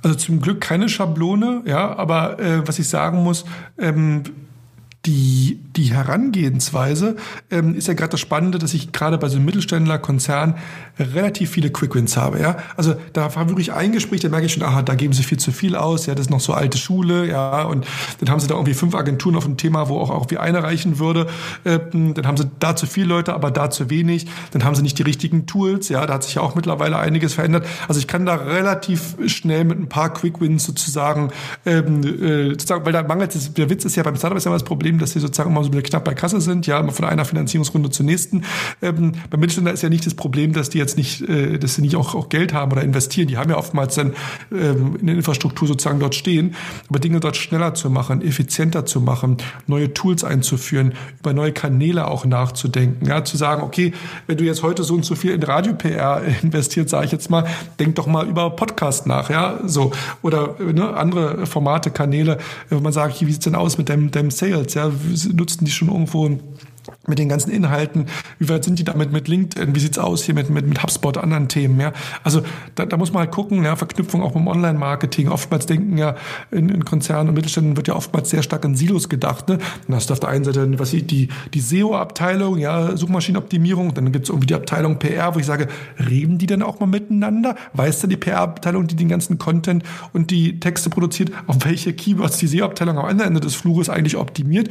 Also 0.01 0.15
zum 0.15 0.41
Glück 0.41 0.61
keine 0.61 0.89
Schablone, 0.89 1.63
ja, 1.65 1.95
aber 1.97 2.39
äh, 2.39 2.67
was 2.67 2.79
ich 2.79 2.87
sagen 2.87 3.23
muss, 3.23 3.45
ähm, 3.77 4.23
die, 5.05 5.61
die 5.77 5.93
Herangehensweise 5.93 7.15
ähm, 7.49 7.73
ist 7.73 7.87
ja 7.87 7.93
gerade 7.93 8.11
das 8.11 8.19
Spannende, 8.19 8.59
dass 8.59 8.73
ich 8.73 8.91
gerade 8.91 9.17
bei 9.17 9.29
so 9.29 9.37
einem 9.37 9.45
Mittelständler-Konzern 9.45 10.55
relativ 10.99 11.51
viele 11.51 11.69
Quick-Wins 11.69 12.17
habe. 12.17 12.39
Ja? 12.41 12.57
Also 12.75 12.95
da 13.13 13.33
war 13.33 13.47
wirklich 13.47 13.71
ein 13.71 13.93
Gespräch, 13.93 14.19
da 14.19 14.27
merke 14.27 14.47
ich 14.47 14.53
schon, 14.53 14.63
aha, 14.63 14.81
da 14.81 14.95
geben 14.95 15.13
sie 15.13 15.23
viel 15.23 15.39
zu 15.39 15.53
viel 15.53 15.77
aus, 15.77 16.05
ja, 16.05 16.15
das 16.15 16.25
ist 16.25 16.29
noch 16.29 16.41
so 16.41 16.53
alte 16.53 16.77
Schule, 16.77 17.27
ja, 17.29 17.63
und 17.63 17.87
dann 18.19 18.29
haben 18.29 18.41
sie 18.41 18.47
da 18.47 18.55
irgendwie 18.55 18.73
fünf 18.73 18.93
Agenturen 18.93 19.37
auf 19.37 19.45
ein 19.45 19.55
Thema, 19.55 19.87
wo 19.87 19.99
auch, 19.99 20.09
auch 20.09 20.29
wie 20.31 20.37
eine 20.37 20.63
reichen 20.63 20.99
würde. 20.99 21.27
Ähm, 21.63 22.13
dann 22.13 22.27
haben 22.27 22.37
sie 22.37 22.49
da 22.59 22.75
zu 22.75 22.85
viele 22.85 23.07
Leute, 23.07 23.33
aber 23.33 23.51
da 23.51 23.69
zu 23.69 23.89
wenig. 23.89 24.27
Dann 24.51 24.65
haben 24.65 24.75
sie 24.75 24.81
nicht 24.81 24.97
die 24.99 25.03
richtigen 25.03 25.45
Tools, 25.45 25.87
ja, 25.87 26.05
da 26.05 26.15
hat 26.15 26.23
sich 26.23 26.35
ja 26.35 26.41
auch 26.41 26.55
mittlerweile 26.55 26.97
einiges 26.97 27.35
verändert. 27.35 27.65
Also 27.87 27.99
ich 27.99 28.07
kann 28.07 28.25
da 28.25 28.35
relativ 28.35 29.15
schnell 29.27 29.63
mit 29.63 29.79
ein 29.79 29.87
paar 29.87 30.13
Quick-Wins 30.13 30.65
sozusagen, 30.65 31.31
ähm, 31.65 32.03
äh, 32.03 32.49
sozusagen, 32.49 32.85
weil 32.85 32.93
da 32.93 33.03
mangelt 33.03 33.33
es, 33.33 33.53
der 33.53 33.69
Witz 33.69 33.85
ist 33.85 33.95
ja 33.95 34.03
beim 34.03 34.17
Startup 34.17 34.37
ist 34.37 34.43
ja 34.43 34.49
immer 34.49 34.57
das 34.57 34.65
Problem, 34.65 34.88
Problem, 34.89 34.99
dass 34.99 35.11
sie 35.11 35.19
sozusagen 35.19 35.51
immer 35.51 35.63
so 35.63 35.69
knapp 35.69 36.03
bei 36.03 36.13
Kasse 36.13 36.41
sind, 36.41 36.65
ja, 36.65 36.79
immer 36.79 36.91
von 36.91 37.05
einer 37.05 37.23
Finanzierungsrunde 37.23 37.91
zur 37.91 38.05
nächsten. 38.05 38.43
Ähm, 38.81 39.13
beim 39.29 39.39
Mittelständler 39.39 39.73
ist 39.73 39.83
ja 39.83 39.89
nicht 39.89 40.05
das 40.05 40.15
Problem, 40.15 40.53
dass 40.53 40.69
die 40.69 40.79
jetzt 40.79 40.97
nicht, 40.97 41.21
äh, 41.29 41.59
dass 41.59 41.75
sie 41.75 41.81
nicht 41.81 41.95
auch, 41.95 42.15
auch 42.15 42.29
Geld 42.29 42.53
haben 42.53 42.71
oder 42.71 42.81
investieren. 42.81 43.27
Die 43.27 43.37
haben 43.37 43.51
ja 43.51 43.57
oftmals 43.57 43.95
dann 43.95 44.13
ähm, 44.51 44.97
in 44.99 45.07
der 45.07 45.15
Infrastruktur 45.15 45.67
sozusagen 45.67 45.99
dort 45.99 46.15
stehen. 46.15 46.55
Aber 46.89 46.99
Dinge 46.99 47.19
dort 47.19 47.37
schneller 47.37 47.75
zu 47.75 47.89
machen, 47.89 48.21
effizienter 48.21 48.85
zu 48.85 48.99
machen, 48.99 49.37
neue 49.67 49.93
Tools 49.93 50.23
einzuführen, 50.23 50.93
über 51.19 51.33
neue 51.33 51.51
Kanäle 51.51 52.07
auch 52.07 52.25
nachzudenken, 52.25 53.05
ja, 53.05 53.23
zu 53.23 53.37
sagen, 53.37 53.61
okay, 53.61 53.93
wenn 54.25 54.37
du 54.37 54.43
jetzt 54.43 54.63
heute 54.63 54.83
so 54.83 54.95
und 54.95 55.05
so 55.05 55.15
viel 55.15 55.31
in 55.31 55.43
Radio-PR 55.43 56.21
investiert, 56.41 56.89
sage 56.89 57.05
ich 57.05 57.11
jetzt 57.11 57.29
mal, 57.29 57.45
denk 57.79 57.95
doch 57.95 58.07
mal 58.07 58.27
über 58.27 58.49
Podcast 58.51 59.05
nach, 59.05 59.29
ja, 59.29 59.59
so. 59.65 59.91
Oder 60.23 60.55
ne, 60.59 60.95
andere 60.95 61.45
Formate, 61.45 61.91
Kanäle, 61.91 62.39
wenn 62.69 62.81
man 62.81 62.93
sagt, 62.93 63.21
wie 63.21 63.31
sieht's 63.31 63.45
denn 63.45 63.55
aus 63.55 63.77
mit 63.77 63.89
deinem, 63.89 64.09
deinem 64.09 64.31
Sales, 64.31 64.73
ja, 64.73 64.78
nutzen 64.87 65.65
die 65.65 65.71
schon 65.71 65.89
irgendwo 65.89 66.29
mit 67.07 67.19
den 67.19 67.29
ganzen 67.29 67.51
Inhalten, 67.51 68.05
wie 68.39 68.49
weit 68.49 68.63
sind 68.63 68.79
die 68.79 68.83
damit 68.83 69.11
mit 69.11 69.27
LinkedIn, 69.27 69.75
wie 69.75 69.79
sieht's 69.79 69.97
aus 69.97 70.23
hier 70.23 70.35
mit, 70.35 70.49
mit, 70.49 70.67
mit 70.67 70.81
HubSpot, 70.81 71.17
anderen 71.17 71.47
Themen, 71.47 71.79
ja. 71.79 71.93
Also 72.23 72.41
da, 72.75 72.85
da 72.85 72.97
muss 72.97 73.13
man 73.13 73.21
halt 73.21 73.31
gucken, 73.31 73.63
ja, 73.63 73.75
Verknüpfung 73.75 74.21
auch 74.21 74.35
mit 74.35 74.47
Online-Marketing. 74.47 75.29
Oftmals 75.29 75.65
denken 75.65 75.97
ja 75.97 76.15
in, 76.51 76.69
in 76.69 76.85
Konzernen 76.85 77.29
und 77.29 77.35
Mittelständen 77.35 77.77
wird 77.77 77.87
ja 77.87 77.95
oftmals 77.95 78.29
sehr 78.29 78.43
stark 78.43 78.65
in 78.65 78.75
Silos 78.75 79.09
gedacht. 79.09 79.47
Ne? 79.47 79.59
Dann 79.87 79.95
hast 79.95 80.09
du 80.09 80.13
auf 80.13 80.19
der 80.19 80.29
einen 80.29 80.43
Seite 80.43 80.79
was 80.79 80.91
die, 80.91 81.03
die, 81.03 81.29
die 81.53 81.59
SEO-Abteilung, 81.59 82.57
ja, 82.57 82.95
Suchmaschinenoptimierung, 82.95 83.93
dann 83.93 84.11
gibt's 84.11 84.29
irgendwie 84.29 84.47
die 84.47 84.55
Abteilung 84.55 84.99
PR, 84.99 85.35
wo 85.35 85.39
ich 85.39 85.45
sage, 85.45 85.67
reden 85.97 86.37
die 86.37 86.45
denn 86.45 86.61
auch 86.61 86.79
mal 86.79 86.87
miteinander? 86.87 87.55
Weiß 87.73 88.01
denn 88.01 88.09
die 88.09 88.17
PR-Abteilung, 88.17 88.87
die 88.87 88.95
den 88.95 89.09
ganzen 89.09 89.37
Content 89.37 89.83
und 90.13 90.31
die 90.31 90.59
Texte 90.59 90.89
produziert, 90.89 91.31
auf 91.47 91.57
welche 91.63 91.93
Keywords 91.93 92.37
die 92.37 92.47
SEO-Abteilung 92.47 92.97
am 92.97 93.05
anderen 93.05 93.29
Ende 93.29 93.39
des 93.39 93.55
Fluges 93.55 93.89
eigentlich 93.89 94.17
optimiert? 94.17 94.69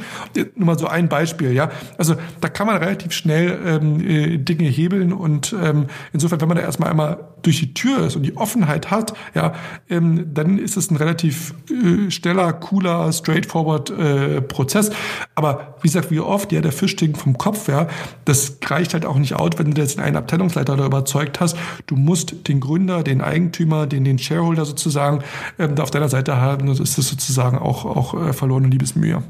Nur 0.55 0.65
mal 0.65 0.79
so 0.79 0.87
ein 0.87 1.09
Beispiel, 1.09 1.53
ja. 1.53 1.71
Also 1.97 2.08
da 2.41 2.49
kann 2.49 2.67
man 2.67 2.77
relativ 2.77 3.11
schnell 3.11 3.59
ähm, 3.65 3.99
äh, 4.01 4.37
Dinge 4.37 4.67
hebeln 4.67 5.13
und 5.13 5.55
ähm, 5.61 5.87
insofern, 6.13 6.41
wenn 6.41 6.47
man 6.47 6.57
da 6.57 6.63
erstmal 6.63 6.89
einmal 6.89 7.17
durch 7.41 7.59
die 7.59 7.73
Tür 7.73 8.05
ist 8.05 8.15
und 8.15 8.23
die 8.23 8.35
Offenheit 8.37 8.91
hat, 8.91 9.13
ja, 9.33 9.53
ähm, 9.89 10.33
dann 10.33 10.57
ist 10.57 10.77
es 10.77 10.91
ein 10.91 10.97
relativ 10.97 11.53
äh, 11.69 12.11
schneller, 12.11 12.51
cooler, 12.53 13.11
straightforward 13.11 13.89
äh, 13.91 14.41
Prozess. 14.41 14.91
Aber 15.35 15.75
wie 15.81 15.87
gesagt, 15.87 16.11
wie 16.11 16.19
oft, 16.19 16.51
ja, 16.51 16.61
der 16.61 16.71
Fisch 16.71 16.91
stinkt 16.91 17.17
vom 17.17 17.37
Kopf, 17.37 17.67
ja, 17.67 17.87
das 18.25 18.57
reicht 18.65 18.93
halt 18.93 19.05
auch 19.05 19.17
nicht 19.17 19.35
out, 19.35 19.59
wenn 19.59 19.71
du 19.71 19.81
jetzt 19.81 19.99
einen 19.99 20.15
Abteilungsleiter 20.15 20.75
da 20.75 20.85
überzeugt 20.85 21.39
hast. 21.39 21.57
Du 21.87 21.95
musst 21.95 22.47
den 22.47 22.59
Gründer, 22.59 23.03
den 23.03 23.21
Eigentümer, 23.21 23.87
den, 23.87 24.03
den 24.03 24.19
Shareholder 24.19 24.65
sozusagen 24.65 25.19
ähm, 25.57 25.75
da 25.75 25.83
auf 25.83 25.91
deiner 25.91 26.09
Seite 26.09 26.37
haben. 26.37 26.67
Das 26.67 26.79
ist 26.79 26.97
das 26.97 27.07
sozusagen 27.07 27.57
auch, 27.57 27.85
auch 27.85 28.13
äh, 28.13 28.33
verlorene 28.33 28.67
Liebesmühe. 28.67 29.23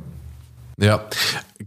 Ja, 0.82 1.06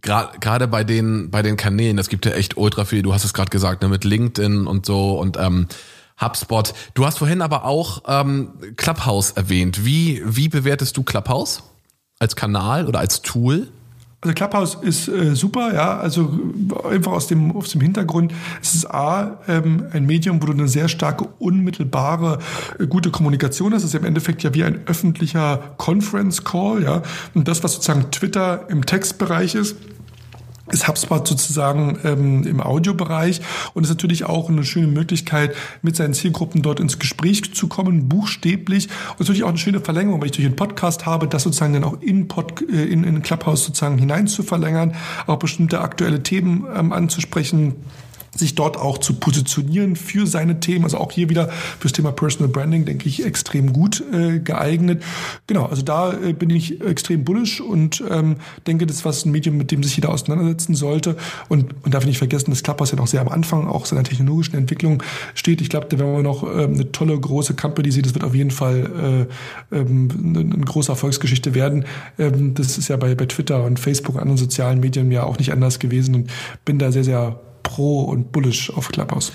gerade 0.00 0.68
bei 0.68 0.84
den 0.84 1.30
bei 1.30 1.42
den 1.42 1.56
Kanälen, 1.56 1.96
das 1.96 2.08
gibt 2.08 2.24
ja 2.24 2.32
echt 2.32 2.56
ultra 2.56 2.84
viel. 2.84 3.02
Du 3.02 3.12
hast 3.12 3.24
es 3.24 3.34
gerade 3.34 3.50
gesagt, 3.50 3.82
ne, 3.82 3.88
mit 3.88 4.04
LinkedIn 4.04 4.66
und 4.66 4.86
so 4.86 5.18
und 5.18 5.36
ähm, 5.36 5.68
HubSpot. 6.20 6.72
Du 6.94 7.04
hast 7.04 7.18
vorhin 7.18 7.42
aber 7.42 7.64
auch 7.64 8.02
ähm, 8.06 8.52
Clubhouse 8.76 9.32
erwähnt. 9.32 9.84
Wie 9.84 10.22
wie 10.24 10.48
bewertest 10.48 10.96
du 10.96 11.02
Clubhouse 11.02 11.62
als 12.18 12.36
Kanal 12.36 12.86
oder 12.86 13.00
als 13.00 13.22
Tool? 13.22 13.68
Also 14.24 14.34
Clubhouse 14.34 14.78
ist 14.82 15.08
äh, 15.08 15.34
super, 15.34 15.74
ja. 15.74 15.98
Also 15.98 16.38
einfach 16.88 17.10
aus 17.10 17.26
dem, 17.26 17.56
aus 17.56 17.70
dem 17.70 17.80
Hintergrund, 17.80 18.32
es 18.62 18.76
ist 18.76 18.88
A, 18.88 19.40
ähm, 19.48 19.86
ein 19.92 20.06
Medium, 20.06 20.40
wo 20.40 20.46
du 20.46 20.52
eine 20.52 20.68
sehr 20.68 20.88
starke, 20.88 21.28
unmittelbare, 21.40 22.38
äh, 22.78 22.86
gute 22.86 23.10
Kommunikation 23.10 23.74
hast. 23.74 23.82
Es 23.82 23.88
ist 23.88 23.94
im 23.96 24.04
Endeffekt 24.04 24.44
ja 24.44 24.54
wie 24.54 24.62
ein 24.62 24.80
öffentlicher 24.86 25.74
Conference 25.76 26.44
Call, 26.44 26.84
ja. 26.84 27.02
Und 27.34 27.48
das, 27.48 27.64
was 27.64 27.72
sozusagen 27.74 28.12
Twitter 28.12 28.66
im 28.68 28.86
Textbereich 28.86 29.56
ist, 29.56 29.76
ist 30.70 30.86
HubSpot 30.86 31.26
sozusagen 31.26 31.98
ähm, 32.04 32.46
im 32.46 32.60
Audiobereich 32.60 33.40
und 33.74 33.84
ist 33.84 33.90
natürlich 33.90 34.24
auch 34.24 34.48
eine 34.48 34.64
schöne 34.64 34.86
Möglichkeit, 34.86 35.54
mit 35.82 35.96
seinen 35.96 36.14
Zielgruppen 36.14 36.62
dort 36.62 36.80
ins 36.80 36.98
Gespräch 36.98 37.54
zu 37.54 37.66
kommen, 37.66 38.08
buchstäblich. 38.08 38.88
Und 39.10 39.20
natürlich 39.20 39.42
auch 39.42 39.48
eine 39.48 39.58
schöne 39.58 39.80
Verlängerung, 39.80 40.20
weil 40.20 40.26
ich 40.26 40.32
durch 40.32 40.46
einen 40.46 40.56
Podcast 40.56 41.04
habe, 41.04 41.26
das 41.26 41.42
sozusagen 41.42 41.72
dann 41.72 41.84
auch 41.84 42.00
in, 42.00 42.28
Pod, 42.28 42.62
äh, 42.62 42.84
in, 42.84 43.04
in 43.04 43.22
Clubhouse 43.22 43.64
sozusagen 43.64 43.98
hinein 43.98 44.28
zu 44.28 44.42
verlängern, 44.42 44.94
auch 45.26 45.38
bestimmte 45.38 45.80
aktuelle 45.80 46.22
Themen 46.22 46.64
ähm, 46.74 46.92
anzusprechen 46.92 47.76
sich 48.34 48.54
dort 48.54 48.78
auch 48.78 48.98
zu 48.98 49.14
positionieren 49.14 49.94
für 49.94 50.26
seine 50.26 50.58
Themen. 50.60 50.84
Also 50.84 50.98
auch 50.98 51.12
hier 51.12 51.28
wieder 51.28 51.50
fürs 51.78 51.92
Thema 51.92 52.12
Personal 52.12 52.48
Branding, 52.48 52.86
denke 52.86 53.08
ich, 53.08 53.24
extrem 53.24 53.72
gut 53.72 54.02
äh, 54.12 54.38
geeignet. 54.38 55.02
Genau, 55.46 55.66
also 55.66 55.82
da 55.82 56.12
äh, 56.12 56.32
bin 56.32 56.48
ich 56.48 56.80
extrem 56.80 57.24
bullish 57.24 57.60
und 57.60 58.02
ähm, 58.10 58.36
denke, 58.66 58.86
das 58.86 58.96
ist 58.96 59.04
was 59.04 59.26
ein 59.26 59.32
Medium, 59.32 59.58
mit 59.58 59.70
dem 59.70 59.82
sich 59.82 59.96
jeder 59.96 60.08
auseinandersetzen 60.08 60.74
sollte. 60.74 61.16
Und 61.48 61.82
man 61.82 61.90
darf 61.90 62.06
nicht 62.06 62.18
vergessen, 62.18 62.50
dass 62.50 62.62
Clubhouse 62.62 62.92
ja 62.92 62.96
noch 62.96 63.06
sehr 63.06 63.20
am 63.20 63.28
Anfang 63.28 63.66
auch 63.68 63.84
seiner 63.84 64.02
technologischen 64.02 64.56
Entwicklung 64.56 65.02
steht. 65.34 65.60
Ich 65.60 65.68
glaube, 65.68 65.88
da 65.90 65.98
werden 65.98 66.14
wir 66.14 66.22
noch 66.22 66.42
ähm, 66.42 66.74
eine 66.74 66.90
tolle, 66.90 67.18
große 67.18 67.54
Company 67.54 67.90
sehen. 67.90 68.04
Das 68.04 68.14
wird 68.14 68.24
auf 68.24 68.34
jeden 68.34 68.50
Fall 68.50 69.28
äh, 69.70 69.76
ähm, 69.76 70.08
eine 70.34 70.64
große 70.64 70.90
Erfolgsgeschichte 70.90 71.54
werden. 71.54 71.84
Ähm, 72.18 72.54
das 72.54 72.78
ist 72.78 72.88
ja 72.88 72.96
bei, 72.96 73.14
bei 73.14 73.26
Twitter 73.26 73.64
und 73.64 73.78
Facebook 73.78 74.14
und 74.14 74.22
anderen 74.22 74.38
sozialen 74.38 74.80
Medien 74.80 75.12
ja 75.12 75.24
auch 75.24 75.38
nicht 75.38 75.52
anders 75.52 75.78
gewesen 75.78 76.14
und 76.14 76.30
bin 76.64 76.78
da 76.78 76.90
sehr, 76.90 77.04
sehr 77.04 77.40
pro 77.62 78.02
und 78.02 78.32
bullish 78.32 78.70
auf 78.70 78.88
Clubhouse. 78.88 79.32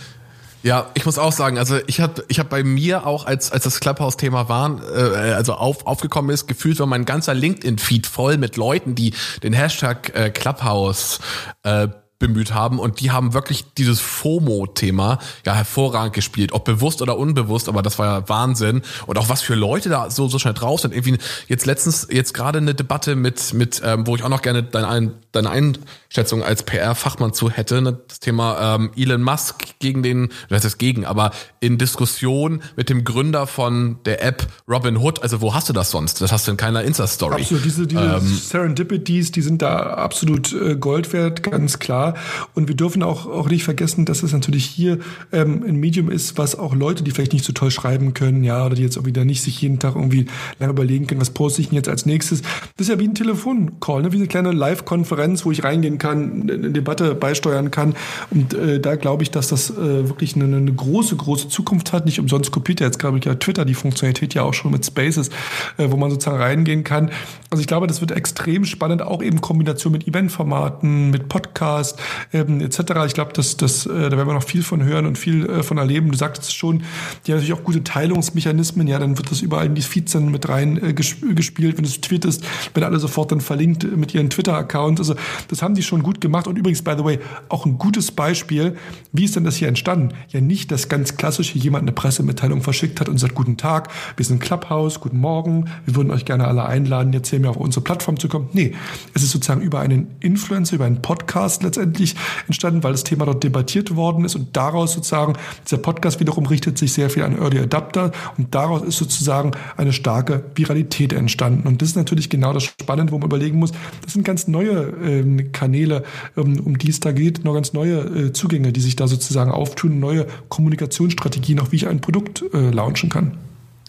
Ja, 0.63 0.89
ich 0.95 1.05
muss 1.05 1.17
auch 1.19 1.31
sagen, 1.31 1.57
also 1.57 1.77
ich 1.87 2.01
habe 2.01 2.25
ich 2.27 2.39
hab 2.39 2.49
bei 2.49 2.63
mir 2.63 3.05
auch, 3.05 3.25
als, 3.25 3.51
als 3.51 3.63
das 3.63 3.79
Clubhouse-Thema 3.79 4.49
war, 4.49 4.81
äh, 4.95 5.33
also 5.33 5.53
auf, 5.53 5.85
aufgekommen 5.85 6.31
ist, 6.31 6.47
gefühlt 6.47 6.79
war 6.79 6.87
mein 6.87 7.05
ganzer 7.05 7.33
LinkedIn-Feed 7.33 8.07
voll 8.07 8.37
mit 8.37 8.57
Leuten, 8.57 8.95
die 8.95 9.13
den 9.43 9.53
Hashtag 9.53 10.13
äh, 10.15 10.29
Clubhouse 10.29 11.19
äh, 11.63 11.87
bemüht 12.19 12.53
haben 12.53 12.79
und 12.79 12.99
die 12.99 13.11
haben 13.11 13.33
wirklich 13.33 13.65
dieses 13.77 13.99
FOMO-Thema 13.99 15.19
ja 15.45 15.53
hervorragend 15.53 16.13
gespielt, 16.13 16.51
ob 16.51 16.65
bewusst 16.65 17.01
oder 17.01 17.17
unbewusst, 17.17 17.69
aber 17.69 17.81
das 17.81 17.99
war 17.99 18.05
ja 18.05 18.29
Wahnsinn 18.29 18.81
und 19.05 19.17
auch 19.17 19.29
was 19.29 19.41
für 19.41 19.55
Leute 19.55 19.89
da 19.89 20.09
so 20.09 20.27
so 20.27 20.39
schnell 20.39 20.53
drauf 20.53 20.81
sind. 20.81 20.93
Irgendwie 20.93 21.17
jetzt 21.47 21.65
letztens 21.65 22.07
jetzt 22.09 22.33
gerade 22.33 22.57
eine 22.57 22.73
Debatte 22.75 23.15
mit 23.15 23.53
mit 23.53 23.81
ähm, 23.83 24.07
wo 24.07 24.15
ich 24.15 24.23
auch 24.23 24.29
noch 24.29 24.41
gerne 24.41 24.63
deine 24.63 25.13
deine 25.37 25.49
Einschätzung 25.49 26.43
als 26.43 26.63
PR-Fachmann 26.63 27.33
zu 27.33 27.49
hätte, 27.49 27.81
ne, 27.81 27.99
das 28.07 28.19
Thema 28.19 28.75
ähm, 28.75 28.91
Elon 28.95 29.21
Musk 29.21 29.79
gegen 29.79 30.03
den, 30.03 30.29
das 30.49 30.65
ist 30.65 30.77
gegen, 30.77 31.05
aber 31.05 31.31
in 31.59 31.77
Diskussion 31.77 32.61
mit 32.75 32.89
dem 32.89 33.03
Gründer 33.03 33.47
von 33.47 33.99
der 34.05 34.23
App 34.23 34.47
Robin 34.67 34.97
Hood. 34.97 35.21
Also 35.21 35.41
wo 35.41 35.53
hast 35.53 35.69
du 35.69 35.73
das 35.73 35.91
sonst? 35.91 36.21
Das 36.21 36.31
hast 36.31 36.47
du 36.47 36.51
in 36.51 36.57
keiner 36.57 36.83
Insta-Story. 36.83 37.41
Absolut, 37.41 37.65
diese, 37.65 37.87
diese 37.87 38.01
ähm, 38.01 38.27
Serendipities, 38.27 39.31
die 39.31 39.41
sind 39.41 39.61
da 39.61 39.93
absolut 39.93 40.53
äh, 40.53 40.75
Gold 40.75 41.13
wert, 41.13 41.43
ganz 41.43 41.79
klar. 41.79 42.06
Und 42.53 42.67
wir 42.67 42.75
dürfen 42.75 43.03
auch, 43.03 43.25
auch 43.27 43.49
nicht 43.49 43.63
vergessen, 43.63 44.05
dass 44.05 44.23
es 44.23 44.33
natürlich 44.33 44.65
hier 44.65 44.99
ähm, 45.31 45.63
ein 45.67 45.75
Medium 45.75 46.09
ist, 46.09 46.37
was 46.37 46.57
auch 46.57 46.75
Leute, 46.75 47.03
die 47.03 47.11
vielleicht 47.11 47.33
nicht 47.33 47.45
so 47.45 47.53
toll 47.53 47.71
schreiben 47.71 48.13
können, 48.13 48.43
ja, 48.43 48.65
oder 48.65 48.75
die 48.75 48.83
jetzt 48.83 48.97
auch 48.97 49.05
wieder 49.05 49.25
nicht 49.25 49.41
sich 49.41 49.61
jeden 49.61 49.79
Tag 49.79 49.95
irgendwie 49.95 50.27
lange 50.59 50.71
überlegen 50.71 51.07
können, 51.07 51.21
was 51.21 51.29
poste 51.29 51.61
ich 51.61 51.69
denn 51.69 51.75
jetzt 51.75 51.89
als 51.89 52.05
nächstes. 52.05 52.41
Das 52.41 52.87
ist 52.87 52.89
ja 52.89 52.99
wie 52.99 53.07
ein 53.07 53.15
Telefoncall, 53.15 54.01
ne? 54.01 54.11
wie 54.11 54.17
eine 54.17 54.27
kleine 54.27 54.51
Live-Konferenz, 54.51 55.45
wo 55.45 55.51
ich 55.51 55.63
reingehen 55.63 55.97
kann, 55.97 56.49
eine 56.49 56.71
Debatte 56.71 57.15
beisteuern 57.15 57.71
kann. 57.71 57.95
Und 58.31 58.53
äh, 58.53 58.79
da 58.79 58.95
glaube 58.95 59.23
ich, 59.23 59.31
dass 59.31 59.47
das 59.47 59.69
äh, 59.71 59.75
wirklich 60.07 60.35
eine, 60.35 60.57
eine 60.57 60.73
große, 60.73 61.15
große 61.15 61.49
Zukunft 61.49 61.93
hat. 61.93 62.05
Nicht 62.05 62.19
umsonst 62.19 62.51
kopiert 62.51 62.79
ja 62.79 62.87
jetzt, 62.87 62.99
glaube 62.99 63.17
ich, 63.17 63.25
ja 63.25 63.35
Twitter 63.35 63.65
die 63.65 63.73
Funktionalität 63.73 64.33
ja 64.33 64.43
auch 64.43 64.53
schon 64.53 64.71
mit 64.71 64.85
Spaces, 64.85 65.29
äh, 65.77 65.89
wo 65.89 65.97
man 65.97 66.09
sozusagen 66.09 66.37
reingehen 66.37 66.83
kann. 66.83 67.11
Also 67.49 67.61
ich 67.61 67.67
glaube, 67.67 67.87
das 67.87 68.01
wird 68.01 68.11
extrem 68.11 68.65
spannend, 68.65 69.01
auch 69.01 69.21
eben 69.21 69.41
Kombination 69.41 69.93
mit 69.93 70.07
Eventformaten, 70.07 71.09
mit 71.09 71.29
Podcasts, 71.29 71.96
ähm, 72.33 72.61
etc. 72.61 72.79
Ich 73.05 73.13
glaube, 73.13 73.33
dass 73.33 73.57
das, 73.57 73.85
äh, 73.85 74.09
da 74.09 74.17
werden 74.17 74.27
wir 74.27 74.33
noch 74.33 74.43
viel 74.43 74.63
von 74.63 74.83
hören 74.83 75.05
und 75.05 75.17
viel 75.17 75.49
äh, 75.49 75.63
von 75.63 75.77
erleben. 75.77 76.11
Du 76.11 76.17
sagtest 76.17 76.55
schon, 76.55 76.79
die 77.25 77.31
haben 77.31 77.39
natürlich 77.39 77.53
auch 77.53 77.63
gute 77.63 77.83
Teilungsmechanismen. 77.83 78.87
Ja, 78.87 78.99
dann 78.99 79.17
wird 79.17 79.31
das 79.31 79.41
überall 79.41 79.67
in 79.67 79.75
die 79.75 79.81
Feeds 79.81 80.13
dann 80.13 80.31
mit 80.31 80.47
rein 80.49 80.81
äh, 80.81 80.93
gespielt. 80.93 81.77
Wenn 81.77 81.83
du 81.83 81.89
es 81.89 82.01
tweetest, 82.01 82.43
werden 82.73 82.85
alle 82.85 82.99
sofort 82.99 83.31
dann 83.31 83.41
verlinkt 83.41 83.83
mit 83.95 84.13
ihren 84.13 84.29
Twitter-Accounts. 84.29 85.01
Also 85.01 85.15
das 85.47 85.61
haben 85.61 85.75
die 85.75 85.83
schon 85.83 86.03
gut 86.03 86.21
gemacht. 86.21 86.47
Und 86.47 86.57
übrigens, 86.57 86.81
by 86.81 86.93
the 86.97 87.03
way, 87.03 87.19
auch 87.49 87.65
ein 87.65 87.77
gutes 87.77 88.11
Beispiel, 88.11 88.75
wie 89.11 89.25
ist 89.25 89.35
denn 89.35 89.43
das 89.43 89.55
hier 89.55 89.67
entstanden? 89.67 90.13
Ja, 90.29 90.41
nicht 90.41 90.71
das 90.71 90.89
ganz 90.89 91.17
klassische, 91.17 91.57
jemand 91.57 91.83
eine 91.83 91.91
Pressemitteilung 91.91 92.61
verschickt 92.61 92.99
hat 92.99 93.09
und 93.09 93.17
sagt, 93.17 93.35
guten 93.35 93.57
Tag, 93.57 93.89
wir 94.15 94.25
sind 94.25 94.39
Clubhouse, 94.39 94.99
guten 94.99 95.19
Morgen, 95.19 95.65
wir 95.85 95.95
würden 95.95 96.11
euch 96.11 96.25
gerne 96.25 96.47
alle 96.47 96.65
einladen, 96.65 97.13
jetzt 97.13 97.29
hier 97.29 97.39
mehr 97.39 97.49
auf 97.49 97.57
unsere 97.57 97.83
Plattform 97.83 98.19
zu 98.19 98.27
kommen. 98.27 98.49
Nee, 98.53 98.75
es 99.13 99.23
ist 99.23 99.31
sozusagen 99.31 99.61
über 99.61 99.79
einen 99.79 100.07
Influencer, 100.19 100.75
über 100.75 100.85
einen 100.85 101.01
Podcast 101.01 101.63
letztendlich 101.63 101.86
letztendlich 101.87 102.15
entstanden, 102.47 102.83
weil 102.83 102.91
das 102.91 103.03
Thema 103.03 103.25
dort 103.25 103.43
debattiert 103.43 103.95
worden 103.95 104.25
ist 104.25 104.35
und 104.35 104.55
daraus 104.55 104.93
sozusagen, 104.93 105.33
dieser 105.65 105.77
Podcast 105.77 106.19
wiederum 106.19 106.45
richtet 106.45 106.77
sich 106.77 106.93
sehr 106.93 107.09
viel 107.09 107.23
an 107.23 107.37
Early 107.37 107.59
Adapter 107.59 108.11
und 108.37 108.53
daraus 108.53 108.83
ist 108.83 108.97
sozusagen 108.97 109.51
eine 109.75 109.93
starke 109.93 110.43
Viralität 110.55 111.13
entstanden. 111.13 111.67
Und 111.67 111.81
das 111.81 111.89
ist 111.89 111.95
natürlich 111.95 112.29
genau 112.29 112.53
das 112.53 112.63
Spannende, 112.63 113.13
wo 113.13 113.17
man 113.17 113.27
überlegen 113.27 113.57
muss, 113.57 113.71
das 114.03 114.13
sind 114.13 114.23
ganz 114.23 114.47
neue 114.47 114.93
ähm, 115.03 115.51
Kanäle, 115.51 116.03
ähm, 116.35 116.59
um 116.63 116.77
die 116.77 116.89
es 116.89 116.99
da 116.99 117.11
geht, 117.11 117.43
noch 117.43 117.53
ganz 117.53 117.73
neue 117.73 117.99
äh, 117.99 118.33
Zugänge, 118.33 118.71
die 118.71 118.81
sich 118.81 118.95
da 118.95 119.07
sozusagen 119.07 119.51
auftun, 119.51 119.99
neue 119.99 120.27
Kommunikationsstrategien, 120.49 121.59
auch 121.59 121.71
wie 121.71 121.77
ich 121.77 121.87
ein 121.87 122.01
Produkt 122.01 122.43
äh, 122.53 122.69
launchen 122.69 123.09
kann. 123.09 123.46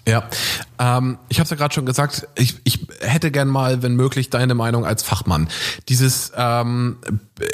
Ja, 0.09 0.27
ähm, 0.79 1.19
ich 1.29 1.39
habe 1.39 1.45
es 1.45 1.51
ja 1.51 1.57
gerade 1.57 1.75
schon 1.75 1.85
gesagt, 1.85 2.27
ich, 2.35 2.57
ich 2.65 2.87
hätte 3.01 3.31
gern 3.31 3.49
mal, 3.49 3.83
wenn 3.83 3.95
möglich, 3.95 4.31
deine 4.31 4.55
Meinung 4.55 4.87
als 4.87 5.03
Fachmann. 5.03 5.49
Dieses, 5.91 6.33
ähm, 6.35 6.97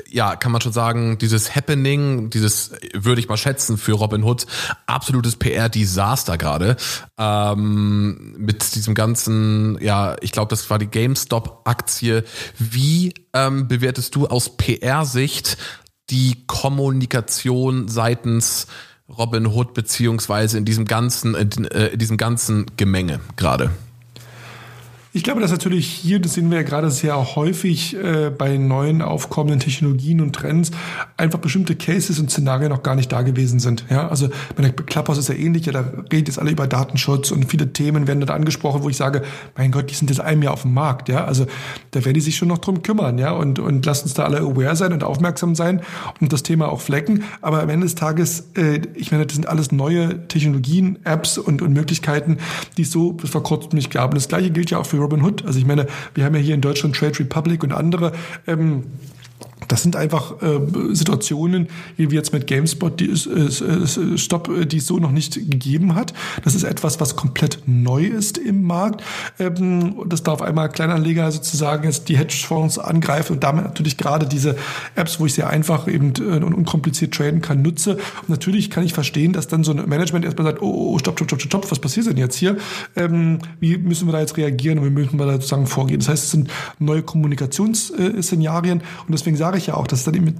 ja, 0.09 0.37
kann 0.37 0.53
man 0.53 0.61
schon 0.61 0.73
sagen, 0.73 1.19
dieses 1.19 1.57
Happening, 1.57 2.31
dieses 2.31 2.71
würde 2.93 3.21
ich 3.21 3.29
mal 3.29 3.37
schätzen 3.37 3.77
für 3.77 3.95
Robin 3.95 4.23
Hood, 4.23 4.47
absolutes 4.87 5.35
PR-Desaster 5.35 6.39
gerade. 6.39 6.77
Ähm, 7.19 8.37
mit 8.39 8.77
diesem 8.77 8.95
ganzen, 8.95 9.77
ja, 9.83 10.15
ich 10.21 10.31
glaube, 10.31 10.51
das 10.51 10.71
war 10.71 10.79
die 10.79 10.87
GameStop-Aktie. 10.87 12.23
Wie 12.57 13.15
ähm, 13.33 13.67
bewertest 13.67 14.15
du 14.15 14.29
aus 14.29 14.57
PR-Sicht 14.57 15.57
die 16.09 16.45
Kommunikation 16.47 17.89
seitens 17.89 18.69
Robin 19.09 19.55
Hood 19.55 19.75
beziehungsweise 19.75 20.57
in 20.59 20.65
diesem 20.65 20.87
ganzen, 20.87 21.35
in, 21.35 21.65
äh, 21.67 21.89
in 21.89 21.99
diesem 21.99 22.17
ganzen 22.17 22.67
Gemenge 22.77 23.21
gerade? 23.37 23.71
Ich 25.17 25.23
glaube, 25.23 25.41
dass 25.41 25.53
natürlich 25.53 25.87
hier, 25.87 26.19
das 26.19 26.35
sehen 26.35 26.51
wir 26.51 26.57
ja 26.57 26.65
gerade 26.65 26.91
sehr 26.91 27.37
häufig 27.37 27.95
äh, 27.95 28.31
bei 28.37 28.57
neuen 28.57 29.01
aufkommenden 29.01 29.61
Technologien 29.61 30.21
und 30.21 30.35
Trends, 30.35 30.73
einfach 31.17 31.39
bestimmte 31.39 31.77
Cases 31.77 32.19
und 32.19 32.33
Szenarien 32.33 32.71
noch 32.71 32.83
gar 32.83 32.97
nicht 32.97 33.13
da 33.13 33.23
gewesen 33.23 33.61
sind. 33.61 33.85
Ja, 33.89 34.09
also 34.09 34.29
bei 34.57 34.65
der 34.65 34.73
Clubhouse 34.73 35.19
ist 35.19 35.29
ja 35.29 35.37
ähnlich, 35.37 35.67
ja, 35.67 35.73
da 35.73 35.85
redet 36.13 36.27
jetzt 36.27 36.41
alle 36.41 36.51
über 36.51 36.67
Datenschutz 36.67 37.31
und 37.31 37.49
viele 37.49 37.73
Themen 37.73 38.09
werden 38.09 38.27
da 38.27 38.35
angesprochen, 38.35 38.83
wo 38.83 38.89
ich 38.89 38.97
sage, 38.97 39.23
mein 39.57 39.71
Gott, 39.71 39.89
die 39.89 39.95
sind 39.95 40.11
jetzt 40.11 40.19
einem 40.19 40.43
Jahr 40.43 40.53
auf 40.53 40.63
dem 40.63 40.75
Markt, 40.75 41.09
ja, 41.09 41.25
also 41.25 41.47
da 41.93 42.05
werden 42.05 42.15
die 42.15 42.21
sich 42.21 42.37
schon 42.37 42.49
noch 42.49 42.59
drum 42.59 42.83
kümmern, 42.83 43.17
ja, 43.17 43.31
und, 43.31 43.61
und 43.61 43.87
lasst 43.87 44.03
uns 44.03 44.15
da 44.15 44.25
alle 44.25 44.39
aware 44.39 44.75
sein 44.75 44.93
und 44.93 45.05
aufmerksam 45.05 45.55
sein 45.55 45.83
und 46.21 46.33
das 46.33 46.43
Thema 46.43 46.73
auch 46.73 46.81
flecken. 46.81 47.23
Aber 47.41 47.63
am 47.63 47.69
Ende 47.69 47.87
des 47.87 47.95
Tages, 47.95 48.49
äh, 48.57 48.81
ich 48.95 49.13
meine, 49.13 49.27
das 49.27 49.37
sind 49.37 49.47
alles 49.47 49.71
neue 49.71 50.27
Technologien, 50.27 50.99
Apps 51.05 51.39
und, 51.39 51.63
und 51.63 51.73
Möglichkeiten, 51.73 52.39
die 52.77 52.83
es 52.83 52.91
so 52.91 53.13
bis 53.13 53.31
vor 53.31 53.45
kurzem 53.45 53.71
nicht 53.75 53.93
gab. 53.93 54.11
Und 54.11 54.17
das 54.17 54.27
Gleiche 54.27 54.51
gilt 54.51 54.73
ja 54.73 54.79
auch 54.79 54.87
für 54.87 55.04
Robin 55.05 55.23
Hood. 55.23 55.45
Also 55.45 55.59
ich 55.59 55.67
meine, 55.67 55.87
wir 56.15 56.25
haben 56.25 56.35
ja 56.35 56.41
hier 56.41 56.55
in 56.55 56.61
Deutschland 56.61 56.97
Trade 56.97 57.19
Republic 57.21 57.63
und 57.63 57.73
andere 57.73 58.13
ähm, 58.47 58.85
das 59.69 59.83
sind 59.83 59.97
einfach 59.97 60.43
äh, 60.43 60.61
Situationen, 60.93 61.69
wie 61.97 62.11
wir 62.11 62.19
jetzt 62.19 62.33
mit 62.33 62.47
GameSpot, 62.47 62.99
die 63.01 63.07
ist, 63.07 63.27
ist, 63.27 63.65
Stop, 64.17 64.51
die 64.67 64.77
es 64.77 64.87
so 64.87 64.99
noch 64.99 65.11
nicht 65.11 65.35
gegeben 65.35 65.95
hat. 65.95 66.15
Das 66.45 66.55
ist 66.55 66.65
etwas, 66.65 67.01
was 67.01 67.17
komplett 67.17 67.59
neu 67.67 68.05
ist 68.05 68.39
im 68.39 68.63
Markt. 68.63 69.03
Ähm, 69.39 69.97
das 70.07 70.23
darf 70.23 70.43
einmal 70.43 70.69
Kleinanleger 70.69 71.31
sozusagen 71.31 71.85
jetzt 71.85 72.09
die 72.09 72.17
Hedgefonds 72.17 72.79
angreifen 72.79 73.35
und 73.35 73.45
damit 73.45 73.65
natürlich 73.65 73.97
gerade 73.97 74.27
diese 74.27 74.57
Apps, 74.95 75.21
wo 75.21 75.27
ich 75.27 75.35
sehr 75.35 75.49
einfach 75.49 75.89
eben 75.89 76.13
äh, 76.19 76.45
und 76.45 76.55
unkompliziert 76.55 77.15
traden 77.15 77.41
kann, 77.41 77.63
nutze. 77.63 77.95
Und 77.95 78.29
natürlich 78.29 78.71
kann 78.71 78.85
ich 78.85 78.93
verstehen, 78.93 79.33
dass 79.33 79.49
dann 79.49 79.65
so 79.65 79.73
ein 79.73 79.89
Management 79.89 80.25
erstmal 80.25 80.47
sagt, 80.47 80.63
oh, 80.63 80.67
oh, 80.67 80.95
oh 80.95 80.99
stopp, 80.99 81.19
stopp, 81.19 81.29
stopp, 81.29 81.43
stopp, 81.43 81.71
was 81.71 81.79
passiert 81.79 82.07
denn 82.07 82.17
jetzt 82.17 82.37
hier? 82.37 82.57
Ähm, 82.97 83.39
wie 83.61 83.79
müssen 83.79 84.09
wir 84.09 84.13
da 84.13 84.21
jetzt 84.21 84.37
reagieren 84.37 84.79
und 84.79 84.87
wie 84.87 84.91
müssen 84.91 85.19
wir 85.19 85.27
da 85.27 85.33
sozusagen 85.33 85.67
vorgehen? 85.67 86.01
Das 86.01 86.09
heißt, 86.09 86.25
es 86.25 86.31
sind 86.31 86.51
neue 86.79 87.03
Kommunikationsszenarien 87.03 88.81
und 88.81 89.13
deswegen 89.13 89.37
sage 89.37 89.54
sage 89.55 89.59
ich 89.59 89.67
ja 89.69 89.75
auch, 89.75 89.87
das 89.87 90.01
ist 90.01 90.07
dann 90.07 90.15
eben 90.15 90.35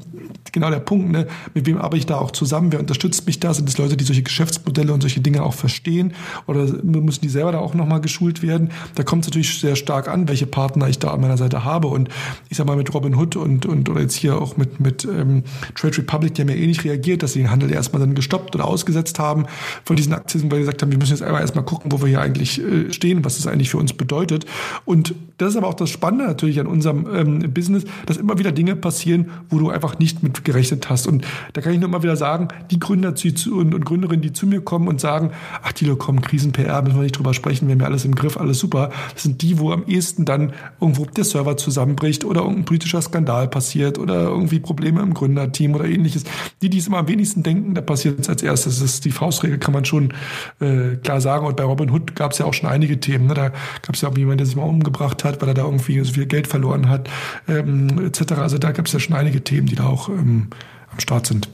genau 0.53 0.71
der 0.71 0.81
Punkt, 0.81 1.11
ne? 1.11 1.27
mit 1.55 1.67
wem 1.67 1.79
arbeite 1.79 1.99
ich 1.99 2.07
da 2.07 2.17
auch 2.17 2.31
zusammen, 2.31 2.73
wer 2.73 2.81
unterstützt 2.81 3.27
mich 3.27 3.41
da, 3.41 3.55
sind 3.55 3.69
es 3.69 3.79
Leute, 3.79 3.97
die 3.97 4.05
solche 4.05 4.23
Geschäftsmodelle 4.23 4.93
und 4.93 5.01
solche 5.01 5.21
Dinge 5.21 5.43
auch 5.43 5.55
verstehen 5.55 6.15
oder 6.47 6.67
müssen 6.83 7.21
die 7.23 7.29
selber 7.29 7.53
da 7.53 7.59
auch 7.59 7.75
nochmal 7.75 8.01
geschult 8.01 8.43
werden. 8.43 8.71
Da 8.95 9.05
kommt 9.05 9.25
es 9.25 9.29
natürlich 9.29 9.59
sehr 9.61 9.77
stark 9.77 10.09
an, 10.09 10.29
welche 10.29 10.47
Partner 10.47 10.89
ich 10.89 10.99
da 10.99 11.13
an 11.13 11.21
meiner 11.21 11.37
Seite 11.37 11.65
habe 11.65 11.89
und 11.89 12.09
ich 12.49 12.57
sag 12.57 12.67
mal 12.67 12.77
mit 12.77 12.93
Robin 12.93 13.15
Hood 13.15 13.37
und, 13.37 13.67
und 13.67 13.89
oder 13.89 14.01
jetzt 14.01 14.15
hier 14.15 14.41
auch 14.41 14.57
mit, 14.57 14.81
mit 14.81 15.05
ähm, 15.05 15.45
Trade 15.75 15.99
Republic, 15.99 16.35
die 16.35 16.43
haben 16.43 16.49
ja 16.49 16.57
eh 16.57 16.67
nicht 16.67 16.85
reagiert, 16.85 17.23
dass 17.23 17.35
sie 17.35 17.41
den 17.41 17.51
Handel 17.51 17.71
erstmal 17.73 18.01
dann 18.01 18.15
gestoppt 18.15 18.55
oder 18.55 18.65
ausgesetzt 18.65 19.19
haben 19.19 19.47
von 19.85 19.97
diesen 19.97 20.13
Aktien, 20.13 20.51
weil 20.51 20.59
sie 20.59 20.63
gesagt 20.63 20.83
haben, 20.83 20.91
wir 20.91 20.99
müssen 20.99 21.13
jetzt 21.13 21.23
einmal 21.23 21.41
erstmal 21.41 21.65
gucken, 21.65 21.93
wo 21.93 22.01
wir 22.01 22.09
hier 22.09 22.21
eigentlich 22.21 22.61
äh, 22.61 22.93
stehen, 22.93 23.25
was 23.25 23.37
das 23.37 23.47
eigentlich 23.47 23.71
für 23.71 23.79
uns 23.79 23.93
bedeutet. 23.93 24.47
Und 24.85 25.15
das 25.39 25.51
ist 25.51 25.57
aber 25.57 25.69
auch 25.69 25.75
das 25.75 25.91
Spannende 25.91 26.27
natürlich 26.27 26.61
an 26.61 26.67
unserem 26.67 27.07
ähm, 27.13 27.53
Business, 27.53 27.85
dass 28.07 28.17
immer 28.17 28.39
wieder 28.39 28.53
Dinge 28.53 28.77
passieren, 28.77 29.04
passieren, 29.05 29.31
wo 29.51 29.59
du 29.59 29.71
einfach 29.71 29.99
nicht 29.99 30.23
mit 30.23 30.45
gerechnet 30.45 30.89
hast. 30.89 31.07
Und 31.07 31.27
da 31.53 31.61
kann 31.61 31.73
ich 31.73 31.81
nur 31.81 31.89
mal 31.89 32.03
wieder 32.03 32.17
sagen, 32.17 32.49
die 32.71 32.79
Gründer 32.79 33.15
und, 33.53 33.85
Gründerinnen, 33.85 34.23
die 34.23 34.33
zu 34.33 34.47
mir 34.47 34.63
kommen 34.63 34.89
und 34.89 35.01
sagen, 35.01 35.31
ach, 35.63 35.73
Tilo, 35.73 35.97
komm, 35.97 36.23
Krisen-PR, 36.23 36.83
müssen 36.83 36.97
wir 36.97 37.03
nicht 37.03 37.19
drüber 37.19 37.35
sprechen, 37.35 37.69
wir 37.69 37.75
haben 37.75 37.81
ja 37.81 37.87
alles 37.87 38.05
im 38.05 38.15
Griff, 38.15 38.39
alles 38.39 38.59
super. 38.59 38.91
Das 39.13 39.25
sind 39.25 39.43
die, 39.43 39.59
wo 39.59 39.73
am 39.73 39.85
ehesten 39.87 40.25
dann 40.25 40.53
irgendwo 40.81 41.05
der 41.05 41.25
Server 41.25 41.57
zusammenbricht 41.57 42.25
oder 42.25 42.41
irgendein 42.41 42.65
politischer 42.65 43.03
Skandal 43.03 43.49
passiert 43.49 43.99
oder 43.99 44.23
irgendwie 44.23 44.59
Probleme 44.59 45.03
im 45.03 45.13
Gründerteam 45.13 45.75
oder 45.75 45.85
ähnliches. 45.85 46.25
Die, 46.63 46.71
die 46.71 46.79
es 46.79 46.87
immer 46.87 46.99
am 46.99 47.09
wenigsten 47.09 47.43
denken, 47.43 47.75
da 47.75 47.83
passiert 47.83 48.21
es 48.21 48.29
als 48.29 48.43
erstes. 48.43 48.81
Das 48.81 48.85
ist 48.91 49.05
die 49.05 49.11
Faustregel, 49.11 49.59
kann 49.59 49.75
man 49.75 49.85
schon 49.85 50.15
äh, 50.61 50.97
klar 51.03 51.21
sagen. 51.21 51.47
Und 51.47 51.57
bei 51.57 51.65
Robin 51.65 51.91
Hood 51.91 52.17
gab 52.17 52.33
es 52.33 52.39
ja 52.39 52.47
auch 52.47 52.55
schon 52.55 52.71
einige 52.71 52.99
Themen. 53.01 53.27
Ne? 53.27 53.35
Da 53.35 53.51
gab 53.83 53.95
es 53.95 54.01
ja 54.01 54.09
auch 54.09 54.17
jemanden, 54.17 54.39
der 54.39 54.47
sich 54.47 54.57
mal 54.57 54.65
umgebracht 54.65 55.25
hat, 55.25 55.43
weil 55.43 55.49
er 55.49 55.55
da 55.55 55.65
irgendwie 55.65 56.03
so 56.03 56.13
viel 56.13 56.27
Geld 56.27 56.47
verloren 56.47 56.89
hat, 56.89 57.11
ähm, 57.49 58.07
etc. 58.07 58.33
Also 58.33 58.59
da 58.59 58.73
gab 58.73 58.87
es 58.87 58.94
ja 58.95 59.01
schon 59.01 59.15
einige 59.15 59.45
Themen, 59.45 59.67
die 59.67 59.75
da 59.75 59.87
auch 59.87 60.09
ähm, 60.09 60.49
am 60.91 61.01
Start 61.01 61.27
sind. 61.27 61.49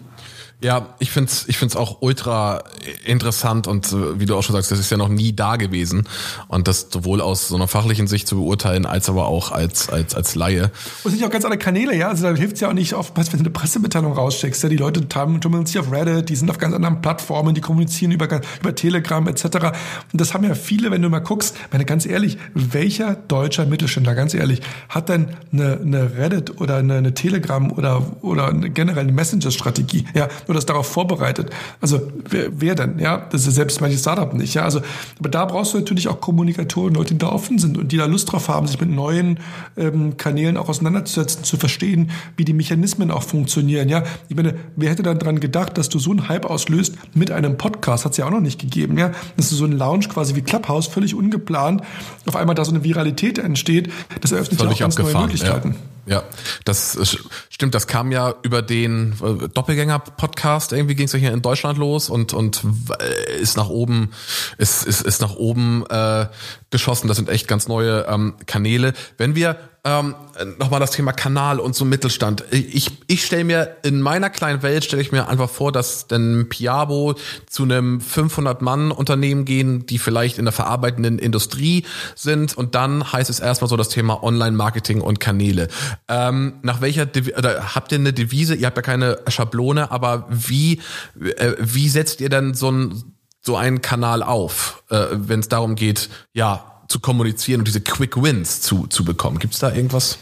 Ja, 0.62 0.94
ich 0.98 1.10
find's, 1.10 1.46
ich 1.48 1.56
find's 1.56 1.74
auch 1.74 2.02
ultra 2.02 2.62
interessant 3.06 3.66
und 3.66 3.92
äh, 3.92 4.20
wie 4.20 4.26
du 4.26 4.36
auch 4.36 4.42
schon 4.42 4.54
sagst, 4.54 4.70
das 4.70 4.78
ist 4.78 4.90
ja 4.90 4.98
noch 4.98 5.08
nie 5.08 5.32
da 5.32 5.56
gewesen 5.56 6.06
und 6.48 6.68
das 6.68 6.88
sowohl 6.90 7.22
aus 7.22 7.48
so 7.48 7.56
einer 7.56 7.66
fachlichen 7.66 8.06
Sicht 8.06 8.28
zu 8.28 8.36
beurteilen 8.36 8.84
als 8.84 9.08
aber 9.08 9.26
auch 9.26 9.52
als 9.52 9.88
als 9.88 10.14
als 10.14 10.34
Laie. 10.34 10.64
Und 10.64 10.70
es 11.06 11.12
sind 11.12 11.20
ja 11.20 11.28
auch 11.28 11.32
ganz 11.32 11.46
andere 11.46 11.58
Kanäle, 11.58 11.96
ja. 11.96 12.08
Also 12.08 12.24
da 12.24 12.34
hilft's 12.34 12.60
ja 12.60 12.68
auch 12.68 12.74
nicht 12.74 12.92
oftmals, 12.92 13.32
wenn 13.32 13.38
du 13.38 13.44
eine 13.44 13.52
Pressemitteilung 13.52 14.12
rausschickst. 14.12 14.62
Ja, 14.62 14.68
die 14.68 14.76
Leute 14.76 15.08
tummeln 15.08 15.64
sich 15.64 15.78
auf 15.78 15.90
Reddit, 15.90 16.28
die 16.28 16.36
sind 16.36 16.50
auf 16.50 16.58
ganz 16.58 16.74
anderen 16.74 17.00
Plattformen, 17.00 17.54
die 17.54 17.62
kommunizieren 17.62 18.12
über 18.12 18.28
über 18.60 18.74
Telegram 18.74 19.26
etc. 19.28 19.44
Und 20.12 20.20
das 20.20 20.34
haben 20.34 20.44
ja 20.44 20.54
viele, 20.54 20.90
wenn 20.90 21.00
du 21.00 21.08
mal 21.08 21.20
guckst. 21.20 21.56
Meine 21.72 21.86
ganz 21.86 22.04
ehrlich, 22.04 22.36
welcher 22.52 23.14
deutscher 23.14 23.64
Mittelständler, 23.64 24.14
ganz 24.14 24.34
ehrlich, 24.34 24.60
hat 24.90 25.08
denn 25.08 25.28
eine, 25.54 25.80
eine 25.80 26.18
Reddit 26.18 26.60
oder 26.60 26.76
eine, 26.76 26.96
eine 26.96 27.14
Telegram 27.14 27.72
oder 27.72 28.02
oder 28.20 28.48
eine 28.48 28.68
generelle 28.68 29.10
Messenger-Strategie? 29.10 30.04
Ja 30.12 30.28
oder 30.50 30.58
ist 30.58 30.68
darauf 30.68 30.86
vorbereitet. 30.86 31.50
Also 31.80 32.10
wer, 32.28 32.48
wer 32.60 32.74
denn? 32.74 32.98
Ja, 32.98 33.28
das 33.30 33.46
ist 33.46 33.54
selbst 33.54 33.80
manche 33.80 33.96
Startup 33.98 34.32
nicht. 34.34 34.54
Ja, 34.54 34.64
also 34.64 34.80
aber 35.18 35.28
da 35.28 35.44
brauchst 35.44 35.74
du 35.74 35.78
natürlich 35.78 36.08
auch 36.08 36.20
Kommunikatoren, 36.20 36.94
Leute, 36.94 37.14
die 37.14 37.18
da 37.18 37.28
offen 37.28 37.58
sind 37.58 37.78
und 37.78 37.92
die 37.92 37.96
da 37.96 38.06
Lust 38.06 38.32
drauf 38.32 38.48
haben, 38.48 38.66
sich 38.66 38.80
mit 38.80 38.90
neuen 38.90 39.38
ähm, 39.76 40.16
Kanälen 40.16 40.56
auch 40.56 40.68
auseinanderzusetzen, 40.68 41.44
zu 41.44 41.56
verstehen, 41.56 42.10
wie 42.36 42.44
die 42.44 42.52
Mechanismen 42.52 43.10
auch 43.10 43.22
funktionieren. 43.22 43.88
Ja, 43.88 44.02
ich 44.28 44.36
meine, 44.36 44.56
wer 44.76 44.90
hätte 44.90 45.02
dann 45.02 45.18
dran 45.18 45.40
gedacht, 45.40 45.78
dass 45.78 45.88
du 45.88 45.98
so 45.98 46.10
einen 46.10 46.28
Hype 46.28 46.44
auslöst 46.44 46.94
mit 47.14 47.30
einem 47.30 47.56
Podcast? 47.56 48.04
Hat 48.04 48.12
es 48.12 48.18
ja 48.18 48.26
auch 48.26 48.30
noch 48.30 48.40
nicht 48.40 48.60
gegeben. 48.60 48.98
Ja, 48.98 49.12
das 49.36 49.52
ist 49.52 49.58
so 49.58 49.64
ein 49.64 49.72
Lounge 49.72 50.08
quasi 50.08 50.34
wie 50.34 50.42
Clubhouse, 50.42 50.88
völlig 50.88 51.14
ungeplant. 51.14 51.82
Auf 52.26 52.36
einmal 52.36 52.54
da 52.54 52.64
so 52.64 52.72
eine 52.72 52.82
Viralität 52.82 53.38
entsteht. 53.38 53.90
Das 54.20 54.32
eröffnet 54.32 54.60
ja 54.60 54.68
auch 54.68 54.78
ganz 54.78 54.98
neue 54.98 55.16
Möglichkeiten. 55.16 55.70
Ja. 55.70 55.90
Ja, 56.06 56.24
das 56.64 57.18
stimmt. 57.50 57.74
Das 57.74 57.86
kam 57.86 58.10
ja 58.10 58.34
über 58.42 58.62
den 58.62 59.14
äh, 59.22 59.48
Doppelgänger-Podcast. 60.40 60.72
Irgendwie 60.72 60.94
ging 60.94 61.06
es 61.06 61.12
ja 61.12 61.18
hier 61.18 61.32
in 61.32 61.42
Deutschland 61.42 61.78
los 61.78 62.10
und 62.10 62.32
und 62.32 62.62
äh, 63.00 63.40
ist 63.40 63.56
nach 63.56 63.68
oben, 63.68 64.10
ist 64.58 64.84
ist, 64.84 65.02
ist 65.02 65.20
nach 65.20 65.36
oben 65.36 65.84
äh, 65.88 66.26
geschossen. 66.70 67.08
Das 67.08 67.16
sind 67.16 67.28
echt 67.28 67.48
ganz 67.48 67.68
neue 67.68 68.06
ähm, 68.08 68.34
Kanäle. 68.46 68.92
Wenn 69.16 69.34
wir 69.34 69.56
ähm, 69.82 70.14
nochmal 70.58 70.80
das 70.80 70.90
Thema 70.90 71.12
Kanal 71.12 71.58
und 71.58 71.74
so 71.74 71.84
Mittelstand. 71.84 72.44
Ich, 72.50 72.90
ich 73.06 73.24
stelle 73.24 73.44
mir 73.44 73.76
in 73.82 74.00
meiner 74.00 74.28
kleinen 74.28 74.62
Welt 74.62 74.84
stelle 74.84 75.00
ich 75.00 75.10
mir 75.10 75.28
einfach 75.28 75.48
vor, 75.48 75.72
dass 75.72 76.06
dann 76.06 76.48
Piabo 76.48 77.14
zu 77.48 77.62
einem 77.62 78.00
500 78.00 78.60
Mann 78.60 78.90
Unternehmen 78.90 79.44
gehen, 79.44 79.86
die 79.86 79.98
vielleicht 79.98 80.38
in 80.38 80.44
der 80.44 80.52
verarbeitenden 80.52 81.18
Industrie 81.18 81.84
sind 82.14 82.56
und 82.56 82.74
dann 82.74 83.10
heißt 83.12 83.30
es 83.30 83.40
erstmal 83.40 83.68
so 83.68 83.76
das 83.76 83.88
Thema 83.88 84.22
Online 84.22 84.56
Marketing 84.56 85.00
und 85.00 85.18
Kanäle. 85.18 85.68
Ähm, 86.08 86.54
nach 86.62 86.80
welcher 86.80 87.08
oder 87.38 87.74
habt 87.74 87.92
ihr 87.92 87.98
eine 87.98 88.12
Devise? 88.12 88.54
Ihr 88.54 88.66
habt 88.66 88.76
ja 88.76 88.82
keine 88.82 89.18
Schablone, 89.28 89.90
aber 89.90 90.26
wie 90.28 90.80
äh, 91.18 91.54
wie 91.58 91.88
setzt 91.88 92.20
ihr 92.20 92.28
denn 92.28 92.54
so 92.54 92.70
ein 92.70 93.14
so 93.42 93.56
einen 93.56 93.80
Kanal 93.80 94.22
auf, 94.22 94.82
äh, 94.90 95.06
wenn 95.12 95.40
es 95.40 95.48
darum 95.48 95.74
geht, 95.74 96.10
ja, 96.34 96.69
zu 96.90 96.98
kommunizieren 96.98 97.60
und 97.60 97.68
diese 97.68 97.80
Quick 97.80 98.20
Wins 98.20 98.60
zu, 98.60 98.86
zu 98.88 99.04
bekommen. 99.04 99.38
Gibt 99.38 99.54
es 99.54 99.60
da 99.60 99.72
irgendwas? 99.72 100.18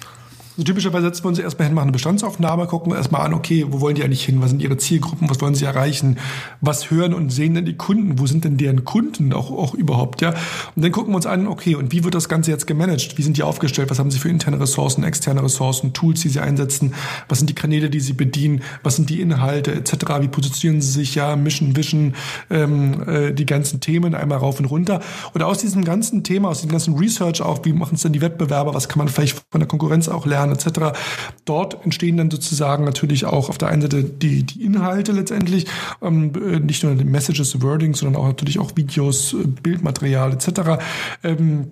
Also 0.58 0.64
typischerweise 0.64 1.06
setzen 1.06 1.22
wir 1.22 1.28
uns 1.28 1.38
erstmal 1.38 1.68
hin, 1.68 1.74
machen 1.76 1.84
eine 1.84 1.92
Bestandsaufnahme, 1.92 2.66
gucken 2.66 2.92
erstmal 2.92 3.20
an, 3.20 3.32
okay, 3.32 3.64
wo 3.68 3.80
wollen 3.80 3.94
die 3.94 4.02
eigentlich 4.02 4.24
hin? 4.24 4.42
Was 4.42 4.50
sind 4.50 4.60
ihre 4.60 4.76
Zielgruppen? 4.76 5.30
Was 5.30 5.40
wollen 5.40 5.54
sie 5.54 5.64
erreichen? 5.64 6.18
Was 6.60 6.90
hören 6.90 7.14
und 7.14 7.30
sehen 7.30 7.54
denn 7.54 7.64
die 7.64 7.76
Kunden? 7.76 8.18
Wo 8.18 8.26
sind 8.26 8.44
denn 8.44 8.56
deren 8.56 8.84
Kunden 8.84 9.32
auch, 9.32 9.52
auch 9.52 9.74
überhaupt? 9.74 10.20
Ja? 10.20 10.30
Und 10.74 10.82
dann 10.82 10.90
gucken 10.90 11.12
wir 11.12 11.16
uns 11.16 11.26
an, 11.26 11.46
okay, 11.46 11.76
und 11.76 11.92
wie 11.92 12.02
wird 12.02 12.16
das 12.16 12.28
Ganze 12.28 12.50
jetzt 12.50 12.66
gemanagt? 12.66 13.16
Wie 13.18 13.22
sind 13.22 13.36
die 13.36 13.44
aufgestellt? 13.44 13.88
Was 13.88 14.00
haben 14.00 14.10
sie 14.10 14.18
für 14.18 14.30
interne 14.30 14.58
Ressourcen, 14.58 15.04
externe 15.04 15.44
Ressourcen, 15.44 15.92
Tools, 15.92 16.22
die 16.22 16.28
sie 16.28 16.40
einsetzen? 16.40 16.92
Was 17.28 17.38
sind 17.38 17.48
die 17.48 17.54
Kanäle, 17.54 17.88
die 17.88 18.00
sie 18.00 18.14
bedienen? 18.14 18.62
Was 18.82 18.96
sind 18.96 19.10
die 19.10 19.20
Inhalte 19.20 19.72
etc.? 19.72 20.06
Wie 20.22 20.26
positionieren 20.26 20.82
sie 20.82 20.90
sich? 20.90 21.14
Ja, 21.14 21.36
Mission, 21.36 21.76
Vision, 21.76 22.14
ähm, 22.50 23.08
äh, 23.08 23.32
die 23.32 23.46
ganzen 23.46 23.78
Themen 23.78 24.16
einmal 24.16 24.38
rauf 24.38 24.58
und 24.58 24.64
runter. 24.64 25.02
Und 25.34 25.44
aus 25.44 25.58
diesem 25.58 25.84
ganzen 25.84 26.24
Thema, 26.24 26.48
aus 26.48 26.62
diesem 26.62 26.72
ganzen 26.72 26.98
Research 26.98 27.42
auch, 27.42 27.64
wie 27.64 27.72
machen 27.72 27.94
es 27.94 28.02
denn 28.02 28.12
die 28.12 28.20
Wettbewerber? 28.20 28.74
Was 28.74 28.88
kann 28.88 28.98
man 28.98 29.06
vielleicht 29.06 29.40
von 29.52 29.60
der 29.60 29.68
Konkurrenz 29.68 30.08
auch 30.08 30.26
lernen? 30.26 30.47
Jahren 30.48 30.52
etc. 30.52 30.98
Dort 31.44 31.84
entstehen 31.84 32.16
dann 32.16 32.30
sozusagen 32.30 32.84
natürlich 32.84 33.24
auch 33.24 33.48
auf 33.48 33.58
der 33.58 33.68
einen 33.68 33.82
Seite 33.82 34.02
die, 34.02 34.44
die 34.44 34.64
Inhalte 34.64 35.12
letztendlich, 35.12 35.66
ähm, 36.02 36.32
äh, 36.34 36.60
nicht 36.60 36.82
nur 36.82 36.94
die 36.94 37.04
Messages, 37.04 37.60
Wording, 37.62 37.94
sondern 37.94 38.20
auch 38.20 38.26
natürlich 38.26 38.58
auch 38.58 38.72
Videos, 38.74 39.34
äh, 39.34 39.46
Bildmaterial 39.46 40.32
etc. 40.32 40.82
Ähm, 41.22 41.68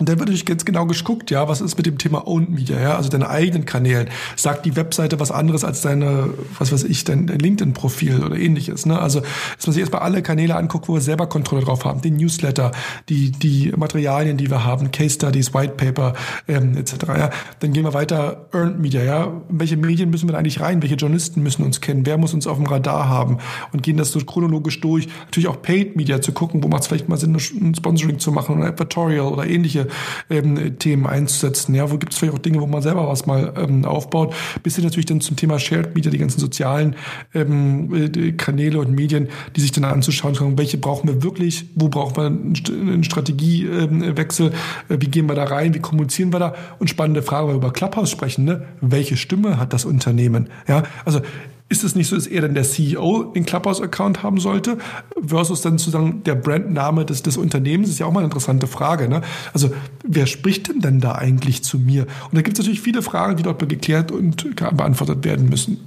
und 0.00 0.08
dann 0.08 0.18
wird 0.18 0.28
natürlich 0.28 0.44
ganz 0.44 0.64
genau 0.64 0.86
geguckt, 0.86 1.30
ja, 1.30 1.46
was 1.46 1.60
ist 1.60 1.76
mit 1.76 1.86
dem 1.86 1.98
Thema 1.98 2.26
Owned 2.26 2.50
Media, 2.50 2.80
ja, 2.80 2.96
also 2.96 3.08
deine 3.08 3.30
eigenen 3.30 3.64
Kanälen. 3.64 4.08
Sagt 4.34 4.66
die 4.66 4.74
Webseite 4.74 5.20
was 5.20 5.30
anderes 5.30 5.62
als 5.62 5.82
deine, 5.82 6.30
was 6.58 6.72
weiß 6.72 6.82
ich, 6.82 7.04
dein, 7.04 7.28
dein 7.28 7.38
LinkedIn-Profil 7.38 8.24
oder 8.24 8.36
ähnliches, 8.36 8.86
ne? 8.86 8.98
Also, 8.98 9.20
dass 9.20 9.66
man 9.68 9.72
sich 9.72 9.80
erstmal 9.82 10.02
alle 10.02 10.20
Kanäle 10.22 10.56
anguckt, 10.56 10.88
wo 10.88 10.94
wir 10.94 11.00
selber 11.00 11.28
Kontrolle 11.28 11.62
drauf 11.62 11.84
haben. 11.84 12.00
Den 12.00 12.16
Newsletter, 12.16 12.72
die, 13.08 13.30
die 13.30 13.72
Materialien, 13.76 14.36
die 14.36 14.50
wir 14.50 14.64
haben, 14.64 14.90
Case 14.90 15.14
Studies, 15.14 15.54
White 15.54 15.74
Paper, 15.76 16.14
ähm, 16.48 16.76
etc., 16.76 16.94
ja. 17.16 17.30
Dann 17.60 17.72
gehen 17.72 17.84
wir 17.84 17.94
weiter, 17.94 18.48
Earned 18.52 18.80
Media, 18.80 19.04
ja. 19.04 19.42
Welche 19.48 19.76
Medien 19.76 20.10
müssen 20.10 20.28
wir 20.28 20.32
da 20.32 20.38
eigentlich 20.38 20.60
rein? 20.60 20.82
Welche 20.82 20.96
Journalisten 20.96 21.40
müssen 21.40 21.64
uns 21.64 21.80
kennen? 21.80 22.04
Wer 22.04 22.18
muss 22.18 22.34
uns 22.34 22.48
auf 22.48 22.56
dem 22.56 22.66
Radar 22.66 23.08
haben? 23.08 23.38
Und 23.72 23.84
gehen 23.84 23.96
das 23.96 24.10
so 24.10 24.18
chronologisch 24.18 24.80
durch. 24.80 25.06
Natürlich 25.26 25.48
auch 25.48 25.62
Paid 25.62 25.94
Media 25.94 26.20
zu 26.20 26.32
gucken, 26.32 26.64
wo 26.64 26.68
macht 26.68 26.82
es 26.82 26.88
vielleicht 26.88 27.08
mal 27.08 27.16
Sinn, 27.16 27.36
ein 27.36 27.74
Sponsoring 27.76 28.18
zu 28.18 28.32
machen 28.32 28.58
oder 28.58 28.66
Advertorial 28.66 29.26
oder 29.26 29.46
ähnliche 29.46 29.83
ähm, 30.30 30.78
Themen 30.78 31.06
einzusetzen. 31.06 31.74
Ja, 31.74 31.90
wo 31.90 31.98
gibt 31.98 32.12
es 32.12 32.18
vielleicht 32.18 32.34
auch 32.34 32.38
Dinge, 32.38 32.60
wo 32.60 32.66
man 32.66 32.82
selber 32.82 33.08
was 33.08 33.26
mal 33.26 33.52
ähm, 33.56 33.84
aufbaut, 33.84 34.34
bis 34.62 34.76
hin 34.76 34.84
natürlich 34.84 35.06
dann 35.06 35.20
zum 35.20 35.36
Thema 35.36 35.58
Shared 35.58 35.94
Media, 35.94 36.10
die 36.10 36.18
ganzen 36.18 36.40
sozialen 36.40 36.96
ähm, 37.34 37.92
äh, 37.94 38.32
Kanäle 38.32 38.78
und 38.78 38.92
Medien, 38.92 39.28
die 39.56 39.60
sich 39.60 39.72
dann 39.72 39.84
anzuschauen, 39.84 40.34
schauen, 40.34 40.58
welche 40.58 40.78
brauchen 40.78 41.08
wir 41.08 41.22
wirklich, 41.22 41.66
wo 41.74 41.88
brauchen 41.88 42.16
wir 42.16 42.26
einen 42.26 43.04
Strategiewechsel, 43.04 44.52
äh, 44.88 44.96
wie 45.00 45.08
gehen 45.08 45.26
wir 45.26 45.34
da 45.34 45.44
rein, 45.44 45.74
wie 45.74 45.80
kommunizieren 45.80 46.32
wir 46.32 46.38
da 46.38 46.54
und 46.78 46.88
spannende 46.88 47.22
Frage, 47.22 47.46
weil 47.46 47.54
wir 47.54 47.58
über 47.58 47.72
Clubhouse 47.72 48.10
sprechen, 48.10 48.44
ne? 48.44 48.64
welche 48.80 49.16
Stimme 49.16 49.58
hat 49.58 49.72
das 49.72 49.84
Unternehmen? 49.84 50.48
Ja, 50.68 50.84
also 51.04 51.20
ist 51.68 51.82
es 51.82 51.94
nicht 51.94 52.08
so, 52.08 52.16
dass 52.16 52.26
eher 52.26 52.42
dann 52.42 52.54
der 52.54 52.64
CEO 52.64 53.32
den 53.34 53.46
Clubhouse-Account 53.46 54.22
haben 54.22 54.38
sollte, 54.38 54.78
versus 55.26 55.62
dann 55.62 55.78
sozusagen 55.78 56.22
der 56.24 56.34
Brandname 56.34 57.04
des, 57.04 57.22
des 57.22 57.36
Unternehmens? 57.36 57.88
Ist 57.88 57.98
ja 57.98 58.06
auch 58.06 58.12
mal 58.12 58.20
eine 58.20 58.26
interessante 58.26 58.66
Frage. 58.66 59.08
Ne? 59.08 59.22
Also, 59.52 59.70
wer 60.04 60.26
spricht 60.26 60.68
denn 60.68 60.80
denn 60.80 61.00
da 61.00 61.12
eigentlich 61.12 61.64
zu 61.64 61.78
mir? 61.78 62.02
Und 62.02 62.34
da 62.34 62.42
gibt 62.42 62.58
es 62.58 62.64
natürlich 62.64 62.82
viele 62.82 63.02
Fragen, 63.02 63.36
die 63.36 63.42
dort 63.42 63.66
geklärt 63.68 64.12
und 64.12 64.54
beantwortet 64.56 65.24
werden 65.24 65.48
müssen. 65.48 65.78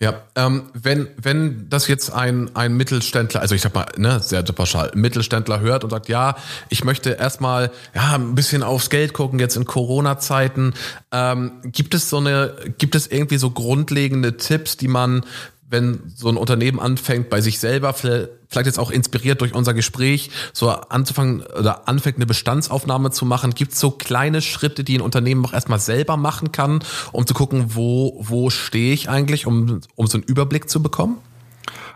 Ja, 0.00 0.22
ähm, 0.36 0.70
wenn, 0.74 1.08
wenn 1.20 1.68
das 1.70 1.88
jetzt 1.88 2.12
ein, 2.12 2.54
ein 2.54 2.76
Mittelständler, 2.76 3.40
also 3.40 3.56
ich 3.56 3.62
sag 3.62 3.74
mal, 3.74 3.86
ne, 3.96 4.20
sehr 4.22 4.44
pauschal, 4.44 4.92
Mittelständler 4.94 5.58
hört 5.58 5.82
und 5.82 5.90
sagt, 5.90 6.08
ja, 6.08 6.36
ich 6.68 6.84
möchte 6.84 7.10
erstmal 7.10 7.72
ja, 7.96 8.14
ein 8.14 8.36
bisschen 8.36 8.62
aufs 8.62 8.90
Geld 8.90 9.12
gucken, 9.12 9.40
jetzt 9.40 9.56
in 9.56 9.64
Corona-Zeiten, 9.64 10.74
ähm, 11.10 11.50
gibt 11.64 11.94
es 11.94 12.08
so 12.10 12.18
eine, 12.18 12.54
gibt 12.78 12.94
es 12.94 13.08
irgendwie 13.08 13.38
so 13.38 13.50
grundlegende 13.50 14.36
Tipps, 14.36 14.76
die 14.76 14.86
man 14.86 15.24
wenn 15.70 16.12
so 16.14 16.28
ein 16.28 16.36
Unternehmen 16.36 16.80
anfängt, 16.80 17.28
bei 17.28 17.40
sich 17.40 17.58
selber, 17.58 17.92
vielleicht 17.92 18.66
jetzt 18.66 18.78
auch 18.78 18.90
inspiriert 18.90 19.40
durch 19.40 19.54
unser 19.54 19.74
Gespräch, 19.74 20.30
so 20.52 20.70
anzufangen 20.70 21.42
oder 21.42 21.88
anfängt, 21.88 22.16
eine 22.16 22.26
Bestandsaufnahme 22.26 23.10
zu 23.10 23.26
machen, 23.26 23.54
gibt 23.54 23.72
es 23.72 23.80
so 23.80 23.90
kleine 23.90 24.40
Schritte, 24.40 24.82
die 24.82 24.96
ein 24.96 25.02
Unternehmen 25.02 25.44
auch 25.44 25.52
erstmal 25.52 25.80
selber 25.80 26.16
machen 26.16 26.52
kann, 26.52 26.80
um 27.12 27.26
zu 27.26 27.34
gucken, 27.34 27.74
wo, 27.74 28.16
wo 28.20 28.48
stehe 28.50 28.94
ich 28.94 29.10
eigentlich, 29.10 29.46
um, 29.46 29.80
um 29.94 30.06
so 30.06 30.16
einen 30.16 30.24
Überblick 30.24 30.70
zu 30.70 30.82
bekommen? 30.82 31.18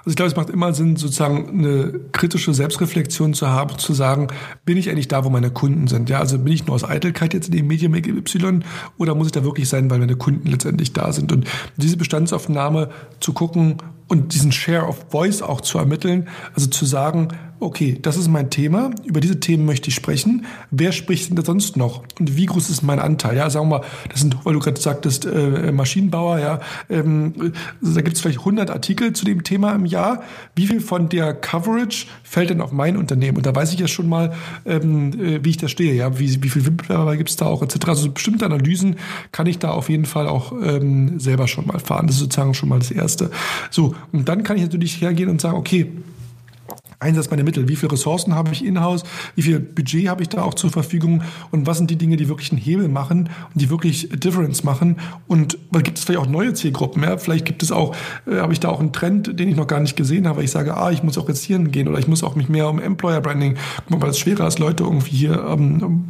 Also 0.05 0.11
ich 0.11 0.17
glaube, 0.17 0.31
es 0.31 0.37
macht 0.37 0.51
immer 0.51 0.73
Sinn, 0.73 0.97
sozusagen 0.97 1.49
eine 1.49 2.01
kritische 2.11 2.53
Selbstreflexion 2.53 3.35
zu 3.35 3.49
haben, 3.49 3.79
zu 3.79 3.95
sagen, 3.95 4.27
bin 4.65 4.77
ich 4.77 4.91
eigentlich 4.91 5.07
da, 5.07 5.25
wo 5.25 5.31
meine 5.31 5.51
Kunden 5.51 5.87
sind? 5.87 6.11
Ja, 6.11 6.19
also 6.19 6.39
bin 6.39 6.53
ich 6.53 6.67
nur 6.67 6.75
aus 6.75 6.83
Eitelkeit 6.83 7.35
jetzt 7.35 7.47
in 7.49 7.57
dem 7.57 7.69
Medium 7.69 7.95
Y 7.95 8.65
oder 8.99 9.15
muss 9.15 9.29
ich 9.29 9.33
da 9.33 9.45
wirklich 9.45 9.69
sein, 9.69 9.89
weil 9.91 10.01
meine 10.01 10.17
Kunden 10.17 10.49
letztendlich 10.49 10.93
da 10.93 11.13
sind? 11.13 11.31
Und 11.31 11.47
diese 11.77 11.97
Bestandsaufnahme 11.97 12.91
zu 13.21 13.33
gucken 13.33 13.77
und 14.09 14.35
diesen 14.35 14.51
Share 14.51 14.87
of 14.89 15.07
Voice 15.11 15.41
auch 15.41 15.61
zu 15.61 15.79
ermitteln, 15.79 16.29
also 16.55 16.69
zu 16.69 16.85
sagen, 16.85 17.29
okay, 17.63 17.99
das 18.01 18.17
ist 18.17 18.29
mein 18.29 18.51
Thema, 18.51 18.91
über 19.05 19.21
diese 19.21 19.41
Themen 19.41 19.65
möchte 19.65 19.89
ich 19.89 19.95
sprechen. 19.95 20.45
Wer 20.71 20.93
spricht 20.93 21.29
denn 21.29 21.37
da 21.37 21.45
sonst 21.45 21.77
noch? 21.77 22.03
Und 22.19 22.37
wie 22.37 22.47
groß 22.47 22.69
ist 22.71 22.83
mein 22.83 22.99
Anteil? 22.99 23.37
Ja, 23.37 23.49
sagen 23.51 23.69
wir 23.69 23.79
mal, 23.79 23.87
das 24.11 24.21
sind, 24.21 24.37
weil 24.45 24.55
du 24.55 24.59
gerade 24.59 24.81
sagtest, 24.81 25.25
äh, 25.25 25.71
Maschinenbauer, 25.73 26.39
ja, 26.39 26.61
ähm, 26.91 27.53
da 27.81 28.01
gibt 28.01 28.17
es 28.17 28.23
vielleicht 28.23 28.41
100 28.41 28.71
Artikel 28.71 29.13
zu 29.13 29.25
dem 29.25 29.45
Thema 29.45 29.73
im 29.73 29.87
Jahr. 29.87 30.23
Wie 30.57 30.67
viel 30.67 30.81
von 30.81 31.09
der 31.09 31.35
Coverage 31.35 32.07
fällt 32.25 32.51
denn 32.51 32.61
auf 32.61 32.73
mein 32.73 32.97
Unternehmen? 32.97 33.37
Und 33.37 33.47
da 33.47 33.55
weiß 33.55 33.73
ich 33.73 33.79
ja 33.79 33.89
schon 33.89 34.09
mal, 34.09 34.33
ähm, 34.67 35.13
äh, 35.21 35.45
wie 35.45 35.51
ich 35.51 35.57
da 35.57 35.69
stehe, 35.69 35.95
ja, 35.95 36.19
wie, 36.19 36.43
wie 36.43 36.49
viel 36.49 36.67
Wettbewerber 36.67 37.17
gibt 37.17 37.31
es 37.31 37.37
da 37.37 37.47
auch, 37.47 37.63
etc. 37.63 37.89
Also 37.89 38.11
bestimmte 38.11 38.45
Analysen 38.45 38.97
kann 39.31 39.47
ich 39.47 39.59
da 39.59 39.71
auf 39.71 39.89
jeden 39.89 40.07
Fall 40.07 40.27
auch 40.27 40.53
ähm, 40.63 41.21
selber 41.21 41.47
schon 41.47 41.67
mal 41.67 41.79
fahren. 41.79 42.07
Das 42.09 42.17
ist 42.17 42.23
sozusagen 42.23 42.55
schon 42.55 42.69
mal 42.69 42.81
das 42.81 42.91
Erste. 42.91 43.31
So, 43.71 43.95
und 44.13 44.29
dann 44.29 44.43
kann 44.43 44.57
ich 44.57 44.63
natürlich 44.63 45.01
hergehen 45.01 45.29
und 45.29 45.41
sagen, 45.41 45.57
okay, 45.57 45.93
Einsatz 47.03 47.31
meiner 47.31 47.45
Mittel. 47.45 47.69
Wie 47.69 47.77
viele 47.77 47.93
Ressourcen 47.93 48.35
habe 48.35 48.53
ich 48.53 48.65
in-house? 48.65 49.03
Wie 49.35 49.43
viel 49.43 49.61
Budget 49.61 50.09
habe 50.09 50.23
ich 50.23 50.29
da 50.29 50.43
auch 50.43 50.55
zur 50.55 50.71
Verfügung? 50.71 51.23
Und 51.51 51.67
was 51.67 51.79
sind 51.79 51.91
die 51.91 51.97
Dinge, 51.97 52.17
die 52.17 52.29
wirklich 52.29 52.53
einen 52.53 52.61
Hebel 52.61 52.89
machen 52.89 53.29
und 53.53 53.61
die 53.61 53.71
wirklich 53.71 54.09
Difference 54.11 54.65
machen? 54.65 54.97
Und 55.27 55.59
gibt 55.83 55.99
es 55.99 56.05
vielleicht 56.05 56.21
auch 56.21 56.31
neue 56.31 56.55
Zielgruppen? 56.55 57.03
Ja? 57.03 57.19
Vielleicht 57.19 57.45
gibt 57.45 57.63
es 57.63 57.73
auch, 57.73 57.95
äh, 58.27 58.37
habe 58.37 58.53
ich 58.53 58.61
da 58.61 58.69
auch 58.69 58.81
einen 58.81 58.93
Trend, 58.93 59.39
den 59.39 59.49
ich 59.49 59.57
noch 59.57 59.67
gar 59.67 59.81
nicht 59.81 59.97
gesehen 59.97 60.27
habe. 60.29 60.43
Ich 60.43 60.51
sage, 60.51 60.77
ah, 60.77 60.91
ich 60.91 61.03
muss 61.03 61.19
auch 61.19 61.29
jetzt 61.29 61.43
hier 61.45 61.59
gehen 61.59 61.89
oder 61.89 61.99
ich 61.99 62.09
muss 62.09 62.23
auch 62.23 62.35
mich 62.35 62.49
mehr 62.49 62.69
um 62.69 62.79
Employer 62.79 63.21
Branding, 63.21 63.57
weil 63.89 64.11
es 64.11 64.19
schwerer 64.19 64.47
ist, 64.47 64.59
Leute 64.59 64.85
irgendwie 64.85 65.17
hier 65.17 65.45
ähm, 65.49 66.05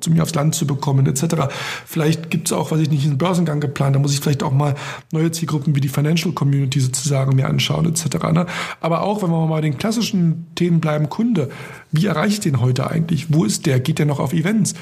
zu 0.00 0.10
mir 0.10 0.22
aufs 0.22 0.34
Land 0.34 0.54
zu 0.54 0.66
bekommen, 0.66 1.06
etc. 1.06 1.48
Vielleicht 1.86 2.30
gibt 2.30 2.48
es 2.48 2.52
auch, 2.52 2.70
was 2.70 2.80
ich 2.80 2.90
nicht, 2.90 3.06
einen 3.06 3.18
Börsengang 3.18 3.60
geplant. 3.60 3.96
Da 3.96 4.00
muss 4.00 4.12
ich 4.12 4.20
vielleicht 4.20 4.42
auch 4.42 4.52
mal 4.52 4.74
neue 5.12 5.30
Zielgruppen 5.30 5.74
wie 5.74 5.80
die 5.80 5.88
Financial 5.88 6.32
Community 6.32 6.80
sozusagen 6.80 7.36
mir 7.36 7.48
anschauen, 7.48 7.86
etc. 7.86 8.32
Ne? 8.32 8.46
Aber 8.80 9.02
auch, 9.02 9.22
wenn 9.22 9.30
wir 9.30 9.46
mal 9.46 9.62
den 9.62 9.78
klassischen 9.78 10.09
klassischen 10.10 10.46
Themen 10.54 10.80
bleiben 10.80 11.08
Kunde. 11.08 11.50
Wie 11.92 12.06
erreiche 12.06 12.34
ich 12.34 12.40
den 12.40 12.60
heute 12.60 12.90
eigentlich? 12.90 13.32
Wo 13.32 13.44
ist 13.44 13.66
der? 13.66 13.80
Geht 13.80 13.98
der 13.98 14.06
noch 14.06 14.20
auf 14.20 14.32
Events? 14.32 14.74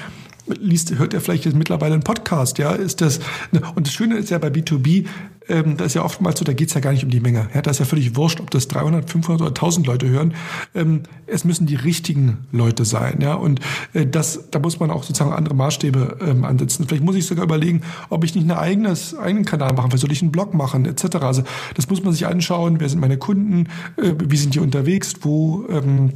liest, 0.61 0.99
hört 0.99 1.13
er 1.13 1.21
vielleicht 1.21 1.45
jetzt 1.45 1.57
mittlerweile 1.57 1.93
einen 1.93 2.03
Podcast, 2.03 2.57
ja, 2.57 2.73
ist 2.73 3.03
das, 3.03 3.21
ne, 3.53 3.61
und 3.75 3.87
das 3.87 3.93
Schöne 3.93 4.17
ist 4.17 4.31
ja 4.31 4.39
bei 4.39 4.49
B2B, 4.49 5.05
ähm, 5.49 5.77
da 5.77 5.85
ist 5.85 5.95
ja 5.95 6.05
oftmals 6.05 6.39
so, 6.39 6.45
da 6.45 6.53
geht's 6.53 6.75
ja 6.75 6.81
gar 6.81 6.93
nicht 6.93 7.05
um 7.05 7.11
die 7.11 7.21
Menge, 7.21 7.49
ja, 7.55 7.63
da 7.63 7.71
ist 7.71 7.79
ja 7.79 7.85
völlig 7.85 8.17
wurscht, 8.17 8.41
ob 8.41 8.51
das 8.51 8.69
300, 8.69 9.11
500 9.11 9.41
oder 9.41 9.51
1000 9.51 9.87
Leute 9.87 10.09
hören, 10.09 10.35
ähm, 10.75 11.03
es 11.27 11.45
müssen 11.45 11.67
die 11.67 11.75
richtigen 11.75 12.47
Leute 12.53 12.85
sein, 12.85 13.19
ja, 13.21 13.35
und 13.35 13.61
äh, 13.95 14.07
das, 14.07 14.51
da 14.51 14.59
muss 14.59 14.81
man 14.81 14.91
auch 14.91 15.03
sozusagen 15.03 15.33
andere 15.33 15.55
Maßstäbe 15.55 16.19
ähm, 16.27 16.45
ansetzen. 16.45 16.87
Vielleicht 16.87 17.05
muss 17.05 17.17
ich 17.17 17.27
sogar 17.27 17.45
überlegen, 17.45 17.83
ob 18.11 18.25
ich 18.25 18.35
nicht 18.35 18.49
einen 18.49 18.59
eigenes, 18.59 19.17
eigenen 19.17 19.45
Kanal 19.45 19.73
machen, 19.73 19.91
vielleicht 19.91 20.03
soll 20.03 20.13
ich 20.13 20.23
einen 20.23 20.33
Blog 20.33 20.55
machen, 20.55 20.85
etc. 20.85 21.17
Also 21.17 21.43
das 21.75 21.89
muss 21.89 22.03
man 22.03 22.13
sich 22.13 22.27
anschauen, 22.27 22.81
wer 22.81 22.89
sind 22.89 23.01
meine 23.01 23.19
Kunden, 23.19 23.69
äh, 23.97 24.15
wie 24.19 24.37
sind 24.37 24.55
die 24.55 24.61
unterwegs, 24.61 25.15
wo, 25.23 25.65
ähm, 25.69 26.13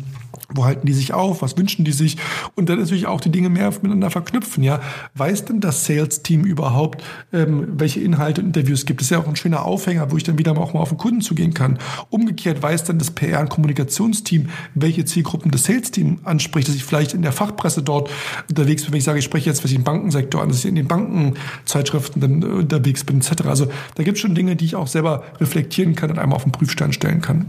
wo 0.54 0.64
halten 0.64 0.86
die 0.86 0.92
sich 0.92 1.12
auf? 1.14 1.42
Was 1.42 1.56
wünschen 1.56 1.84
die 1.84 1.92
sich? 1.92 2.16
Und 2.54 2.68
dann 2.68 2.78
natürlich 2.78 3.06
auch 3.06 3.20
die 3.20 3.30
Dinge 3.30 3.48
mehr 3.48 3.70
miteinander 3.70 4.10
verknüpfen. 4.10 4.62
Ja, 4.62 4.80
weiß 5.14 5.46
denn 5.46 5.60
das 5.60 5.86
Sales-Team 5.86 6.44
überhaupt, 6.44 7.02
ähm, 7.32 7.68
welche 7.78 8.00
Inhalte 8.00 8.40
und 8.40 8.48
Interviews 8.48 8.86
gibt? 8.86 9.00
Ist 9.00 9.10
ja 9.10 9.18
auch 9.22 9.28
ein 9.28 9.36
schöner 9.36 9.64
Aufhänger, 9.64 10.10
wo 10.10 10.16
ich 10.16 10.24
dann 10.24 10.38
wieder 10.38 10.56
auch 10.56 10.74
mal 10.74 10.80
auf 10.80 10.90
den 10.90 10.98
Kunden 10.98 11.20
zugehen 11.20 11.54
kann. 11.54 11.78
Umgekehrt 12.10 12.62
weiß 12.62 12.84
dann 12.84 12.98
das 12.98 13.14
PR- 13.14 13.40
und 13.40 13.48
Kommunikationsteam, 13.48 14.48
welche 14.74 15.04
Zielgruppen 15.04 15.50
das 15.50 15.64
Sales-Team 15.64 16.20
anspricht, 16.24 16.68
dass 16.68 16.74
ich 16.74 16.84
vielleicht 16.84 17.14
in 17.14 17.22
der 17.22 17.32
Fachpresse 17.32 17.82
dort 17.82 18.10
unterwegs 18.48 18.84
bin, 18.84 18.92
wenn 18.92 18.98
ich 18.98 19.04
sage, 19.04 19.18
ich 19.18 19.24
spreche 19.24 19.48
jetzt 19.48 19.64
was 19.64 19.72
im 19.72 19.84
Bankensektor 19.84 20.42
an, 20.42 20.48
dass 20.48 20.58
ich 20.58 20.66
in 20.66 20.74
den 20.74 20.88
Bankenzeitschriften 20.88 22.20
dann 22.20 22.42
äh, 22.42 22.46
unterwegs 22.46 23.04
bin, 23.04 23.18
etc. 23.18 23.46
Also 23.46 23.66
da 23.94 24.02
gibt 24.02 24.16
es 24.16 24.20
schon 24.20 24.34
Dinge, 24.34 24.56
die 24.56 24.64
ich 24.64 24.76
auch 24.76 24.86
selber 24.86 25.24
reflektieren 25.40 25.94
kann 25.94 26.10
und 26.10 26.18
einmal 26.18 26.36
auf 26.36 26.42
den 26.42 26.52
Prüfstand 26.52 26.94
stellen 26.94 27.20
kann. 27.20 27.46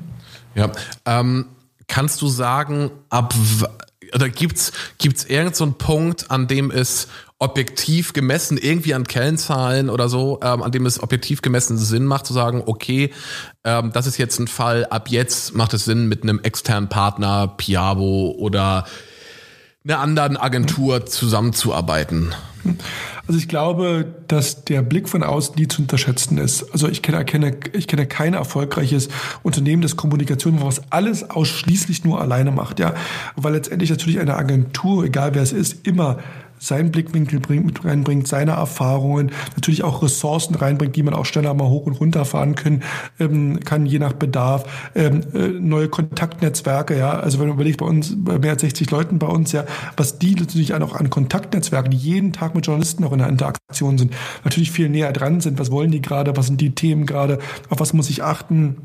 Ja, 0.56 0.72
ähm 1.06 1.46
Kannst 1.88 2.22
du 2.22 2.28
sagen, 2.28 2.92
ab 3.10 3.34
oder 4.14 4.30
gibt's 4.30 4.72
gibt's 4.98 5.26
irgendeinen 5.26 5.54
so 5.54 5.72
Punkt, 5.78 6.32
an 6.32 6.48
dem 6.48 6.72
es 6.72 7.08
objektiv 7.40 8.14
gemessen, 8.14 8.58
irgendwie 8.58 8.94
an 8.94 9.06
Kennzahlen 9.06 9.90
oder 9.90 10.08
so, 10.08 10.40
ähm, 10.42 10.64
an 10.64 10.72
dem 10.72 10.86
es 10.86 11.04
objektiv 11.04 11.42
gemessen 11.42 11.78
Sinn 11.78 12.06
macht, 12.06 12.26
zu 12.26 12.34
sagen, 12.34 12.64
okay, 12.66 13.12
ähm, 13.66 13.92
das 13.94 14.08
ist 14.08 14.18
jetzt 14.18 14.40
ein 14.40 14.48
Fall, 14.48 14.86
ab 14.86 15.10
jetzt 15.10 15.54
macht 15.54 15.74
es 15.74 15.84
Sinn, 15.84 16.08
mit 16.08 16.24
einem 16.24 16.40
externen 16.40 16.88
Partner, 16.88 17.48
Piabo 17.48 18.34
oder 18.38 18.86
einer 19.86 20.00
anderen 20.00 20.38
Agentur 20.38 21.06
zusammenzuarbeiten? 21.06 22.34
Also 23.28 23.38
ich 23.38 23.50
glaube, 23.50 24.06
dass 24.30 24.64
der 24.64 24.82
Blick 24.82 25.10
von 25.10 25.24
außen 25.24 25.56
nie 25.56 25.68
zu 25.68 25.82
unterschätzen 25.82 26.38
ist. 26.38 26.72
Also 26.72 26.88
ich 26.88 27.02
kenne, 27.02 27.26
kenne, 27.26 27.58
ich 27.74 27.88
kenne 27.88 28.08
kein 28.08 28.34
erfolgreiches 28.34 29.10
Unternehmen, 29.44 29.82
das 29.82 29.98
Kommunikation, 29.98 30.62
was 30.62 30.82
alles 30.92 31.30
ausschließlich 31.30 32.06
nur 32.06 32.22
alleine 32.22 32.52
macht, 32.52 32.80
ja. 32.80 32.94
Weil 33.36 33.54
letztendlich 33.54 33.90
natürlich 33.90 34.20
eine 34.20 34.36
Agentur, 34.36 35.04
egal 35.04 35.36
wer 35.36 35.42
es 35.42 35.52
ist, 35.52 35.86
immer 35.86 36.20
seinen 36.66 36.92
Blickwinkel 36.92 37.40
bringt, 37.40 37.66
mit 37.66 37.86
reinbringt, 37.86 38.28
seine 38.28 38.52
Erfahrungen, 38.52 39.32
natürlich 39.56 39.84
auch 39.84 40.02
Ressourcen 40.02 40.56
reinbringt, 40.56 40.96
die 40.96 41.04
man 41.04 41.14
auch 41.14 41.26
schneller 41.26 41.54
mal 41.54 41.68
hoch 41.68 41.86
und 41.86 41.94
runter 41.94 42.26
fahren 42.26 42.56
können, 42.56 42.84
ähm, 43.20 43.60
kann, 43.60 43.86
je 43.86 44.00
nach 44.00 44.14
Bedarf, 44.14 44.66
ähm, 44.96 45.22
äh, 45.34 45.48
neue 45.48 45.90
Kontaktnetzwerke, 45.90 46.98
ja, 46.98 47.12
also 47.12 47.40
wenn 47.40 47.48
man 47.48 47.56
überlegt, 47.56 47.80
bei 47.80 47.86
uns, 47.86 48.14
bei 48.18 48.40
mehr 48.40 48.52
als 48.52 48.62
60 48.62 48.90
Leuten 48.92 49.20
bei 49.20 49.28
uns, 49.28 49.52
ja, 49.52 49.66
was 49.98 50.20
die 50.20 50.36
natürlich 50.36 50.74
auch 50.74 50.96
an 50.96 51.10
Kontaktnetzwerken, 51.10 51.92
die 51.92 51.98
jeden 51.98 52.34
Tag 52.34 52.56
mit 52.56 52.66
Journalisten 52.66 53.04
auch 53.04 53.12
in 53.12 53.20
der 53.20 53.30
Interaktion 53.30 53.98
sind, 53.98 54.14
natürlich 54.44 54.72
viel 54.72 54.90
näher 54.90 55.12
dran 55.12 55.42
sind, 55.42 55.60
was 55.60 55.72
wollen 55.72 55.92
die 55.92 56.02
gerade, 56.02 56.36
was 56.38 56.48
sind 56.48 56.62
die 56.62 56.74
Themen 56.74 57.06
gerade, 57.06 57.40
auf 57.70 57.80
was 57.80 57.94
muss 57.94 58.10
ich 58.10 58.24
achten, 58.24 58.78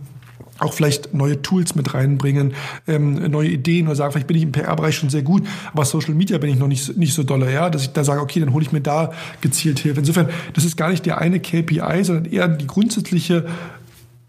auch 0.59 0.73
vielleicht 0.73 1.15
neue 1.15 1.41
Tools 1.43 1.75
mit 1.75 1.95
reinbringen, 1.95 2.55
ähm, 2.87 3.31
neue 3.31 3.49
Ideen 3.49 3.87
oder 3.87 3.97
sagen, 3.97 4.13
vielleicht 4.13 4.27
bin 4.27 4.37
ich 4.37 4.43
im 4.43 4.53
PR-Bereich 4.53 4.97
schon 4.97 5.11
sehr 5.11 5.23
gut, 5.23 5.47
aber 5.73 5.85
Social 5.85 6.15
Media 6.15 6.39
bin 6.39 6.51
ich 6.51 6.59
noch 6.59 6.69
nicht, 6.69 6.97
nicht 6.97 7.15
so 7.15 7.23
dolle, 7.23 7.53
ja, 7.53 7.71
dass 7.71 7.83
ich 7.83 7.93
da 7.93 8.05
sage, 8.05 8.21
okay, 8.21 8.41
dann 8.41 8.53
hole 8.53 8.65
ich 8.65 8.73
mir 8.73 8.81
da 8.81 9.13
gezielt 9.41 9.79
Hilfe. 9.79 10.01
Insofern, 10.01 10.29
das 10.55 10.65
ist 10.65 10.77
gar 10.77 10.91
nicht 10.91 11.07
der 11.07 11.19
eine 11.19 11.41
KPI, 11.41 12.05
sondern 12.05 12.25
eher 12.27 12.49
die 12.49 12.67
grundsätzliche 12.67 13.47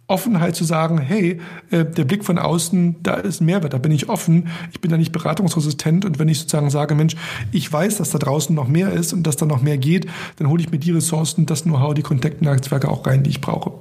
Offenheit 0.10 0.56
zu 0.56 0.64
sagen, 0.64 0.98
hey, 0.98 1.40
äh, 1.70 1.86
der 1.86 2.04
Blick 2.04 2.26
von 2.26 2.40
außen, 2.40 2.96
da 3.04 3.14
ist 3.14 3.42
Mehrwert, 3.42 3.74
da 3.74 3.78
bin 3.78 3.92
ich 3.92 4.10
offen, 4.10 4.48
ich 4.72 4.82
bin 4.82 4.90
da 4.90 4.98
nicht 4.98 5.12
beratungsresistent 5.12 6.04
und 6.04 6.18
wenn 6.18 6.28
ich 6.28 6.40
sozusagen 6.40 6.72
sage, 6.72 6.96
Mensch, 6.96 7.16
ich 7.52 7.72
weiß, 7.72 7.98
dass 7.98 8.10
da 8.10 8.18
draußen 8.18 8.56
noch 8.56 8.68
mehr 8.68 8.92
ist 8.92 9.14
und 9.14 9.24
dass 9.24 9.36
da 9.36 9.46
noch 9.46 9.62
mehr 9.62 9.78
geht, 9.78 10.08
dann 10.38 10.50
hole 10.50 10.62
ich 10.64 10.72
mir 10.72 10.80
die 10.80 10.92
Ressourcen, 10.92 11.46
das 11.46 11.64
Know-how, 11.64 11.94
die 11.94 12.02
Kontaktnetzwerke 12.02 12.90
auch 12.90 13.06
rein, 13.06 13.22
die 13.22 13.30
ich 13.30 13.40
brauche. 13.40 13.74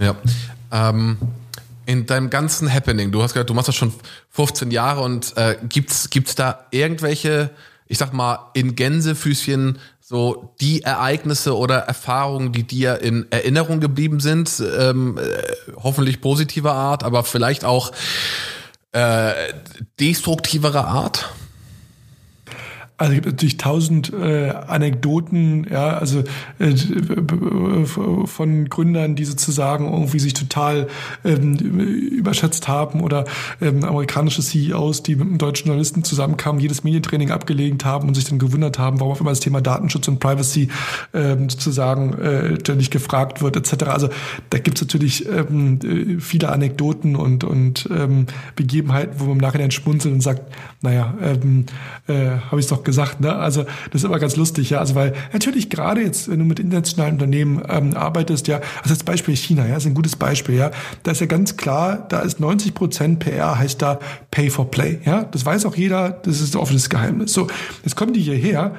Ja, 0.00 0.16
ähm, 0.72 1.16
in 1.88 2.04
deinem 2.04 2.28
ganzen 2.28 2.72
Happening, 2.72 3.12
du 3.12 3.22
hast 3.22 3.32
gesagt, 3.32 3.48
du 3.48 3.54
machst 3.54 3.68
das 3.68 3.74
schon 3.74 3.94
15 4.28 4.70
Jahre 4.70 5.00
und 5.00 5.34
äh, 5.38 5.56
gibt's 5.70 6.10
gibt's 6.10 6.34
da 6.34 6.66
irgendwelche, 6.70 7.48
ich 7.86 7.96
sag 7.96 8.12
mal, 8.12 8.50
in 8.52 8.76
Gänsefüßchen 8.76 9.78
so 9.98 10.54
die 10.60 10.82
Ereignisse 10.82 11.56
oder 11.56 11.78
Erfahrungen, 11.78 12.52
die 12.52 12.64
dir 12.64 13.00
in 13.00 13.26
Erinnerung 13.30 13.80
geblieben 13.80 14.20
sind, 14.20 14.62
ähm, 14.78 15.16
äh, 15.16 15.42
hoffentlich 15.82 16.20
positiver 16.20 16.74
Art, 16.74 17.04
aber 17.04 17.24
vielleicht 17.24 17.64
auch 17.64 17.92
äh, 18.92 19.32
destruktivere 19.98 20.84
Art? 20.84 21.30
Also 22.98 23.12
es 23.12 23.16
gibt 23.18 23.26
natürlich 23.26 23.58
tausend 23.58 24.12
äh, 24.12 24.50
Anekdoten, 24.50 25.68
ja, 25.70 25.96
also 25.96 26.24
äh, 26.58 26.74
von 27.84 28.68
Gründern, 28.68 29.14
die 29.14 29.24
sozusagen 29.24 29.90
irgendwie 29.90 30.18
sich 30.18 30.34
total 30.34 30.88
ähm, 31.24 31.54
überschätzt 31.54 32.66
haben 32.66 33.00
oder 33.00 33.24
ähm, 33.60 33.84
amerikanische 33.84 34.42
CEOs, 34.42 35.04
die 35.04 35.14
mit 35.14 35.28
einem 35.28 35.38
deutschen 35.38 35.68
Journalisten 35.68 36.02
zusammenkamen, 36.02 36.60
jedes 36.60 36.82
Medientraining 36.82 37.30
abgelegt 37.30 37.84
haben 37.84 38.08
und 38.08 38.14
sich 38.14 38.24
dann 38.24 38.40
gewundert 38.40 38.80
haben, 38.80 38.98
warum 38.98 39.12
auf 39.12 39.20
einmal 39.20 39.32
das 39.32 39.40
Thema 39.40 39.60
Datenschutz 39.60 40.08
und 40.08 40.18
Privacy 40.18 40.68
ähm, 41.14 41.48
sozusagen 41.48 42.14
äh, 42.14 42.58
ständig 42.58 42.90
gefragt 42.90 43.42
wird, 43.42 43.56
etc. 43.56 43.84
Also 43.84 44.08
da 44.50 44.58
gibt 44.58 44.78
es 44.78 44.82
natürlich 44.82 45.24
ähm, 45.28 46.18
viele 46.20 46.48
Anekdoten 46.48 47.14
und, 47.14 47.44
und 47.44 47.88
ähm, 47.92 48.26
Begebenheiten, 48.56 49.20
wo 49.20 49.26
man 49.26 49.34
im 49.34 49.38
Nachhinein 49.38 49.70
schmunzelt 49.70 50.12
und 50.12 50.20
sagt, 50.20 50.52
naja, 50.82 51.14
ähm, 51.22 51.66
äh, 52.08 52.38
habe 52.50 52.58
ich 52.58 52.66
doch 52.66 52.87
gesagt. 52.88 53.20
Ne? 53.20 53.34
Also 53.34 53.64
das 53.90 54.00
ist 54.00 54.04
immer 54.04 54.18
ganz 54.18 54.34
lustig, 54.36 54.70
ja. 54.70 54.78
Also 54.78 54.94
weil 54.94 55.12
natürlich 55.34 55.68
gerade 55.68 56.00
jetzt, 56.00 56.30
wenn 56.30 56.38
du 56.38 56.46
mit 56.46 56.58
internationalen 56.58 57.14
Unternehmen 57.14 57.62
ähm, 57.68 57.94
arbeitest, 57.94 58.48
ja, 58.48 58.62
also 58.82 58.94
als 58.94 59.04
Beispiel 59.04 59.36
China, 59.36 59.66
ja, 59.66 59.76
ist 59.76 59.86
ein 59.86 59.92
gutes 59.92 60.16
Beispiel, 60.16 60.54
ja. 60.54 60.70
Da 61.02 61.10
ist 61.10 61.20
ja 61.20 61.26
ganz 61.26 61.58
klar, 61.58 62.06
da 62.08 62.20
ist 62.20 62.40
90 62.40 62.72
Prozent 62.72 63.18
PR 63.18 63.58
heißt 63.58 63.82
da 63.82 63.98
Pay 64.30 64.48
for 64.48 64.70
Play, 64.70 65.00
ja. 65.04 65.24
Das 65.24 65.44
weiß 65.44 65.66
auch 65.66 65.76
jeder, 65.76 66.10
das 66.10 66.40
ist 66.40 66.54
ein 66.54 66.60
offenes 66.60 66.88
Geheimnis. 66.88 67.34
So, 67.34 67.46
jetzt 67.84 67.94
kommen 67.94 68.14
die 68.14 68.22
hierher 68.22 68.74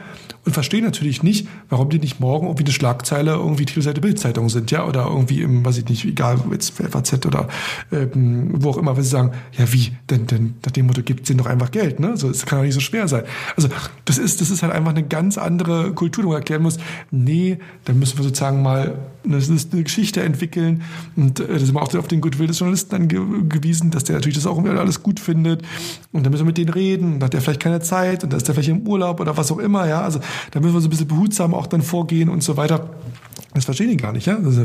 und 0.50 0.54
verstehen 0.54 0.84
natürlich 0.84 1.22
nicht, 1.22 1.48
warum 1.70 1.90
die 1.90 2.00
nicht 2.00 2.20
morgen 2.20 2.48
irgendwie 2.48 2.64
eine 2.64 2.74
Schlagzeile 2.74 3.34
irgendwie 3.34 3.66
Titelseite 3.66 4.02
Bildzeitung 4.02 4.50
sind, 4.50 4.72
ja, 4.72 4.84
oder 4.84 5.06
irgendwie 5.06 5.44
im, 5.44 5.64
weiß 5.64 5.78
ich 5.78 5.86
nicht, 5.88 6.06
egal, 6.06 6.40
jetzt 6.52 6.72
FAZ 6.72 7.24
oder 7.28 7.48
ähm, 7.92 8.50
wo 8.56 8.72
auch 8.72 8.78
immer, 8.78 8.98
wenn 8.98 9.04
sie 9.04 9.10
sagen, 9.10 9.32
ja 9.56 9.72
wie, 9.72 9.92
denn, 10.10 10.26
denn 10.26 10.56
nach 10.66 10.72
dem 10.72 10.88
Motto 10.88 11.04
gibt 11.04 11.22
es 11.22 11.28
denen 11.28 11.38
doch 11.38 11.46
einfach 11.46 11.70
Geld, 11.70 12.00
ne? 12.00 12.18
So, 12.18 12.30
es 12.30 12.48
kann 12.48 12.58
doch 12.58 12.66
nicht 12.66 12.74
so 12.74 12.80
schwer 12.80 13.08
sein. 13.08 13.26
Also 13.56 13.70
das 14.06 14.18
ist, 14.18 14.42
das 14.42 14.50
ist 14.50 14.64
halt 14.64 14.74
einfach 14.74 14.90
eine 14.90 15.04
ganz 15.04 15.38
andere 15.38 15.94
Kultur, 15.94 16.24
wo 16.24 16.30
man 16.30 16.38
erklären 16.38 16.64
muss, 16.64 16.80
nee, 17.12 17.60
da 17.86 17.94
müssen 17.94 18.18
wir 18.18 18.24
sozusagen 18.24 18.64
mal 18.64 18.98
eine, 19.24 19.38
eine 19.38 19.84
Geschichte 19.84 20.22
entwickeln. 20.22 20.84
Und 21.16 21.40
äh, 21.40 21.48
das 21.48 21.64
ist 21.64 21.76
auch 21.76 21.94
auf 21.96 22.08
den 22.08 22.22
Goodwill 22.22 22.48
des 22.48 22.60
Journalisten 22.60 22.96
angewiesen, 22.96 23.92
dass 23.92 24.04
der 24.04 24.16
natürlich 24.16 24.36
das 24.36 24.46
auch 24.48 24.64
alles 24.64 25.04
gut 25.04 25.20
findet. 25.20 25.64
Und 26.12 26.24
dann 26.24 26.32
müssen 26.32 26.44
wir 26.44 26.48
mit 26.48 26.58
denen 26.58 26.70
reden, 26.70 27.16
und 27.16 27.24
hat 27.24 27.34
der 27.34 27.42
vielleicht 27.42 27.62
keine 27.62 27.82
Zeit. 27.82 28.24
Und 28.24 28.34
da 28.34 28.38
ist 28.38 28.48
der 28.48 28.56
vielleicht 28.56 28.70
im 28.70 28.88
Urlaub 28.88 29.20
oder 29.20 29.38
was 29.38 29.52
auch 29.52 29.60
immer, 29.60 29.88
ja, 29.88 30.02
also 30.02 30.20
da 30.52 30.60
müssen 30.60 30.74
wir 30.74 30.82
so 30.82 30.88
ein 30.88 30.92
bisschen 30.92 31.08
behutsam 31.08 31.54
auch 31.54 31.68
dann 31.68 31.82
vorgehen 31.82 32.30
und 32.30 32.44
so 32.44 32.58
weiter. 32.58 32.90
Das 33.54 33.66
verstehen 33.66 33.90
die 33.90 33.98
gar 33.98 34.12
nicht, 34.12 34.28
ja? 34.28 34.38
Das 34.38 34.56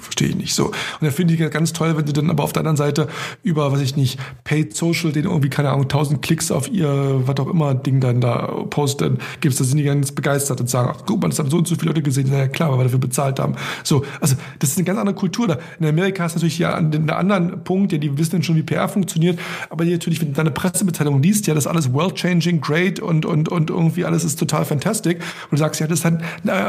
verstehe 0.00 0.28
ich 0.28 0.36
nicht 0.36 0.54
so. 0.54 0.66
Und 0.66 0.74
da 1.00 1.10
finde 1.10 1.34
ich 1.34 1.50
ganz 1.50 1.72
toll, 1.72 1.96
wenn 1.96 2.06
du 2.06 2.12
dann 2.12 2.30
aber 2.30 2.44
auf 2.44 2.52
der 2.52 2.60
anderen 2.60 2.76
Seite 2.76 3.08
über, 3.42 3.72
was 3.72 3.80
ich 3.80 3.96
nicht, 3.96 4.20
Paid 4.44 4.76
Social, 4.76 5.10
den 5.10 5.24
irgendwie, 5.24 5.50
keine 5.50 5.70
Ahnung, 5.70 5.88
tausend 5.88 6.22
Klicks 6.22 6.52
auf 6.52 6.70
ihr, 6.70 7.22
was 7.26 7.36
auch 7.38 7.48
immer, 7.48 7.74
Ding 7.74 7.98
dann 7.98 8.20
da 8.20 8.46
posten, 8.70 9.18
gibst, 9.40 9.58
da 9.58 9.64
sind 9.64 9.78
die 9.78 9.82
ganz 9.82 10.12
begeistert 10.12 10.60
und 10.60 10.70
sagen, 10.70 10.92
ach, 10.94 11.02
guck 11.06 11.20
mal, 11.20 11.28
das 11.28 11.40
haben 11.40 11.50
so 11.50 11.56
und 11.56 11.66
so 11.66 11.74
viele 11.74 11.88
Leute 11.88 12.02
gesehen. 12.02 12.30
Ja, 12.32 12.46
klar, 12.46 12.70
weil 12.70 12.78
wir 12.78 12.84
dafür 12.84 13.00
bezahlt 13.00 13.40
haben. 13.40 13.56
So, 13.82 14.04
also, 14.20 14.36
das 14.60 14.70
ist 14.70 14.78
eine 14.78 14.84
ganz 14.84 14.98
andere 15.00 15.16
Kultur 15.16 15.48
da. 15.48 15.58
In 15.80 15.86
Amerika 15.86 16.24
ist 16.24 16.36
natürlich 16.36 16.58
ja 16.58 16.74
einen 16.74 17.10
anderen 17.10 17.64
Punkt, 17.64 17.90
ja, 17.90 17.98
die 17.98 18.16
wissen 18.16 18.44
schon, 18.44 18.54
wie 18.54 18.62
PR 18.62 18.88
funktioniert, 18.88 19.40
aber 19.70 19.82
hier 19.82 19.94
natürlich, 19.94 20.20
wenn 20.20 20.28
du 20.28 20.34
deine 20.34 20.52
Pressemitteilung 20.52 21.20
liest, 21.20 21.48
ja, 21.48 21.54
das 21.54 21.64
ist 21.64 21.70
alles 21.70 21.92
world-changing, 21.92 22.60
great 22.60 23.00
und, 23.00 23.26
und, 23.26 23.48
und 23.48 23.70
irgendwie 23.70 24.04
alles 24.04 24.22
ist 24.22 24.38
total 24.38 24.64
fantastic. 24.64 25.16
Und 25.50 25.52
du 25.52 25.56
sagst, 25.56 25.80
ja, 25.80 25.88
das 25.88 26.00
ist 26.00 26.04
halt, 26.04 26.22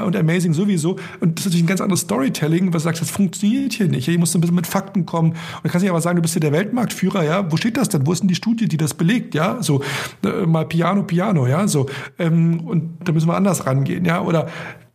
und 0.05 0.15
amazing 0.15 0.53
sowieso. 0.53 0.97
Und 1.19 1.34
das 1.35 1.41
ist 1.41 1.45
natürlich 1.45 1.63
ein 1.63 1.67
ganz 1.67 1.81
anderes 1.81 2.01
Storytelling, 2.01 2.73
was 2.73 2.83
sagt, 2.83 3.01
das 3.01 3.11
funktioniert 3.11 3.73
hier 3.73 3.87
nicht. 3.87 4.05
Hier 4.05 4.17
musst 4.17 4.33
du 4.33 4.37
ein 4.37 4.41
bisschen 4.41 4.55
mit 4.55 4.67
Fakten 4.67 5.05
kommen. 5.05 5.31
Und 5.31 5.69
kannst 5.69 5.83
nicht 5.83 5.89
aber 5.89 6.01
sagen, 6.01 6.15
du 6.15 6.21
bist 6.21 6.33
hier 6.33 6.39
der 6.41 6.51
Weltmarktführer, 6.51 7.23
ja. 7.23 7.51
Wo 7.51 7.57
steht 7.57 7.77
das 7.77 7.89
denn? 7.89 8.07
Wo 8.07 8.13
ist 8.13 8.21
denn 8.21 8.27
die 8.27 8.35
Studie, 8.35 8.67
die 8.67 8.77
das 8.77 8.93
belegt, 8.93 9.35
ja? 9.35 9.61
So, 9.61 9.83
äh, 10.23 10.45
mal 10.45 10.65
Piano, 10.65 11.03
Piano, 11.03 11.45
ja, 11.47 11.67
so. 11.67 11.87
Ähm, 12.17 12.61
und 12.61 12.97
da 13.03 13.11
müssen 13.11 13.27
wir 13.27 13.35
anders 13.35 13.65
rangehen, 13.65 14.05
ja. 14.05 14.21
Oder 14.21 14.47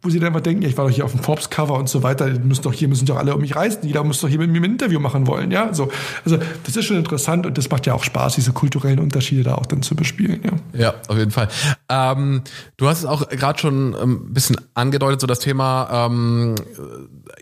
wo 0.03 0.09
sie 0.09 0.19
dann 0.19 0.29
einfach 0.29 0.41
denken, 0.41 0.63
ich 0.63 0.79
war 0.79 0.87
doch 0.87 0.95
hier 0.95 1.05
auf 1.05 1.13
dem 1.13 1.23
Forbes-Cover 1.23 1.75
und 1.75 1.89
so 1.89 2.03
weiter, 2.03 2.27
müssen 2.27 2.63
doch 2.63 2.73
hier 2.73 2.89
müssen 2.89 3.05
doch 3.05 3.17
alle 3.17 3.35
um 3.35 3.41
mich 3.41 3.55
reisen, 3.55 3.81
jeder 3.83 4.03
muss 4.03 4.21
doch 4.21 4.29
hier 4.29 4.39
mit 4.39 4.51
mir 4.51 4.61
ein 4.61 4.65
Interview 4.65 4.99
machen 4.99 5.27
wollen, 5.27 5.51
ja, 5.51 5.75
so. 5.75 5.91
Also, 6.25 6.39
das 6.65 6.77
ist 6.77 6.87
schon 6.87 6.97
interessant 6.97 7.45
und 7.45 7.59
das 7.59 7.69
macht 7.69 7.87
ja 7.87 7.93
auch 7.93 8.03
Spaß, 8.03 8.37
diese 8.37 8.53
kulturellen 8.53 8.99
Unterschiede 8.99 9.43
da 9.43 9.57
auch 9.57 9.67
dann 9.67 9.83
zu 9.83 9.95
bespielen, 9.95 10.41
ja. 10.43 10.81
Ja, 10.81 10.95
auf 11.09 11.19
jeden 11.19 11.31
Fall. 11.31 11.49
Ähm, 11.91 12.43
du 12.79 12.89
hast 12.89 13.01
es 13.01 13.05
auch 13.05 13.29
gerade 13.29 13.59
schon 13.59 13.95
ein 13.95 14.03
ähm, 14.03 14.33
bisschen 14.33 14.57
angedeutet, 14.75 15.21
so 15.21 15.27
das 15.27 15.41
Thema, 15.41 16.07
ähm, 16.07 16.55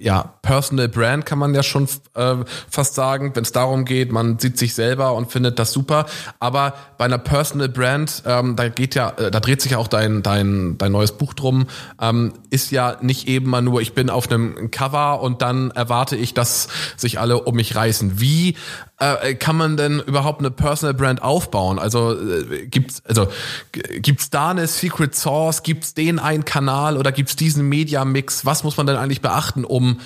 ja, 0.01 0.35
Personal 0.43 0.89
Brand 0.89 1.27
kann 1.27 1.39
man 1.39 1.55
ja 1.55 1.63
schon 1.63 1.89
äh, 2.15 2.37
fast 2.69 2.95
sagen, 2.95 3.33
wenn 3.35 3.43
es 3.43 3.53
darum 3.53 3.85
geht, 3.85 4.11
man 4.11 4.39
sieht 4.41 4.59
sich 4.59 4.75
selber 4.75 5.15
und 5.15 5.31
findet 5.31 5.61
das 5.61 5.73
super, 5.73 6.07
aber 6.41 6.75
bei 6.99 7.05
einer 7.05 7.19
Personal 7.19 7.69
Brand, 7.69 8.25
ähm, 8.27 8.57
da 8.57 8.69
geht 8.69 8.97
ja, 8.97 9.11
äh, 9.11 9.31
da 9.31 9.39
dreht 9.39 9.63
sich 9.63 9.73
ja 9.73 9.79
auch 9.79 9.89
dein, 9.89 10.25
dein, 10.25 10.77
dein 10.79 10.91
neues 10.91 11.13
Buch 11.13 11.35
drum, 11.35 11.67
ähm, 12.01 12.33
ist 12.51 12.71
ja 12.71 12.97
nicht 13.01 13.29
eben 13.29 13.51
mal 13.51 13.63
nur, 13.63 13.81
ich 13.81 13.93
bin 13.95 14.11
auf 14.11 14.31
einem 14.31 14.71
Cover 14.71 15.21
und 15.21 15.43
dann 15.43 15.71
erwarte 15.71 16.17
ich, 16.17 16.35
dass 16.35 16.69
sich 16.97 17.19
alle 17.19 17.43
um 17.43 17.55
mich 17.55 17.75
reißen. 17.75 18.21
Wie 18.21 18.57
äh, 18.99 19.35
kann 19.35 19.57
man 19.57 19.77
denn 19.77 20.01
überhaupt 20.01 20.41
eine 20.41 20.51
Personal 20.51 20.95
Brand 20.95 21.23
aufbauen? 21.23 21.79
Also 21.79 22.15
äh, 22.15 22.67
gibt's 22.67 23.03
also 23.05 23.29
gibt's 23.73 24.31
da 24.31 24.51
eine 24.51 24.67
Secret 24.67 25.15
Source? 25.15 25.63
Gibt's 25.63 25.95
den 25.95 26.19
einen 26.19 26.45
Kanal 26.45 26.97
oder 26.97 27.13
gibt's 27.13 27.37
diesen 27.37 27.69
Media 27.69 28.05
Mix? 28.05 28.45
Was 28.47 28.65
muss 28.65 28.77
man 28.77 28.87
denn 28.87 28.97
eigentlich 28.97 29.21
beachten, 29.21 29.65
um 29.65 30.01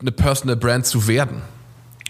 eine 0.00 0.12
Personal 0.12 0.56
Brand 0.56 0.86
zu 0.86 1.06
werden? 1.06 1.42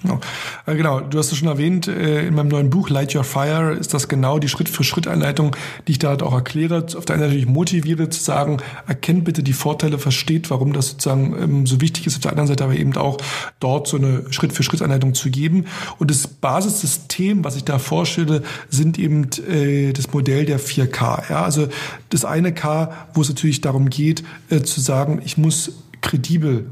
Genau. 0.05 0.21
Genau, 0.67 1.01
du 1.01 1.19
hast 1.19 1.33
es 1.33 1.39
schon 1.39 1.49
erwähnt, 1.49 1.89
äh, 1.89 2.27
in 2.27 2.35
meinem 2.35 2.49
neuen 2.49 2.69
Buch 2.69 2.91
Light 2.91 3.15
Your 3.15 3.25
Fire 3.25 3.73
ist 3.73 3.95
das 3.95 4.07
genau 4.07 4.39
die 4.39 4.49
Schritt-für-Schritt-Einleitung, 4.49 5.57
die 5.89 5.93
ich 5.93 5.99
da 5.99 6.11
halt 6.11 6.23
auch 6.23 6.35
erkläre. 6.35 6.85
Auf 6.97 7.07
der 7.07 7.15
einen 7.15 7.23
Seite 7.23 7.35
natürlich 7.35 7.47
motiviere 7.47 8.11
zu 8.11 8.23
sagen, 8.23 8.59
erkennt 8.87 9.25
bitte 9.25 9.43
die 9.43 9.55
Vorteile, 9.55 9.99
versteht, 9.99 10.51
warum 10.51 10.75
das 10.75 10.91
sozusagen 10.91 11.35
ähm, 11.43 11.67
so 11.67 11.81
wichtig 11.81 12.07
ist. 12.07 12.17
Auf 12.17 12.21
der 12.21 12.33
anderen 12.33 12.49
Seite 12.49 12.65
aber 12.65 12.75
eben 12.75 12.95
auch 12.97 13.17
dort 13.61 13.89
so 13.89 13.97
eine 13.97 14.31
Schritt-für-Schritt-Einleitung 14.31 15.15
zu 15.15 15.31
geben. 15.31 15.65
Und 15.99 16.11
das 16.11 16.29
Basissystem, 16.29 17.43
was 17.43 17.57
ich 17.57 17.65
da 17.65 17.79
vorstelle, 17.79 18.43
sind 18.69 18.99
eben 18.99 19.31
äh, 19.49 19.95
das 19.95 20.13
Modell 20.13 20.45
der 20.45 20.61
4K. 20.61 21.31
Ja, 21.31 21.45
also 21.45 21.69
das 22.11 22.27
eine 22.27 22.53
K, 22.53 22.93
wo 23.15 23.23
es 23.23 23.31
natürlich 23.31 23.63
darum 23.63 23.89
geht, 23.89 24.23
zu 24.65 24.81
sagen, 24.81 25.23
ich 25.25 25.39
muss 25.39 25.73
kredibel 26.03 26.67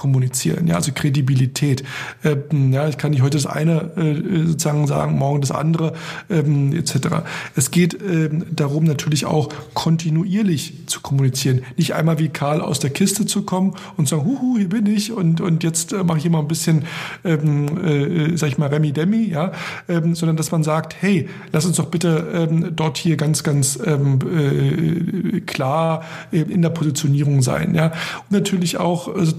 kommunizieren, 0.00 0.66
ja, 0.66 0.76
also 0.76 0.92
Kredibilität. 0.94 1.84
Ähm, 2.24 2.72
ja, 2.72 2.88
ich 2.88 2.96
kann 2.96 3.10
nicht 3.10 3.20
heute 3.20 3.36
das 3.36 3.44
eine 3.44 3.90
äh, 3.98 4.46
sozusagen 4.46 4.86
sagen, 4.86 5.18
morgen 5.18 5.42
das 5.42 5.50
andere, 5.50 5.92
ähm, 6.30 6.72
etc. 6.72 7.22
Es 7.54 7.70
geht 7.70 7.98
ähm, 8.02 8.46
darum, 8.50 8.84
natürlich 8.84 9.26
auch 9.26 9.50
kontinuierlich 9.74 10.86
zu 10.86 11.02
kommunizieren. 11.02 11.64
Nicht 11.76 11.92
einmal 11.92 12.18
wie 12.18 12.30
Karl 12.30 12.62
aus 12.62 12.78
der 12.78 12.88
Kiste 12.88 13.26
zu 13.26 13.42
kommen 13.42 13.74
und 13.98 14.08
sagen, 14.08 14.24
huhu, 14.24 14.56
hier 14.56 14.70
bin 14.70 14.86
ich 14.86 15.12
und, 15.12 15.42
und 15.42 15.62
jetzt 15.64 15.92
äh, 15.92 16.02
mache 16.02 16.16
ich 16.16 16.24
immer 16.24 16.38
ein 16.38 16.48
bisschen, 16.48 16.86
ähm, 17.22 17.84
äh, 17.84 18.36
sag 18.38 18.48
ich 18.48 18.56
mal, 18.56 18.70
Remi 18.70 18.92
Demi, 18.92 19.28
ja, 19.28 19.52
ähm, 19.86 20.14
sondern 20.14 20.38
dass 20.38 20.50
man 20.50 20.62
sagt, 20.62 20.96
hey, 21.02 21.28
lass 21.52 21.66
uns 21.66 21.76
doch 21.76 21.86
bitte 21.86 22.26
ähm, 22.32 22.72
dort 22.74 22.96
hier 22.96 23.18
ganz, 23.18 23.42
ganz 23.42 23.78
ähm, 23.84 24.18
äh, 24.34 25.40
klar 25.40 26.04
äh, 26.32 26.40
in 26.40 26.62
der 26.62 26.70
Positionierung 26.70 27.42
sein, 27.42 27.74
ja. 27.74 27.88
Und 27.88 28.30
natürlich 28.30 28.78
auch 28.78 29.14
äh, 29.14 29.36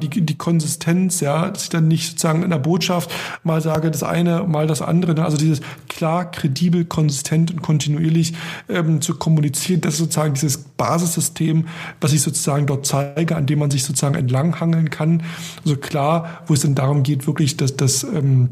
die, 0.00 0.08
die 0.08 0.38
Konsistenz, 0.38 1.20
ja, 1.20 1.50
dass 1.50 1.64
ich 1.64 1.68
dann 1.68 1.88
nicht 1.88 2.10
sozusagen 2.10 2.42
in 2.42 2.50
der 2.50 2.58
Botschaft 2.58 3.10
mal 3.44 3.60
sage 3.60 3.90
das 3.90 4.02
eine, 4.02 4.44
mal 4.44 4.66
das 4.66 4.82
andere. 4.82 5.14
Ne? 5.14 5.24
Also 5.24 5.36
dieses 5.36 5.60
klar, 5.88 6.30
kredibel, 6.30 6.84
konsistent 6.84 7.50
und 7.50 7.62
kontinuierlich 7.62 8.34
ähm, 8.68 9.00
zu 9.00 9.16
kommunizieren, 9.16 9.80
das 9.82 9.94
ist 9.94 10.00
sozusagen 10.00 10.34
dieses 10.34 10.58
Basissystem, 10.58 11.66
was 12.00 12.12
ich 12.12 12.22
sozusagen 12.22 12.66
dort 12.66 12.86
zeige, 12.86 13.36
an 13.36 13.46
dem 13.46 13.58
man 13.58 13.70
sich 13.70 13.84
sozusagen 13.84 14.14
entlanghangeln 14.14 14.90
kann. 14.90 15.22
Also 15.64 15.76
klar, 15.76 16.42
wo 16.46 16.54
es 16.54 16.60
dann 16.60 16.74
darum 16.74 17.02
geht, 17.02 17.26
wirklich, 17.26 17.56
dass 17.56 17.76
das 17.76 18.02
ähm, 18.04 18.48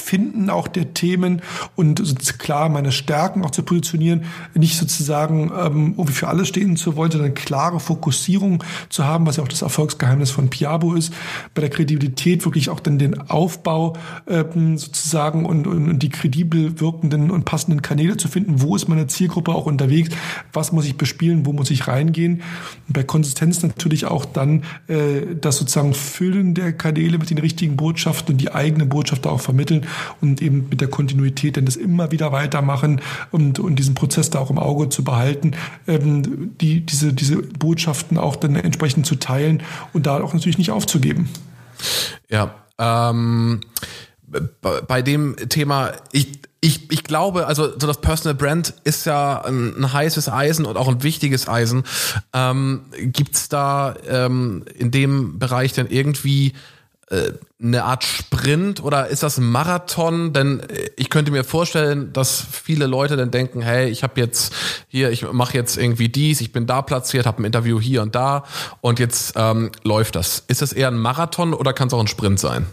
Finden 0.00 0.50
auch 0.50 0.68
der 0.68 0.94
Themen 0.94 1.42
und 1.76 2.38
klar 2.38 2.68
meine 2.68 2.92
Stärken 2.92 3.44
auch 3.44 3.50
zu 3.50 3.62
positionieren, 3.62 4.24
nicht 4.54 4.76
sozusagen 4.76 5.52
ähm, 5.56 5.94
irgendwie 5.96 6.12
für 6.12 6.28
alles 6.28 6.48
stehen 6.48 6.76
zu 6.76 6.96
wollen, 6.96 7.10
sondern 7.10 7.34
klare 7.34 7.80
Fokussierung 7.80 8.64
zu 8.88 9.04
haben, 9.04 9.26
was 9.26 9.36
ja 9.36 9.42
auch 9.42 9.48
das 9.48 9.62
Erfolgsgeheimnis 9.62 10.30
von 10.30 10.50
Piabo 10.50 10.94
ist, 10.94 11.12
bei 11.54 11.60
der 11.60 11.70
Kredibilität 11.70 12.44
wirklich 12.44 12.70
auch 12.70 12.80
dann 12.80 12.98
den 12.98 13.20
Aufbau 13.30 13.94
ähm, 14.26 14.78
sozusagen 14.78 15.44
und, 15.44 15.66
und, 15.66 15.88
und 15.88 16.02
die 16.02 16.08
kredibel 16.08 16.80
wirkenden 16.80 17.30
und 17.30 17.44
passenden 17.44 17.82
Kanäle 17.82 18.16
zu 18.16 18.28
finden, 18.28 18.62
wo 18.62 18.76
ist 18.76 18.88
meine 18.88 19.06
Zielgruppe 19.06 19.52
auch 19.52 19.66
unterwegs, 19.66 20.10
was 20.52 20.72
muss 20.72 20.86
ich 20.86 20.96
bespielen, 20.96 21.46
wo 21.46 21.52
muss 21.52 21.70
ich 21.70 21.88
reingehen. 21.88 22.42
Und 22.88 22.94
bei 22.94 23.02
Konsistenz 23.02 23.62
natürlich 23.62 24.06
auch 24.06 24.24
dann 24.24 24.64
äh, 24.88 25.36
das 25.40 25.58
sozusagen 25.58 25.94
Füllen 25.94 26.54
der 26.54 26.72
Kanäle 26.72 27.18
mit 27.18 27.30
den 27.30 27.38
richtigen 27.38 27.76
Botschaften 27.76 28.34
und 28.34 28.40
die 28.40 28.52
eigene 28.52 28.86
Botschaft 28.86 29.26
auch 29.26 29.40
vermitteln 29.40 29.86
und 30.20 30.42
eben 30.42 30.68
mit 30.68 30.80
der 30.80 30.88
Kontinuität 30.88 31.56
denn 31.56 31.64
das 31.64 31.76
immer 31.76 32.10
wieder 32.10 32.32
weitermachen 32.32 33.00
und, 33.30 33.58
und 33.58 33.76
diesen 33.76 33.94
Prozess 33.94 34.30
da 34.30 34.38
auch 34.38 34.50
im 34.50 34.58
Auge 34.58 34.88
zu 34.88 35.04
behalten, 35.04 35.52
ähm, 35.86 36.56
die, 36.60 36.80
diese, 36.80 37.12
diese 37.12 37.36
Botschaften 37.36 38.18
auch 38.18 38.36
dann 38.36 38.56
entsprechend 38.56 39.06
zu 39.06 39.16
teilen 39.16 39.62
und 39.92 40.06
da 40.06 40.20
auch 40.20 40.34
natürlich 40.34 40.58
nicht 40.58 40.70
aufzugeben. 40.70 41.28
Ja, 42.28 42.54
ähm, 42.78 43.60
bei 44.86 45.02
dem 45.02 45.36
Thema, 45.48 45.92
ich, 46.12 46.40
ich, 46.60 46.90
ich 46.90 47.04
glaube, 47.04 47.46
also 47.46 47.70
so 47.78 47.86
das 47.86 48.00
Personal 48.00 48.34
Brand 48.34 48.74
ist 48.84 49.06
ja 49.06 49.42
ein, 49.42 49.74
ein 49.76 49.92
heißes 49.92 50.28
Eisen 50.28 50.66
und 50.66 50.76
auch 50.76 50.88
ein 50.88 51.02
wichtiges 51.02 51.48
Eisen. 51.48 51.84
Ähm, 52.32 52.82
Gibt 52.98 53.52
da 53.52 53.94
ähm, 54.06 54.64
in 54.76 54.90
dem 54.90 55.38
Bereich 55.38 55.72
dann 55.72 55.88
irgendwie 55.88 56.52
eine 57.62 57.84
Art 57.84 58.04
Sprint 58.04 58.82
oder 58.82 59.08
ist 59.08 59.22
das 59.22 59.38
ein 59.38 59.50
Marathon? 59.50 60.32
Denn 60.32 60.60
äh, 60.60 60.90
ich 60.96 61.10
könnte 61.10 61.30
mir 61.30 61.44
vorstellen, 61.44 62.12
dass 62.12 62.44
viele 62.50 62.86
Leute 62.86 63.16
dann 63.16 63.30
denken, 63.30 63.60
hey, 63.62 63.88
ich 63.88 64.02
habe 64.02 64.20
jetzt 64.20 64.52
hier, 64.88 65.10
ich 65.10 65.30
mache 65.30 65.54
jetzt 65.54 65.76
irgendwie 65.76 66.08
dies, 66.08 66.40
ich 66.40 66.52
bin 66.52 66.66
da 66.66 66.82
platziert, 66.82 67.26
habe 67.26 67.42
ein 67.42 67.44
Interview 67.44 67.80
hier 67.80 68.02
und 68.02 68.14
da 68.14 68.44
und 68.80 68.98
jetzt 68.98 69.34
ähm, 69.36 69.70
läuft 69.82 70.16
das. 70.16 70.44
Ist 70.46 70.62
das 70.62 70.72
eher 70.72 70.88
ein 70.88 70.98
Marathon 70.98 71.52
oder 71.52 71.72
kann 71.72 71.88
es 71.88 71.94
auch 71.94 72.00
ein 72.00 72.06
Sprint 72.06 72.38
sein? 72.38 72.66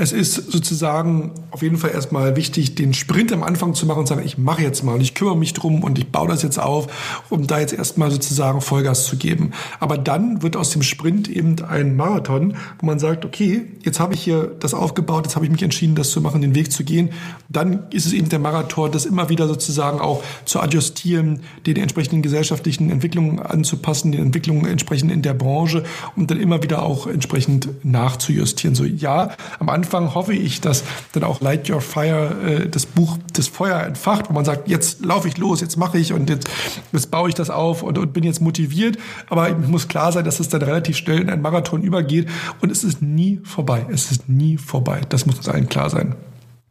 Es 0.00 0.12
ist 0.12 0.50
sozusagen 0.50 1.32
auf 1.50 1.60
jeden 1.60 1.76
Fall 1.76 1.90
erstmal 1.90 2.34
wichtig, 2.34 2.74
den 2.74 2.94
Sprint 2.94 3.32
am 3.34 3.42
Anfang 3.42 3.74
zu 3.74 3.84
machen 3.84 3.98
und 3.98 4.06
sagen, 4.06 4.22
ich 4.24 4.38
mache 4.38 4.62
jetzt 4.62 4.82
mal 4.82 4.94
und 4.94 5.02
ich 5.02 5.14
kümmere 5.14 5.36
mich 5.36 5.52
drum 5.52 5.84
und 5.84 5.98
ich 5.98 6.10
baue 6.10 6.26
das 6.26 6.42
jetzt 6.42 6.58
auf, 6.58 6.86
um 7.28 7.46
da 7.46 7.60
jetzt 7.60 7.74
erstmal 7.74 8.10
sozusagen 8.10 8.62
Vollgas 8.62 9.04
zu 9.04 9.18
geben. 9.18 9.50
Aber 9.78 9.98
dann 9.98 10.42
wird 10.42 10.56
aus 10.56 10.70
dem 10.70 10.82
Sprint 10.82 11.28
eben 11.28 11.56
ein 11.68 11.96
Marathon, 11.96 12.56
wo 12.78 12.86
man 12.86 12.98
sagt, 12.98 13.26
okay, 13.26 13.66
jetzt 13.82 14.00
habe 14.00 14.14
ich 14.14 14.22
hier 14.22 14.50
das 14.58 14.72
aufgebaut, 14.72 15.26
jetzt 15.26 15.36
habe 15.36 15.44
ich 15.44 15.52
mich 15.52 15.62
entschieden, 15.62 15.94
das 15.94 16.12
zu 16.12 16.22
machen, 16.22 16.40
den 16.40 16.54
Weg 16.54 16.72
zu 16.72 16.82
gehen. 16.82 17.10
Dann 17.50 17.82
ist 17.90 18.06
es 18.06 18.14
eben 18.14 18.30
der 18.30 18.38
Marathon, 18.38 18.90
das 18.90 19.04
immer 19.04 19.28
wieder 19.28 19.48
sozusagen 19.48 20.00
auch 20.00 20.22
zu 20.46 20.60
adjustieren, 20.60 21.40
den 21.66 21.76
entsprechenden 21.76 22.22
gesellschaftlichen 22.22 22.88
Entwicklungen 22.88 23.38
anzupassen, 23.38 24.12
den 24.12 24.22
Entwicklungen 24.22 24.64
entsprechend 24.64 25.12
in 25.12 25.20
der 25.20 25.34
Branche 25.34 25.84
und 26.16 26.30
dann 26.30 26.40
immer 26.40 26.62
wieder 26.62 26.82
auch 26.84 27.06
entsprechend 27.06 27.68
nachzujustieren. 27.84 28.74
So, 28.74 28.84
ja, 28.84 29.32
am 29.58 29.68
Anfang 29.68 29.89
Anfang 29.90 30.14
hoffe 30.14 30.34
ich, 30.34 30.60
dass 30.60 30.84
dann 31.12 31.24
auch 31.24 31.40
Light 31.40 31.68
Your 31.68 31.80
Fire, 31.80 32.36
äh, 32.46 32.68
das 32.68 32.86
Buch 32.86 33.18
das 33.32 33.48
Feuer 33.48 33.80
entfacht, 33.82 34.28
wo 34.28 34.32
man 34.32 34.44
sagt, 34.44 34.68
jetzt 34.68 35.04
laufe 35.04 35.26
ich 35.26 35.36
los, 35.36 35.60
jetzt 35.60 35.76
mache 35.76 35.98
ich 35.98 36.12
und 36.12 36.30
jetzt, 36.30 36.48
jetzt 36.92 37.10
baue 37.10 37.28
ich 37.28 37.34
das 37.34 37.50
auf 37.50 37.82
und, 37.82 37.98
und 37.98 38.12
bin 38.12 38.22
jetzt 38.22 38.40
motiviert. 38.40 38.98
Aber 39.28 39.50
ich 39.50 39.56
muss 39.56 39.88
klar 39.88 40.12
sein, 40.12 40.24
dass 40.24 40.38
es 40.38 40.48
dann 40.48 40.62
relativ 40.62 40.96
schnell 40.96 41.20
in 41.20 41.28
einen 41.28 41.42
Marathon 41.42 41.82
übergeht 41.82 42.28
und 42.60 42.70
es 42.70 42.84
ist 42.84 43.02
nie 43.02 43.40
vorbei. 43.42 43.84
Es 43.90 44.12
ist 44.12 44.28
nie 44.28 44.58
vorbei. 44.58 45.00
Das 45.08 45.26
muss 45.26 45.38
uns 45.38 45.48
allen 45.48 45.68
klar 45.68 45.90
sein. 45.90 46.14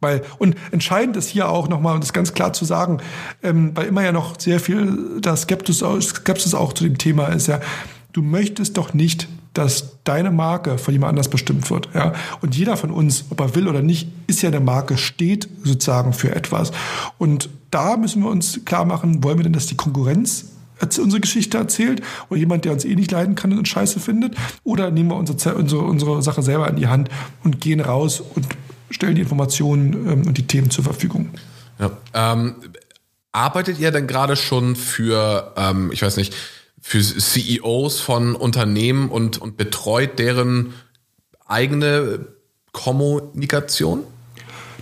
Weil, 0.00 0.22
und 0.38 0.56
entscheidend 0.70 1.18
ist 1.18 1.28
hier 1.28 1.50
auch 1.50 1.68
nochmal, 1.68 1.94
um 1.94 2.00
das 2.00 2.14
ganz 2.14 2.32
klar 2.32 2.54
zu 2.54 2.64
sagen, 2.64 3.02
ähm, 3.42 3.72
weil 3.74 3.86
immer 3.88 4.02
ja 4.02 4.12
noch 4.12 4.40
sehr 4.40 4.58
viel 4.58 5.20
da 5.20 5.36
Skepsis, 5.36 5.82
auch 5.82 6.72
zu 6.72 6.84
dem 6.84 6.96
Thema 6.96 7.26
ist, 7.26 7.48
ja, 7.48 7.60
du 8.14 8.22
möchtest 8.22 8.78
doch 8.78 8.94
nicht, 8.94 9.28
dass 9.54 10.02
deine 10.04 10.30
Marke 10.30 10.78
von 10.78 10.92
jemand 10.92 11.10
anders 11.10 11.28
bestimmt 11.28 11.70
wird. 11.70 11.88
Ja? 11.94 12.12
Und 12.40 12.56
jeder 12.56 12.76
von 12.76 12.90
uns, 12.90 13.24
ob 13.30 13.40
er 13.40 13.54
will 13.54 13.68
oder 13.68 13.82
nicht, 13.82 14.08
ist 14.26 14.42
ja 14.42 14.48
eine 14.48 14.60
Marke, 14.60 14.96
steht 14.96 15.48
sozusagen 15.64 16.12
für 16.12 16.34
etwas. 16.34 16.70
Und 17.18 17.48
da 17.70 17.96
müssen 17.96 18.22
wir 18.22 18.30
uns 18.30 18.64
klar 18.64 18.84
machen, 18.84 19.22
wollen 19.24 19.38
wir 19.38 19.44
denn, 19.44 19.52
dass 19.52 19.66
die 19.66 19.76
Konkurrenz 19.76 20.46
unsere 20.98 21.20
Geschichte 21.20 21.58
erzählt 21.58 22.02
oder 22.30 22.38
jemand, 22.38 22.64
der 22.64 22.72
uns 22.72 22.84
eh 22.84 22.94
nicht 22.94 23.10
leiden 23.10 23.34
kann 23.34 23.56
und 23.56 23.68
scheiße 23.68 24.00
findet? 24.00 24.34
Oder 24.64 24.90
nehmen 24.90 25.10
wir 25.10 25.16
unsere, 25.16 25.54
unsere, 25.54 25.82
unsere 25.82 26.22
Sache 26.22 26.42
selber 26.42 26.68
in 26.68 26.76
die 26.76 26.86
Hand 26.86 27.10
und 27.44 27.60
gehen 27.60 27.80
raus 27.80 28.22
und 28.34 28.46
stellen 28.90 29.14
die 29.14 29.22
Informationen 29.22 29.92
ähm, 30.08 30.26
und 30.26 30.38
die 30.38 30.46
Themen 30.46 30.70
zur 30.70 30.84
Verfügung? 30.84 31.30
Ja, 31.78 31.90
ähm, 32.14 32.54
arbeitet 33.32 33.78
ihr 33.78 33.90
denn 33.90 34.06
gerade 34.06 34.36
schon 34.36 34.76
für, 34.76 35.52
ähm, 35.56 35.90
ich 35.92 36.02
weiß 36.02 36.16
nicht, 36.16 36.34
für 36.80 37.00
CEOs 37.00 38.00
von 38.00 38.34
Unternehmen 38.34 39.10
und, 39.10 39.38
und 39.38 39.56
betreut 39.56 40.18
deren 40.18 40.74
eigene 41.46 42.26
Kommunikation? 42.72 44.04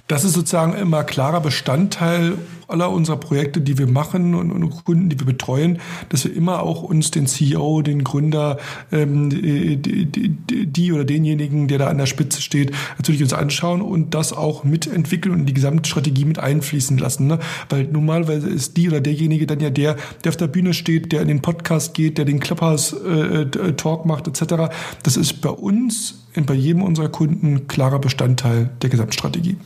Das 0.08 0.24
ist 0.24 0.32
sozusagen 0.32 0.72
immer 0.72 1.04
klarer 1.04 1.42
Bestandteil 1.42 2.38
aller 2.66 2.90
unserer 2.90 3.16
Projekte, 3.16 3.60
die 3.60 3.76
wir 3.76 3.86
machen 3.86 4.34
und, 4.34 4.50
und, 4.50 4.84
Kunden, 4.84 5.10
die 5.10 5.18
wir 5.18 5.26
betreuen, 5.26 5.80
dass 6.08 6.24
wir 6.24 6.34
immer 6.34 6.62
auch 6.62 6.82
uns 6.82 7.10
den 7.10 7.26
CEO, 7.26 7.82
den 7.82 8.04
Gründer, 8.04 8.58
ähm, 8.90 9.28
die, 9.28 9.76
die, 9.76 10.66
die, 10.66 10.92
oder 10.92 11.04
denjenigen, 11.04 11.68
der 11.68 11.78
da 11.78 11.86
an 11.88 11.98
der 11.98 12.06
Spitze 12.06 12.40
steht, 12.40 12.72
natürlich 12.96 13.22
uns 13.22 13.34
anschauen 13.34 13.82
und 13.82 14.14
das 14.14 14.32
auch 14.32 14.64
mitentwickeln 14.64 15.34
und 15.34 15.40
in 15.40 15.46
die 15.46 15.54
Gesamtstrategie 15.54 16.24
mit 16.24 16.38
einfließen 16.38 16.96
lassen. 16.96 17.26
Ne? 17.26 17.38
Weil 17.68 17.84
normalerweise 17.84 18.48
ist 18.48 18.78
die 18.78 18.88
oder 18.88 19.00
derjenige 19.00 19.46
dann 19.46 19.60
ja 19.60 19.70
der, 19.70 19.96
der 20.24 20.30
auf 20.30 20.36
der 20.36 20.46
Bühne 20.46 20.72
steht, 20.72 21.12
der 21.12 21.20
in 21.20 21.28
den 21.28 21.42
Podcast 21.42 21.92
geht, 21.92 22.16
der 22.16 22.24
den 22.24 22.40
Clubhouse-Talk 22.40 24.04
äh, 24.04 24.08
macht 24.08 24.26
etc. 24.26 24.74
Das 25.02 25.18
ist 25.18 25.42
bei 25.42 25.50
uns 25.50 26.24
und 26.34 26.46
bei 26.46 26.54
jedem 26.54 26.82
unserer 26.82 27.08
Kunden 27.08 27.66
klarer 27.66 27.98
Bestandteil 27.98 28.70
der 28.80 28.90
Gesamtstrategie. 28.90 29.56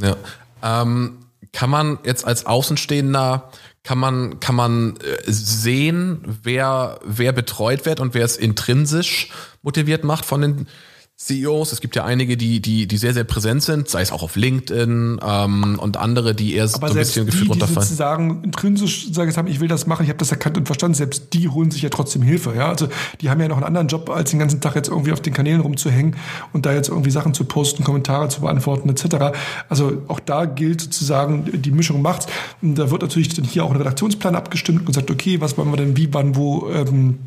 Ja. 0.00 0.16
Ähm 0.62 1.16
kann 1.52 1.70
man 1.70 1.98
jetzt 2.04 2.24
als 2.24 2.46
Außenstehender 2.46 3.50
kann 3.82 3.98
man 3.98 4.40
kann 4.40 4.54
man 4.54 4.96
äh, 4.98 5.18
sehen, 5.26 6.38
wer 6.42 7.00
wer 7.04 7.32
betreut 7.32 7.86
wird 7.86 8.00
und 8.00 8.14
wer 8.14 8.24
es 8.24 8.36
intrinsisch 8.36 9.30
motiviert 9.62 10.04
macht 10.04 10.24
von 10.24 10.42
den 10.42 10.68
CEOs. 11.20 11.72
Es 11.72 11.82
gibt 11.82 11.96
ja 11.96 12.04
einige, 12.04 12.38
die, 12.38 12.60
die, 12.60 12.86
die 12.86 12.96
sehr, 12.96 13.12
sehr 13.12 13.24
präsent 13.24 13.62
sind, 13.62 13.90
sei 13.90 14.00
es 14.00 14.10
auch 14.10 14.22
auf 14.22 14.36
LinkedIn 14.36 15.20
ähm, 15.22 15.78
und 15.78 15.98
andere, 15.98 16.34
die 16.34 16.54
eher 16.54 16.64
Aber 16.72 16.88
so 16.88 16.94
ein 16.94 16.98
bisschen 16.98 17.26
gefühlt 17.26 17.50
runterfallen. 17.50 17.80
Die 17.80 17.84
sozusagen 17.84 18.42
intrinsisch 18.42 19.12
sagen, 19.12 19.36
haben, 19.36 19.46
ich 19.46 19.60
will 19.60 19.68
das 19.68 19.86
machen, 19.86 20.04
ich 20.04 20.08
habe 20.08 20.18
das 20.18 20.30
erkannt 20.30 20.56
und 20.56 20.64
verstanden, 20.64 20.94
selbst 20.94 21.34
die 21.34 21.50
holen 21.50 21.70
sich 21.70 21.82
ja 21.82 21.90
trotzdem 21.90 22.22
Hilfe. 22.22 22.54
Ja? 22.56 22.70
Also 22.70 22.88
die 23.20 23.28
haben 23.28 23.38
ja 23.38 23.48
noch 23.48 23.58
einen 23.58 23.66
anderen 23.66 23.88
Job, 23.88 24.08
als 24.08 24.30
den 24.30 24.38
ganzen 24.38 24.62
Tag 24.62 24.76
jetzt 24.76 24.88
irgendwie 24.88 25.12
auf 25.12 25.20
den 25.20 25.34
Kanälen 25.34 25.60
rumzuhängen 25.60 26.16
und 26.54 26.64
da 26.64 26.72
jetzt 26.72 26.88
irgendwie 26.88 27.10
Sachen 27.10 27.34
zu 27.34 27.44
posten, 27.44 27.84
Kommentare 27.84 28.28
zu 28.28 28.40
beantworten 28.40 28.88
etc. 28.88 29.36
Also 29.68 30.02
auch 30.08 30.20
da 30.20 30.46
gilt 30.46 30.80
sozusagen, 30.80 31.50
die 31.52 31.70
Mischung 31.70 32.00
macht's. 32.00 32.28
Und 32.62 32.76
da 32.76 32.90
wird 32.90 33.02
natürlich 33.02 33.28
dann 33.34 33.44
hier 33.44 33.64
auch 33.64 33.70
ein 33.70 33.76
Redaktionsplan 33.76 34.34
abgestimmt 34.34 34.86
und 34.86 34.94
sagt, 34.94 35.10
okay, 35.10 35.38
was 35.38 35.58
wollen 35.58 35.70
wir 35.70 35.76
denn 35.76 35.98
wie, 35.98 36.08
wann, 36.14 36.34
wo 36.34 36.70
ähm, 36.70 37.18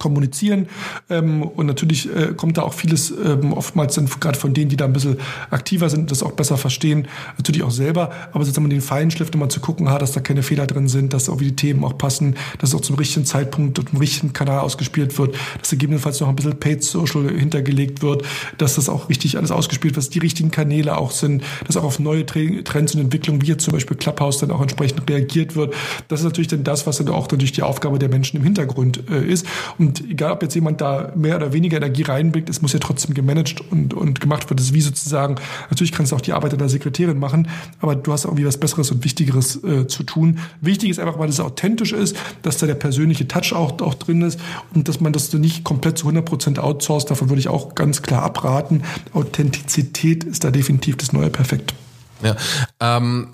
kommunizieren. 0.00 0.66
Ähm, 1.08 1.42
und 1.42 1.66
natürlich 1.66 2.08
äh, 2.12 2.34
kommt 2.36 2.58
da 2.58 2.62
auch 2.62 2.74
vieles 2.74 3.12
ähm, 3.12 3.52
oftmals 3.52 3.94
dann 3.94 4.06
gerade 4.06 4.38
von 4.38 4.52
denen, 4.52 4.68
die 4.68 4.76
da 4.76 4.86
ein 4.86 4.92
bisschen 4.92 5.18
aktiver 5.50 5.88
sind, 5.88 6.10
das 6.10 6.24
auch 6.24 6.32
besser 6.32 6.56
verstehen, 6.56 7.06
natürlich 7.36 7.62
auch 7.62 7.70
selber. 7.70 8.10
Aber 8.32 8.44
sozusagen 8.44 8.68
den 8.70 8.80
Feinschliff 8.80 9.30
immer 9.32 9.48
zu 9.48 9.60
gucken, 9.60 9.86
dass 9.86 10.12
da 10.12 10.20
keine 10.20 10.42
Fehler 10.42 10.66
drin 10.66 10.88
sind, 10.88 11.12
dass 11.12 11.28
auch 11.28 11.38
wie 11.38 11.44
die 11.44 11.56
Themen 11.56 11.84
auch 11.84 11.96
passen, 11.96 12.36
dass 12.58 12.70
es 12.70 12.74
auch 12.74 12.80
zum 12.80 12.96
richtigen 12.96 13.26
Zeitpunkt 13.26 13.78
und 13.78 13.90
zum 13.90 13.98
richtigen 13.98 14.32
Kanal 14.32 14.60
ausgespielt 14.60 15.16
wird, 15.18 15.36
dass 15.58 15.70
gegebenenfalls 15.70 16.20
noch 16.20 16.28
ein 16.28 16.36
bisschen 16.36 16.58
Paid 16.58 16.82
Social 16.82 17.28
hintergelegt 17.30 18.02
wird, 18.02 18.24
dass 18.58 18.76
das 18.76 18.88
auch 18.88 19.08
richtig 19.08 19.36
alles 19.36 19.50
ausgespielt 19.50 19.94
wird, 19.94 20.04
dass 20.04 20.10
die 20.10 20.18
richtigen 20.18 20.50
Kanäle 20.50 20.96
auch 20.96 21.10
sind, 21.10 21.42
dass 21.66 21.76
auch 21.76 21.84
auf 21.84 21.98
neue 21.98 22.24
Trends 22.24 22.94
und 22.94 23.00
Entwicklungen, 23.00 23.42
wie 23.42 23.46
jetzt 23.46 23.64
zum 23.64 23.72
Beispiel 23.72 23.96
Clubhouse, 23.96 24.38
dann 24.38 24.50
auch 24.50 24.62
entsprechend 24.62 25.08
reagiert 25.08 25.56
wird. 25.56 25.74
Das 26.08 26.20
ist 26.20 26.24
natürlich 26.24 26.48
dann 26.48 26.64
das, 26.64 26.86
was 26.86 26.96
dann 26.98 27.08
auch 27.08 27.30
natürlich 27.30 27.52
die 27.52 27.62
Aufgabe 27.62 27.98
der 27.98 28.08
Menschen 28.08 28.38
im 28.38 28.44
Hintergrund 28.44 29.02
äh, 29.10 29.24
ist. 29.24 29.46
Und 29.78 29.89
und 29.90 30.08
egal, 30.08 30.30
ob 30.30 30.42
jetzt 30.42 30.54
jemand 30.54 30.80
da 30.80 31.10
mehr 31.16 31.34
oder 31.34 31.52
weniger 31.52 31.78
Energie 31.78 32.02
reinbringt, 32.02 32.48
es 32.48 32.62
muss 32.62 32.72
ja 32.72 32.78
trotzdem 32.78 33.12
gemanagt 33.12 33.60
und, 33.72 33.92
und 33.92 34.20
gemacht 34.20 34.44
werden. 34.44 34.58
Das 34.58 34.66
ist 34.66 34.72
wie 34.72 34.80
sozusagen, 34.80 35.34
natürlich 35.68 35.90
kannst 35.90 36.12
du 36.12 36.16
auch 36.16 36.20
die 36.20 36.32
Arbeit 36.32 36.52
deiner 36.52 36.68
Sekretärin 36.68 37.18
machen, 37.18 37.48
aber 37.80 37.96
du 37.96 38.12
hast 38.12 38.24
irgendwie 38.24 38.46
was 38.46 38.56
Besseres 38.56 38.92
und 38.92 39.02
Wichtigeres 39.02 39.64
äh, 39.64 39.88
zu 39.88 40.04
tun. 40.04 40.38
Wichtig 40.60 40.90
ist 40.90 41.00
einfach, 41.00 41.18
weil 41.18 41.28
es 41.28 41.40
authentisch 41.40 41.92
ist, 41.92 42.16
dass 42.42 42.58
da 42.58 42.68
der 42.68 42.76
persönliche 42.76 43.26
Touch 43.26 43.52
auch, 43.52 43.80
auch 43.80 43.94
drin 43.94 44.22
ist 44.22 44.38
und 44.76 44.86
dass 44.86 45.00
man 45.00 45.12
das 45.12 45.32
nicht 45.32 45.64
komplett 45.64 45.98
zu 45.98 46.08
100% 46.08 46.60
outsourced. 46.60 47.10
Davon 47.10 47.28
würde 47.28 47.40
ich 47.40 47.48
auch 47.48 47.74
ganz 47.74 48.00
klar 48.02 48.22
abraten. 48.22 48.84
Authentizität 49.12 50.22
ist 50.22 50.44
da 50.44 50.52
definitiv 50.52 50.98
das 50.98 51.12
neue 51.12 51.30
Perfekt. 51.30 51.74
Ja, 52.22 52.36
ähm, 52.80 53.28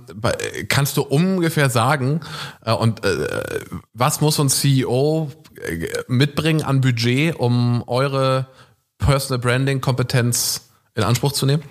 kannst 0.68 0.96
du 0.96 1.02
ungefähr 1.02 1.70
sagen, 1.70 2.20
äh, 2.64 2.72
und 2.72 3.04
äh, 3.04 3.26
was 3.94 4.20
muss 4.20 4.38
ein 4.38 4.48
CEO 4.48 5.30
mitbringen 6.09 6.62
an 6.62 6.80
Budget, 6.80 7.36
um 7.36 7.82
eure 7.86 8.46
Personal 8.98 9.40
Branding 9.40 9.80
Kompetenz 9.80 10.70
in 10.94 11.02
Anspruch 11.02 11.32
zu 11.32 11.46
nehmen? 11.46 11.62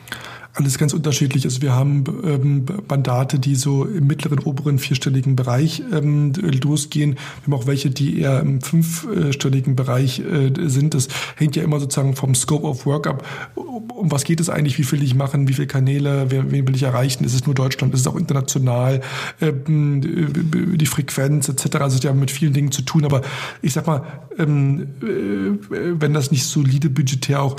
Alles 0.55 0.77
ganz 0.77 0.93
unterschiedlich. 0.93 1.43
Also 1.45 1.61
wir 1.61 1.73
haben 1.73 2.03
ähm, 2.23 2.65
Mandate, 2.87 3.39
die 3.39 3.55
so 3.55 3.83
im 3.83 4.07
mittleren, 4.07 4.39
oberen 4.39 4.79
vierstelligen 4.79 5.35
Bereich 5.35 5.83
ähm, 5.91 6.31
losgehen. 6.63 7.13
Wir 7.13 7.45
haben 7.45 7.53
auch 7.53 7.67
welche, 7.67 7.89
die 7.89 8.19
eher 8.19 8.39
im 8.39 8.61
fünfstelligen 8.61 9.75
Bereich 9.75 10.19
äh, 10.19 10.51
sind. 10.67 10.93
Das 10.93 11.09
hängt 11.35 11.57
ja 11.57 11.63
immer 11.63 11.79
sozusagen 11.79 12.15
vom 12.15 12.35
Scope 12.35 12.65
of 12.65 12.85
Work 12.85 13.07
ab. 13.07 13.25
Um, 13.55 13.91
um 13.91 14.11
was 14.11 14.23
geht 14.23 14.39
es 14.39 14.49
eigentlich? 14.49 14.79
Wie 14.79 14.89
will 14.91 15.03
ich 15.03 15.13
machen? 15.13 15.47
Wie 15.49 15.53
viele 15.53 15.67
Kanäle? 15.67 16.27
Wer, 16.29 16.51
wen 16.51 16.65
will 16.67 16.75
ich 16.75 16.83
erreichen? 16.83 17.25
Ist 17.25 17.33
es 17.33 17.45
nur 17.45 17.53
Deutschland? 17.53 17.93
Ist 17.93 18.01
es 18.01 18.07
auch 18.07 18.15
international? 18.15 19.01
Ähm, 19.41 20.77
die 20.77 20.85
Frequenz 20.85 21.49
etc. 21.49 21.75
Also 21.75 21.87
es 21.87 21.95
hat 21.95 22.03
ja 22.05 22.13
mit 22.13 22.31
vielen 22.31 22.53
Dingen 22.53 22.71
zu 22.71 22.81
tun. 22.81 23.03
Aber 23.03 23.21
ich 23.61 23.73
sag 23.73 23.87
mal, 23.87 24.03
ähm, 24.37 24.87
äh, 25.01 25.99
wenn 25.99 26.13
das 26.13 26.31
nicht 26.31 26.45
solide 26.45 26.89
budgetär 26.89 27.41
auch 27.41 27.57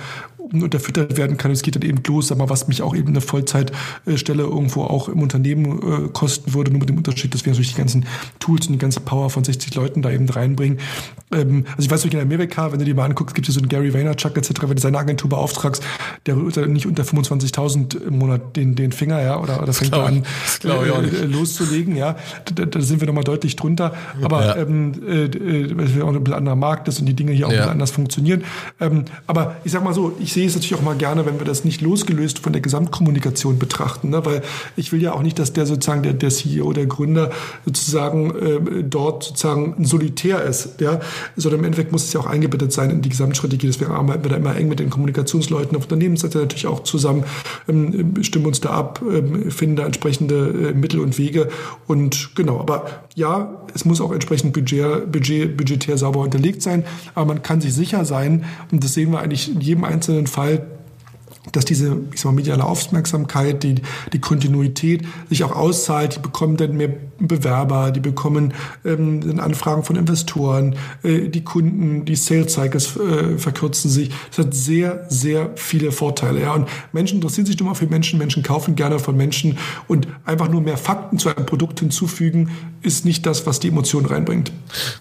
unterfüttert 0.52 1.16
werden 1.16 1.36
kann. 1.36 1.50
Es 1.50 1.62
geht 1.62 1.76
dann 1.76 1.82
eben 1.82 2.02
los, 2.06 2.34
mal, 2.34 2.48
was 2.48 2.68
mich 2.68 2.82
auch 2.82 2.94
eben 2.94 3.08
eine 3.08 3.20
Vollzeitstelle 3.20 4.42
irgendwo 4.42 4.84
auch 4.84 5.08
im 5.08 5.20
Unternehmen 5.20 6.06
äh, 6.06 6.08
kosten 6.08 6.54
würde, 6.54 6.70
nur 6.70 6.80
mit 6.80 6.88
dem 6.88 6.96
Unterschied, 6.96 7.34
dass 7.34 7.44
wir 7.44 7.52
natürlich 7.52 7.72
die 7.72 7.78
ganzen 7.78 8.06
Tools 8.38 8.66
und 8.66 8.74
die 8.74 8.78
ganze 8.78 9.00
Power 9.00 9.30
von 9.30 9.44
60 9.44 9.74
Leuten 9.74 10.02
da 10.02 10.10
eben 10.10 10.28
reinbringen. 10.28 10.78
Ähm, 11.32 11.64
also 11.70 11.82
ich 11.82 11.90
weiß 11.90 12.04
nicht, 12.04 12.14
in 12.14 12.20
Amerika, 12.20 12.72
wenn 12.72 12.78
du 12.78 12.84
dir 12.84 12.94
mal 12.94 13.04
anguckst, 13.04 13.34
gibt 13.34 13.48
es 13.48 13.54
so 13.54 13.60
einen 13.60 13.68
Gary 13.68 13.92
Vaynerchuk 13.92 14.36
etc., 14.36 14.62
wenn 14.62 14.76
du 14.76 14.82
seine 14.82 14.98
Agentur 14.98 15.30
beauftragst, 15.30 15.82
der 16.26 16.36
rührt 16.36 16.56
nicht 16.68 16.86
unter 16.86 17.02
25.000 17.02 18.06
im 18.06 18.18
Monat 18.18 18.56
den, 18.56 18.74
den 18.74 18.92
Finger, 18.92 19.20
ja, 19.20 19.40
oder, 19.40 19.62
oder 19.62 19.72
fängt 19.72 19.94
an 19.94 20.24
äh, 20.64 20.68
äh, 20.68 21.24
loszulegen, 21.24 21.96
ja. 21.96 22.16
Da, 22.54 22.64
da 22.64 22.80
sind 22.80 23.00
wir 23.00 23.06
nochmal 23.06 23.24
deutlich 23.24 23.56
drunter. 23.56 23.94
Aber 24.22 24.44
ja. 24.44 24.56
ähm, 24.56 24.92
äh, 25.06 25.24
äh 25.24 25.76
weil 25.76 25.86
es 25.86 26.00
auch 26.00 26.08
ein 26.08 26.22
bisschen 26.22 26.38
anderer 26.38 26.56
Markt 26.56 26.88
ist 26.88 27.00
und 27.00 27.06
die 27.06 27.14
Dinge 27.14 27.32
hier 27.32 27.46
auch 27.46 27.50
ja. 27.50 27.56
ein 27.56 27.60
bisschen 27.60 27.72
anders 27.72 27.90
funktionieren. 27.90 28.44
Ähm, 28.80 29.04
aber 29.26 29.56
ich 29.64 29.72
sag 29.72 29.82
mal 29.82 29.94
so, 29.94 30.16
ich 30.20 30.35
sehe 30.36 30.46
es 30.46 30.54
natürlich 30.54 30.74
auch 30.74 30.82
mal 30.82 30.96
gerne, 30.96 31.24
wenn 31.24 31.38
wir 31.38 31.46
das 31.46 31.64
nicht 31.64 31.80
losgelöst 31.80 32.40
von 32.40 32.52
der 32.52 32.60
Gesamtkommunikation 32.60 33.58
betrachten, 33.58 34.10
ne? 34.10 34.22
weil 34.26 34.42
ich 34.76 34.92
will 34.92 35.00
ja 35.00 35.14
auch 35.14 35.22
nicht, 35.22 35.38
dass 35.38 35.54
der 35.54 35.64
sozusagen 35.64 36.02
der, 36.02 36.12
der 36.12 36.28
CEO, 36.28 36.74
der 36.74 36.84
Gründer 36.84 37.30
sozusagen 37.64 38.34
äh, 38.34 38.84
dort 38.84 39.24
sozusagen 39.24 39.82
Solitär 39.86 40.42
ist, 40.42 40.78
ja, 40.78 41.00
sondern 41.36 41.60
im 41.60 41.64
Endeffekt 41.64 41.90
muss 41.90 42.04
es 42.04 42.12
ja 42.12 42.20
auch 42.20 42.26
eingebettet 42.26 42.70
sein 42.70 42.90
in 42.90 43.00
die 43.00 43.08
Gesamtstrategie. 43.08 43.66
Deswegen 43.66 43.92
arbeiten 43.92 44.24
wir 44.24 44.30
da 44.30 44.36
immer 44.36 44.54
eng 44.54 44.68
mit 44.68 44.78
den 44.78 44.90
Kommunikationsleuten 44.90 45.74
auf 45.74 45.84
Unternehmensseite 45.84 46.36
natürlich 46.36 46.66
auch 46.66 46.82
zusammen, 46.82 47.24
ähm, 47.66 48.22
stimmen 48.22 48.44
uns 48.44 48.60
da 48.60 48.72
ab, 48.72 49.00
ähm, 49.10 49.50
finden 49.50 49.76
da 49.76 49.86
entsprechende 49.86 50.48
äh, 50.68 50.74
Mittel 50.74 51.00
und 51.00 51.16
Wege 51.16 51.48
und 51.86 52.32
genau, 52.34 52.60
aber 52.60 53.06
ja, 53.14 53.62
es 53.74 53.86
muss 53.86 54.02
auch 54.02 54.12
entsprechend 54.12 54.52
budget, 54.52 55.10
budget, 55.10 55.56
budgetär 55.56 55.96
sauber 55.96 56.20
unterlegt 56.20 56.60
sein, 56.60 56.84
aber 57.14 57.24
man 57.24 57.42
kann 57.42 57.62
sich 57.62 57.72
sicher 57.72 58.04
sein, 58.04 58.44
und 58.70 58.84
das 58.84 58.92
sehen 58.92 59.12
wir 59.12 59.20
eigentlich 59.20 59.50
in 59.50 59.62
jedem 59.62 59.84
einzelnen 59.84 60.25
jeden 60.26 60.32
Fall 60.32 60.66
dass 61.52 61.64
diese 61.64 61.98
ich 62.12 62.20
sag 62.20 62.26
mal, 62.26 62.36
mediale 62.36 62.64
Aufmerksamkeit, 62.64 63.62
die, 63.62 63.76
die 64.12 64.18
Kontinuität 64.18 65.06
sich 65.28 65.44
auch 65.44 65.52
auszahlt. 65.54 66.16
Die 66.16 66.20
bekommen 66.20 66.56
dann 66.56 66.76
mehr 66.76 66.90
Bewerber, 67.18 67.92
die 67.92 68.00
bekommen 68.00 68.52
ähm, 68.84 69.40
Anfragen 69.40 69.82
von 69.82 69.96
Investoren, 69.96 70.76
äh, 71.02 71.28
die 71.28 71.44
Kunden, 71.44 72.04
die 72.04 72.16
Sales 72.16 72.52
Cycles 72.52 72.96
äh, 72.96 73.38
verkürzen 73.38 73.90
sich. 73.90 74.10
Das 74.30 74.46
hat 74.46 74.54
sehr, 74.54 75.06
sehr 75.08 75.50
viele 75.54 75.92
Vorteile. 75.92 76.42
Ja. 76.42 76.54
Und 76.54 76.68
Menschen 76.92 77.16
interessieren 77.16 77.46
sich 77.46 77.60
immer 77.60 77.74
für 77.74 77.86
Menschen, 77.86 78.18
Menschen 78.18 78.42
kaufen 78.42 78.76
gerne 78.76 78.98
von 78.98 79.16
Menschen 79.16 79.58
und 79.88 80.08
einfach 80.24 80.48
nur 80.48 80.60
mehr 80.60 80.76
Fakten 80.76 81.18
zu 81.18 81.34
einem 81.34 81.46
Produkt 81.46 81.80
hinzufügen, 81.80 82.50
ist 82.82 83.04
nicht 83.04 83.24
das, 83.24 83.46
was 83.46 83.60
die 83.60 83.68
Emotionen 83.68 84.06
reinbringt. 84.06 84.52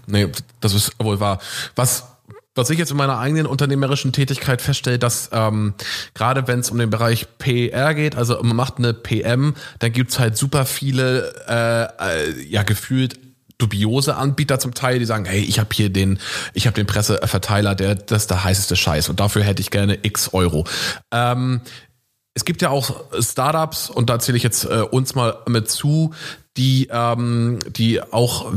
Nee, 0.08 0.28
das 0.62 0.74
ist 0.74 0.92
wohl 1.00 1.20
wahr. 1.20 1.40
Was 1.76 2.15
was 2.56 2.70
ich 2.70 2.80
jetzt 2.80 2.92
in 2.92 2.98
meiner 2.98 3.20
eigenen 3.20 3.46
unternehmerischen 3.46 4.14
Tätigkeit 4.14 4.62
feststelle, 4.62 4.98
dass 4.98 5.30
ähm, 5.34 5.74
gerade 6.14 6.48
wenn 6.48 6.62
es 6.62 6.72
um 6.72 6.78
den 6.78 6.90
Bereich 6.90 7.28
PR 7.38 7.94
geht, 7.94 8.16
also 8.16 8.42
man 8.42 8.56
macht 8.56 8.78
eine 8.78 8.94
PM, 8.94 9.54
dann 9.80 9.92
gibt's 9.92 10.18
halt 10.18 10.38
super 10.38 10.66
viele, 10.66 11.34
äh, 11.48 12.30
äh, 12.30 12.44
ja 12.48 12.64
gefühlt 12.64 13.20
dubiose 13.58 14.16
Anbieter 14.16 14.60
zum 14.60 14.74
Teil, 14.74 15.00
die 15.00 15.06
sagen, 15.06 15.26
hey, 15.26 15.42
ich 15.42 15.60
habe 15.60 15.70
hier 15.74 15.90
den, 15.90 16.20
ich 16.54 16.68
habe 16.68 16.76
den 16.76 16.88
Presseverteiler, 16.88 17.76
der 17.76 17.96
das 17.96 18.24
ist 18.24 18.32
der 18.32 18.44
heißeste 18.44 18.76
Scheiß 18.76 19.10
und 19.10 19.20
dafür 19.20 19.44
hätte 19.44 19.62
ich 19.62 19.72
gerne 19.72 20.00
X 20.02 20.34
Euro. 20.34 20.66
Ähm, 21.12 21.62
es 22.34 22.44
gibt 22.44 22.62
ja 22.62 22.70
auch 22.70 23.06
Startups 23.20 23.90
und 23.90 24.10
da 24.10 24.20
zähle 24.20 24.38
ich 24.38 24.44
jetzt 24.44 24.66
äh, 24.66 24.82
uns 24.82 25.16
mal 25.16 25.38
mit 25.48 25.70
zu, 25.70 26.14
die 26.58 26.90
ähm, 26.92 27.60
die 27.70 28.02
auch 28.02 28.52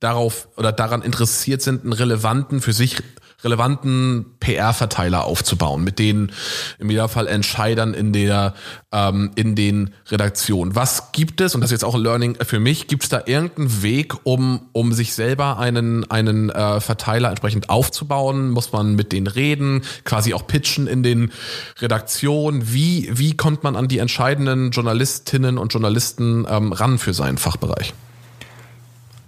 darauf 0.00 0.48
oder 0.56 0.72
daran 0.72 1.02
interessiert 1.02 1.62
sind, 1.62 1.84
einen 1.84 1.92
relevanten 1.92 2.60
für 2.60 2.72
sich 2.72 3.02
relevanten 3.44 4.26
PR-Verteiler 4.40 5.24
aufzubauen, 5.24 5.84
mit 5.84 5.98
den 5.98 6.32
im 6.78 6.90
Idealfall 6.90 7.26
Entscheidern 7.26 7.92
in 7.92 8.12
der 8.12 8.54
ähm, 8.92 9.30
in 9.34 9.54
den 9.54 9.90
Redaktionen. 10.08 10.74
Was 10.74 11.12
gibt 11.12 11.40
es 11.40 11.54
und 11.54 11.60
das 11.60 11.68
ist 11.68 11.72
jetzt 11.72 11.84
auch 11.84 11.94
ein 11.94 12.00
Learning 12.00 12.36
für 12.42 12.60
mich? 12.60 12.88
Gibt 12.88 13.04
es 13.04 13.08
da 13.08 13.22
irgendeinen 13.26 13.82
Weg, 13.82 14.14
um 14.24 14.68
um 14.72 14.92
sich 14.92 15.14
selber 15.14 15.58
einen 15.58 16.10
einen 16.10 16.50
äh, 16.50 16.80
Verteiler 16.80 17.28
entsprechend 17.28 17.68
aufzubauen? 17.68 18.50
Muss 18.50 18.72
man 18.72 18.94
mit 18.94 19.12
denen 19.12 19.26
reden, 19.26 19.82
quasi 20.04 20.32
auch 20.32 20.46
pitchen 20.46 20.86
in 20.86 21.02
den 21.02 21.30
Redaktionen? 21.78 22.72
Wie 22.72 23.10
wie 23.12 23.36
kommt 23.36 23.62
man 23.62 23.76
an 23.76 23.86
die 23.86 23.98
entscheidenden 23.98 24.70
Journalistinnen 24.70 25.58
und 25.58 25.72
Journalisten 25.72 26.46
ähm, 26.48 26.72
ran 26.72 26.98
für 26.98 27.12
seinen 27.12 27.38
Fachbereich? 27.38 27.92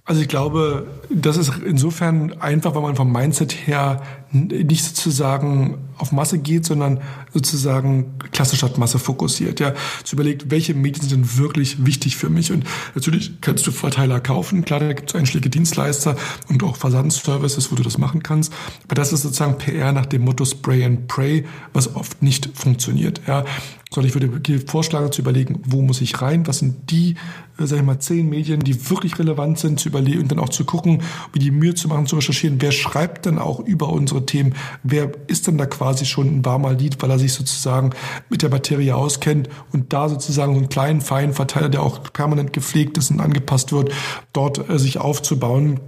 Also 0.09 0.23
ich 0.23 0.29
glaube, 0.29 0.87
das 1.11 1.37
ist 1.37 1.53
insofern 1.63 2.33
einfach, 2.41 2.75
weil 2.75 2.81
man 2.81 2.97
vom 2.97 3.13
Mindset 3.13 3.67
her 3.67 4.01
nicht 4.33 4.83
sozusagen 4.83 5.77
auf 5.99 6.13
Masse 6.13 6.39
geht, 6.39 6.65
sondern 6.65 7.01
sozusagen 7.33 8.19
Klasse 8.33 8.57
statt 8.57 8.79
Masse 8.79 8.99
fokussiert. 8.99 9.61
Ja, 9.61 9.75
zu 10.05 10.17
überlegt, 10.17 10.51
welche 10.51 10.75
Medien 10.75 11.09
sind 11.09 11.13
denn 11.13 11.39
wirklich 11.39 11.85
wichtig 11.85 12.17
für 12.17 12.31
mich. 12.31 12.53
Und 12.53 12.65
natürlich 12.95 13.41
kannst 13.41 13.67
du 13.67 13.73
Verteiler 13.73 14.21
kaufen. 14.21 14.65
Klar, 14.65 14.81
da 14.81 14.93
gibt 14.93 15.11
es 15.11 15.17
einschlägige 15.17 15.51
Dienstleister 15.51 16.17
und 16.49 16.63
auch 16.63 16.77
Versandservices, 16.77 17.71
wo 17.71 17.77
du 17.77 17.83
das 17.83 17.99
machen 17.99 18.23
kannst. 18.23 18.53
Aber 18.85 18.95
das 18.95 19.13
ist 19.13 19.23
sozusagen 19.23 19.59
PR 19.59 19.93
nach 19.93 20.07
dem 20.07 20.23
Motto 20.23 20.45
Spray 20.45 20.85
and 20.85 21.09
Pray, 21.09 21.45
was 21.73 21.95
oft 21.95 22.23
nicht 22.23 22.51
funktioniert. 22.55 23.21
Ja, 23.27 23.45
sondern 23.91 24.09
ich 24.09 24.15
würde 24.15 24.67
vorschlagen, 24.67 25.13
zu 25.13 25.23
überlegen, 25.23 25.61
wo 25.65 25.81
muss 25.81 26.01
ich 26.01 26.21
rein, 26.21 26.47
was 26.47 26.59
sind 26.59 26.91
die, 26.91 27.15
äh, 27.59 27.67
sag 27.67 27.79
ich 27.79 27.85
mal, 27.85 27.99
zehn 27.99 28.29
Medien, 28.29 28.61
die 28.61 28.91
wirklich 28.91 29.19
relevant 29.19 29.59
sind, 29.59 29.81
zu 29.81 29.89
überlegen 29.89 30.21
und 30.21 30.31
dann 30.31 30.39
auch 30.39 30.51
zu 30.51 30.65
gucken, 30.65 31.03
wie 31.33 31.39
die 31.39 31.51
Mühe 31.51 31.75
zu 31.75 31.89
machen, 31.89 32.07
zu 32.07 32.17
recherchieren, 32.17 32.61
wer 32.61 32.73
schreibt 32.73 33.25
dann 33.25 33.39
auch 33.39 33.61
über 33.61 33.89
unsere 33.89 34.27
Themen, 34.27 34.55
wer 34.83 35.11
ist 35.27 35.47
denn 35.47 35.57
da 35.57 35.65
quasi 35.65 35.88
schon 35.97 36.27
ein 36.27 36.45
warmer 36.45 36.73
Lied, 36.73 37.03
weil 37.03 37.11
er 37.11 37.19
sich 37.19 37.33
sozusagen 37.33 37.91
mit 38.29 38.43
der 38.43 38.51
Materie 38.51 38.95
auskennt 38.95 39.49
und 39.73 39.93
da 39.93 40.09
sozusagen 40.09 40.55
so 40.55 40.59
einen 40.61 40.69
kleinen, 40.69 41.01
feinen 41.01 41.35
Verteiler, 41.35 41.69
der 41.69 41.83
auch 41.83 42.03
permanent 42.13 42.53
gepflegt 42.53 42.99
ist 42.99 43.11
und 43.11 43.21
angepasst 43.21 43.73
wird, 43.73 43.93
dort 44.33 44.69
äh, 44.69 44.79
sich 44.79 44.99
aufzubauen 44.99 45.81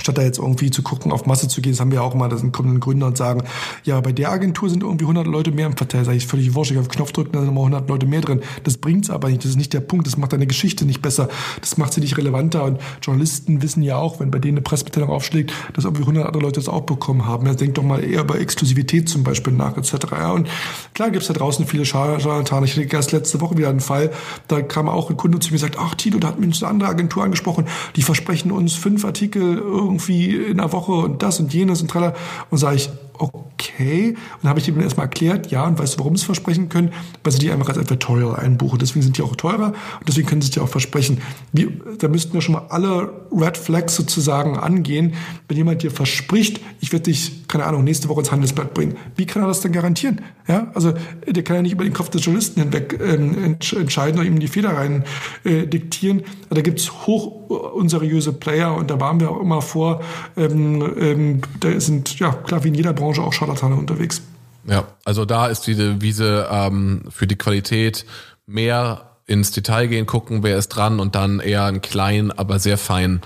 statt 0.00 0.18
da 0.18 0.22
jetzt 0.22 0.38
irgendwie 0.38 0.70
zu 0.70 0.82
gucken, 0.82 1.12
auf 1.12 1.26
Masse 1.26 1.48
zu 1.48 1.60
gehen, 1.60 1.72
das 1.72 1.80
haben 1.80 1.90
wir 1.90 2.02
auch 2.02 2.14
mal, 2.14 2.28
da 2.28 2.36
kommen 2.36 2.68
dann 2.68 2.80
Gründer 2.80 3.06
und 3.06 3.16
sagen, 3.16 3.42
ja, 3.84 4.00
bei 4.00 4.12
der 4.12 4.30
Agentur 4.30 4.70
sind 4.70 4.82
irgendwie 4.82 5.04
100 5.04 5.26
Leute 5.26 5.50
mehr 5.50 5.66
im 5.66 5.76
Verteiler. 5.76 6.04
Sag 6.04 6.14
ich, 6.14 6.26
völlig 6.26 6.54
wurscht, 6.54 6.70
ich 6.70 6.78
auf 6.78 6.88
Knopf 6.88 7.12
drücken, 7.12 7.32
da 7.32 7.40
sind 7.40 7.48
nochmal 7.48 7.64
100 7.64 7.88
Leute 7.88 8.06
mehr 8.06 8.20
drin. 8.20 8.40
Das 8.64 8.76
bringt's 8.76 9.10
aber 9.10 9.28
nicht, 9.28 9.44
das 9.44 9.50
ist 9.50 9.56
nicht 9.56 9.72
der 9.72 9.80
Punkt, 9.80 10.06
das 10.06 10.16
macht 10.16 10.32
deine 10.32 10.46
Geschichte 10.46 10.84
nicht 10.84 11.02
besser, 11.02 11.28
das 11.60 11.76
macht 11.76 11.92
sie 11.92 12.00
nicht 12.00 12.16
relevanter 12.16 12.64
und 12.64 12.80
Journalisten 13.02 13.62
wissen 13.62 13.82
ja 13.82 13.96
auch, 13.96 14.20
wenn 14.20 14.30
bei 14.30 14.38
denen 14.38 14.58
eine 14.58 14.62
Pressemitteilung 14.62 15.10
aufschlägt, 15.10 15.52
dass 15.74 15.84
irgendwie 15.84 16.02
100 16.02 16.26
andere 16.26 16.42
Leute 16.42 16.60
das 16.60 16.68
auch 16.68 16.82
bekommen 16.82 17.26
haben. 17.26 17.46
Ja, 17.46 17.54
denkt 17.54 17.78
doch 17.78 17.82
mal 17.82 18.02
eher 18.02 18.22
über 18.22 18.38
Exklusivität 18.40 19.08
zum 19.08 19.24
Beispiel 19.24 19.52
nach, 19.52 19.76
etc. 19.76 19.94
Ja, 20.12 20.32
und 20.32 20.48
klar 20.94 21.10
gibt's 21.10 21.28
da 21.28 21.34
draußen 21.34 21.66
viele 21.66 21.84
Scharlatane. 21.84 22.66
Ich 22.66 22.76
hatte 22.76 22.88
erst 22.88 23.12
letzte 23.12 23.40
Woche 23.40 23.56
wieder 23.56 23.68
einen 23.68 23.80
Fall, 23.80 24.10
da 24.46 24.62
kam 24.62 24.88
auch 24.88 25.10
ein 25.10 25.16
Kunde 25.16 25.38
zu 25.40 25.50
mir 25.50 25.56
und 25.56 25.60
sagt, 25.60 25.76
ach 25.78 25.94
Tito, 25.94 26.18
da 26.18 26.28
hat 26.28 26.40
mich 26.40 26.62
eine 26.62 26.70
andere 26.70 26.88
Agentur 26.88 27.24
angesprochen, 27.24 27.66
die 27.96 28.02
versprechen 28.02 28.52
uns 28.52 28.74
fünf 28.74 29.04
Artikel 29.04 29.58
irgendwie 29.68 30.36
in 30.36 30.56
der 30.56 30.72
Woche 30.72 30.92
und 30.92 31.22
das 31.22 31.40
und 31.40 31.52
jenes 31.52 31.80
und 31.80 31.90
tralla. 31.90 32.14
Und 32.50 32.58
sage 32.58 32.76
ich, 32.76 32.90
okay. 33.18 34.10
Und 34.10 34.16
dann 34.42 34.50
habe 34.50 34.60
ich 34.60 34.66
dem 34.66 34.80
erstmal 34.80 35.06
erklärt, 35.06 35.50
ja, 35.50 35.66
und 35.66 35.78
weißt 35.78 35.94
du, 35.94 35.98
warum 35.98 36.16
sie 36.16 36.20
es 36.20 36.26
versprechen 36.26 36.68
können? 36.68 36.92
Weil 37.22 37.32
sie 37.32 37.38
die 37.38 37.50
einfach 37.50 37.68
als 37.68 37.78
Advertorial 37.78 38.36
einbuchen. 38.36 38.78
Deswegen 38.78 39.02
sind 39.02 39.18
die 39.18 39.22
auch 39.22 39.36
teurer 39.36 39.68
und 39.68 40.08
deswegen 40.08 40.26
können 40.26 40.40
sie 40.40 40.48
es 40.48 40.54
dir 40.54 40.62
auch 40.62 40.68
versprechen. 40.68 41.20
Wir, 41.52 41.70
da 41.98 42.08
müssten 42.08 42.32
wir 42.34 42.40
schon 42.40 42.54
mal 42.54 42.66
alle 42.68 43.10
Red 43.32 43.56
Flags 43.56 43.96
sozusagen 43.96 44.56
angehen. 44.56 45.14
Wenn 45.48 45.56
jemand 45.56 45.82
dir 45.82 45.90
verspricht, 45.90 46.60
ich 46.80 46.92
werde 46.92 47.04
dich, 47.04 47.48
keine 47.48 47.64
Ahnung, 47.64 47.84
nächste 47.84 48.08
Woche 48.08 48.20
ins 48.20 48.32
Handelsblatt 48.32 48.74
bringen, 48.74 48.96
wie 49.16 49.26
kann 49.26 49.42
er 49.42 49.48
das 49.48 49.60
denn 49.60 49.72
garantieren? 49.72 50.20
Ja, 50.46 50.70
also 50.74 50.94
der 51.26 51.42
kann 51.42 51.56
ja 51.56 51.62
nicht 51.62 51.72
über 51.72 51.84
den 51.84 51.92
Kopf 51.92 52.10
des 52.10 52.24
Journalisten 52.24 52.62
hinweg 52.62 52.98
ähm, 53.02 53.56
entscheiden 53.76 54.18
oder 54.18 54.28
ihm 54.28 54.38
die 54.38 54.48
Fehler 54.48 54.70
rein 54.70 55.04
äh, 55.44 55.66
diktieren. 55.66 56.22
Da 56.50 56.60
gibt 56.62 56.80
es 56.80 57.06
hoch 57.06 57.48
unseriöse 57.48 58.32
Player 58.32 58.74
und 58.74 58.90
da 58.90 59.00
waren 59.00 59.20
wir 59.20 59.30
auch 59.30 59.40
immer 59.40 59.62
vor, 59.62 60.00
ähm, 60.36 60.92
ähm, 60.98 61.40
da 61.60 61.78
sind, 61.80 62.18
ja, 62.18 62.32
klar, 62.32 62.64
wie 62.64 62.68
in 62.68 62.74
jeder 62.74 62.92
Branche 62.92 63.07
Branche 63.08 63.22
auch 63.22 63.32
Scharlatane 63.32 63.74
unterwegs. 63.74 64.20
Ja, 64.68 64.84
also 65.04 65.24
da 65.24 65.46
ist 65.46 65.62
diese 65.62 66.02
Wiese 66.02 66.46
ähm, 66.50 67.04
für 67.08 67.26
die 67.26 67.36
Qualität 67.36 68.04
mehr 68.46 69.16
ins 69.26 69.50
Detail 69.50 69.86
gehen, 69.86 70.04
gucken, 70.04 70.42
wer 70.42 70.58
ist 70.58 70.68
dran 70.68 71.00
und 71.00 71.14
dann 71.14 71.40
eher 71.40 71.64
einen 71.64 71.80
kleinen, 71.80 72.30
aber 72.30 72.58
sehr 72.58 72.76
feinen 72.76 73.22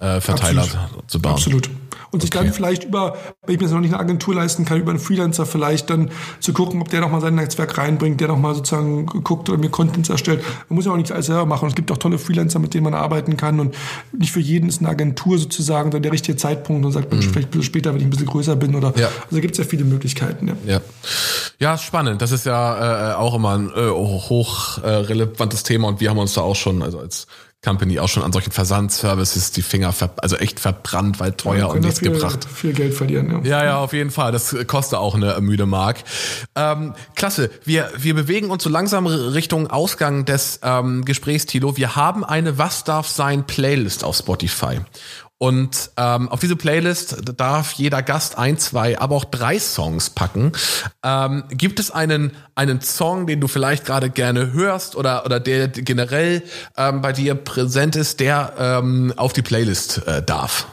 äh, 0.00 0.20
Verteiler 0.20 0.62
Absolut. 0.62 1.10
zu 1.10 1.22
bauen. 1.22 1.32
Absolut 1.34 1.70
und 2.12 2.20
sich 2.20 2.30
okay. 2.32 2.44
dann 2.44 2.52
vielleicht 2.52 2.84
über, 2.84 3.16
wenn 3.44 3.54
ich 3.54 3.60
mir 3.60 3.66
das 3.66 3.72
noch 3.72 3.80
nicht 3.80 3.94
eine 3.94 4.00
Agentur 4.00 4.34
leisten 4.34 4.64
kann, 4.64 4.78
über 4.78 4.90
einen 4.90 5.00
Freelancer 5.00 5.46
vielleicht 5.46 5.90
dann 5.90 6.10
zu 6.40 6.52
gucken, 6.52 6.80
ob 6.80 6.88
der 6.90 7.00
nochmal 7.00 7.20
sein 7.20 7.34
Netzwerk 7.34 7.76
reinbringt, 7.78 8.20
der 8.20 8.28
nochmal 8.28 8.54
sozusagen 8.54 9.06
guckt 9.06 9.48
oder 9.48 9.58
mir 9.58 9.70
Contents 9.70 10.10
erstellt. 10.10 10.44
Man 10.68 10.76
muss 10.76 10.84
ja 10.84 10.92
auch 10.92 10.96
nichts 10.96 11.10
alles 11.10 11.26
selber 11.26 11.46
machen. 11.46 11.68
Es 11.68 11.74
gibt 11.74 11.90
auch 11.90 11.96
tolle 11.96 12.18
Freelancer, 12.18 12.58
mit 12.58 12.74
denen 12.74 12.84
man 12.84 12.94
arbeiten 12.94 13.36
kann 13.36 13.58
und 13.58 13.74
nicht 14.12 14.30
für 14.30 14.40
jeden 14.40 14.68
ist 14.68 14.80
eine 14.80 14.90
Agentur 14.90 15.38
sozusagen 15.38 15.90
dann 15.90 16.02
der 16.02 16.12
richtige 16.12 16.36
Zeitpunkt 16.36 16.84
und 16.84 16.92
sagt, 16.92 17.12
mhm. 17.12 17.22
vielleicht 17.22 17.64
später, 17.64 17.90
wenn 17.92 18.00
ich 18.00 18.06
ein 18.06 18.10
bisschen 18.10 18.26
größer 18.26 18.56
bin 18.56 18.74
oder, 18.74 18.92
ja. 18.96 19.08
also 19.28 19.40
gibt 19.40 19.52
es 19.52 19.58
ja 19.58 19.64
viele 19.64 19.84
Möglichkeiten. 19.84 20.48
Ja. 20.48 20.54
ja. 20.66 20.80
Ja, 21.58 21.78
spannend. 21.78 22.20
Das 22.20 22.32
ist 22.32 22.44
ja 22.44 23.12
äh, 23.12 23.14
auch 23.14 23.34
immer 23.34 23.56
ein 23.56 23.70
äh, 23.74 23.88
hoch 23.88 24.78
äh, 24.82 25.26
Thema 25.62 25.88
und 25.88 26.00
wir 26.00 26.10
haben 26.10 26.18
uns 26.18 26.34
da 26.34 26.42
auch 26.42 26.56
schon, 26.56 26.82
also 26.82 26.98
als 26.98 27.26
Company 27.64 28.00
auch 28.00 28.08
schon 28.08 28.24
an 28.24 28.32
solchen 28.32 28.50
Versandservices 28.50 29.52
die 29.52 29.62
Finger 29.62 29.92
ver 29.92 30.10
also 30.16 30.36
echt 30.36 30.58
verbrannt, 30.58 31.20
weil 31.20 31.32
teuer 31.32 31.58
ja, 31.58 31.66
und 31.66 31.80
nichts 31.80 32.00
viel, 32.00 32.10
gebracht. 32.10 32.44
Viel 32.52 32.72
Geld 32.72 32.92
verlieren, 32.92 33.44
ja. 33.44 33.58
Ja, 33.58 33.64
ja, 33.64 33.78
auf 33.78 33.92
jeden 33.92 34.10
Fall. 34.10 34.32
Das 34.32 34.54
kostet 34.66 34.98
auch 34.98 35.14
eine 35.14 35.40
müde 35.40 35.64
Mark. 35.64 35.98
Ähm, 36.56 36.94
klasse. 37.14 37.50
Wir, 37.64 37.90
wir 37.96 38.14
bewegen 38.14 38.50
uns 38.50 38.64
so 38.64 38.70
langsam 38.70 39.06
Richtung 39.06 39.68
Ausgang 39.68 40.24
des 40.24 40.58
ähm, 40.64 41.04
Gesprächs, 41.04 41.46
Tilo. 41.46 41.76
Wir 41.76 41.94
haben 41.94 42.24
eine 42.24 42.58
Was 42.58 42.82
darf 42.82 43.06
sein 43.06 43.46
Playlist 43.46 44.02
auf 44.02 44.16
Spotify. 44.16 44.80
Und 45.42 45.90
ähm, 45.96 46.28
auf 46.28 46.38
diese 46.38 46.54
Playlist 46.54 47.16
darf 47.36 47.72
jeder 47.72 48.00
Gast 48.00 48.38
ein, 48.38 48.58
zwei, 48.58 49.00
aber 49.00 49.16
auch 49.16 49.24
drei 49.24 49.58
Songs 49.58 50.10
packen. 50.10 50.52
Ähm, 51.02 51.42
gibt 51.48 51.80
es 51.80 51.90
einen, 51.90 52.30
einen 52.54 52.80
Song, 52.80 53.26
den 53.26 53.40
du 53.40 53.48
vielleicht 53.48 53.84
gerade 53.84 54.08
gerne 54.08 54.52
hörst 54.52 54.94
oder, 54.94 55.26
oder 55.26 55.40
der 55.40 55.66
generell 55.66 56.44
ähm, 56.76 57.02
bei 57.02 57.12
dir 57.12 57.34
präsent 57.34 57.96
ist, 57.96 58.20
der 58.20 58.52
ähm, 58.56 59.12
auf 59.16 59.32
die 59.32 59.42
Playlist 59.42 60.06
äh, 60.06 60.22
darf? 60.22 60.68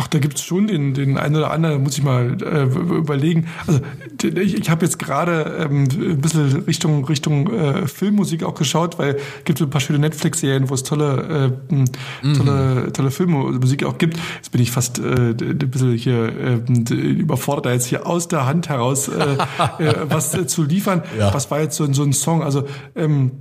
Ach, 0.00 0.06
da 0.06 0.18
gibt's 0.18 0.42
schon 0.42 0.66
den, 0.66 0.94
den 0.94 1.18
einen 1.18 1.36
oder 1.36 1.50
anderen, 1.50 1.82
muss 1.82 1.98
ich 1.98 2.02
mal 2.02 2.38
äh, 2.42 2.62
überlegen. 2.62 3.48
Also 3.66 3.80
ich, 4.22 4.54
ich 4.56 4.70
habe 4.70 4.86
jetzt 4.86 4.98
gerade 4.98 5.58
ähm, 5.60 5.88
ein 5.90 6.20
bisschen 6.22 6.62
Richtung, 6.62 7.04
Richtung 7.04 7.52
äh, 7.52 7.86
Filmmusik 7.86 8.42
auch 8.44 8.54
geschaut, 8.54 8.98
weil 8.98 9.16
es 9.16 9.44
gibt 9.44 9.58
so 9.58 9.66
ein 9.66 9.70
paar 9.70 9.82
schöne 9.82 9.98
Netflix-Serien, 9.98 10.70
wo 10.70 10.74
es 10.74 10.84
tolle, 10.84 11.52
äh, 11.70 11.74
mhm. 11.74 12.34
tolle, 12.34 12.92
tolle 12.94 13.10
Filmmusik 13.10 13.84
auch 13.84 13.98
gibt. 13.98 14.18
Jetzt 14.36 14.50
bin 14.52 14.62
ich 14.62 14.70
fast 14.70 15.00
äh, 15.00 15.02
ein 15.02 15.58
bisschen 15.58 15.92
hier 15.92 16.32
äh, 16.34 16.94
überfordert, 16.94 17.66
da 17.66 17.72
jetzt 17.72 17.84
hier 17.84 18.06
aus 18.06 18.26
der 18.26 18.46
Hand 18.46 18.70
heraus 18.70 19.08
äh, 19.08 19.36
äh, 19.84 19.94
was 20.04 20.32
äh, 20.32 20.46
zu 20.46 20.62
liefern. 20.62 21.02
Ja. 21.18 21.34
Was 21.34 21.50
war 21.50 21.60
jetzt 21.60 21.76
so, 21.76 21.92
so 21.92 22.04
ein 22.04 22.14
Song? 22.14 22.42
Also 22.42 22.64
ähm, 22.96 23.32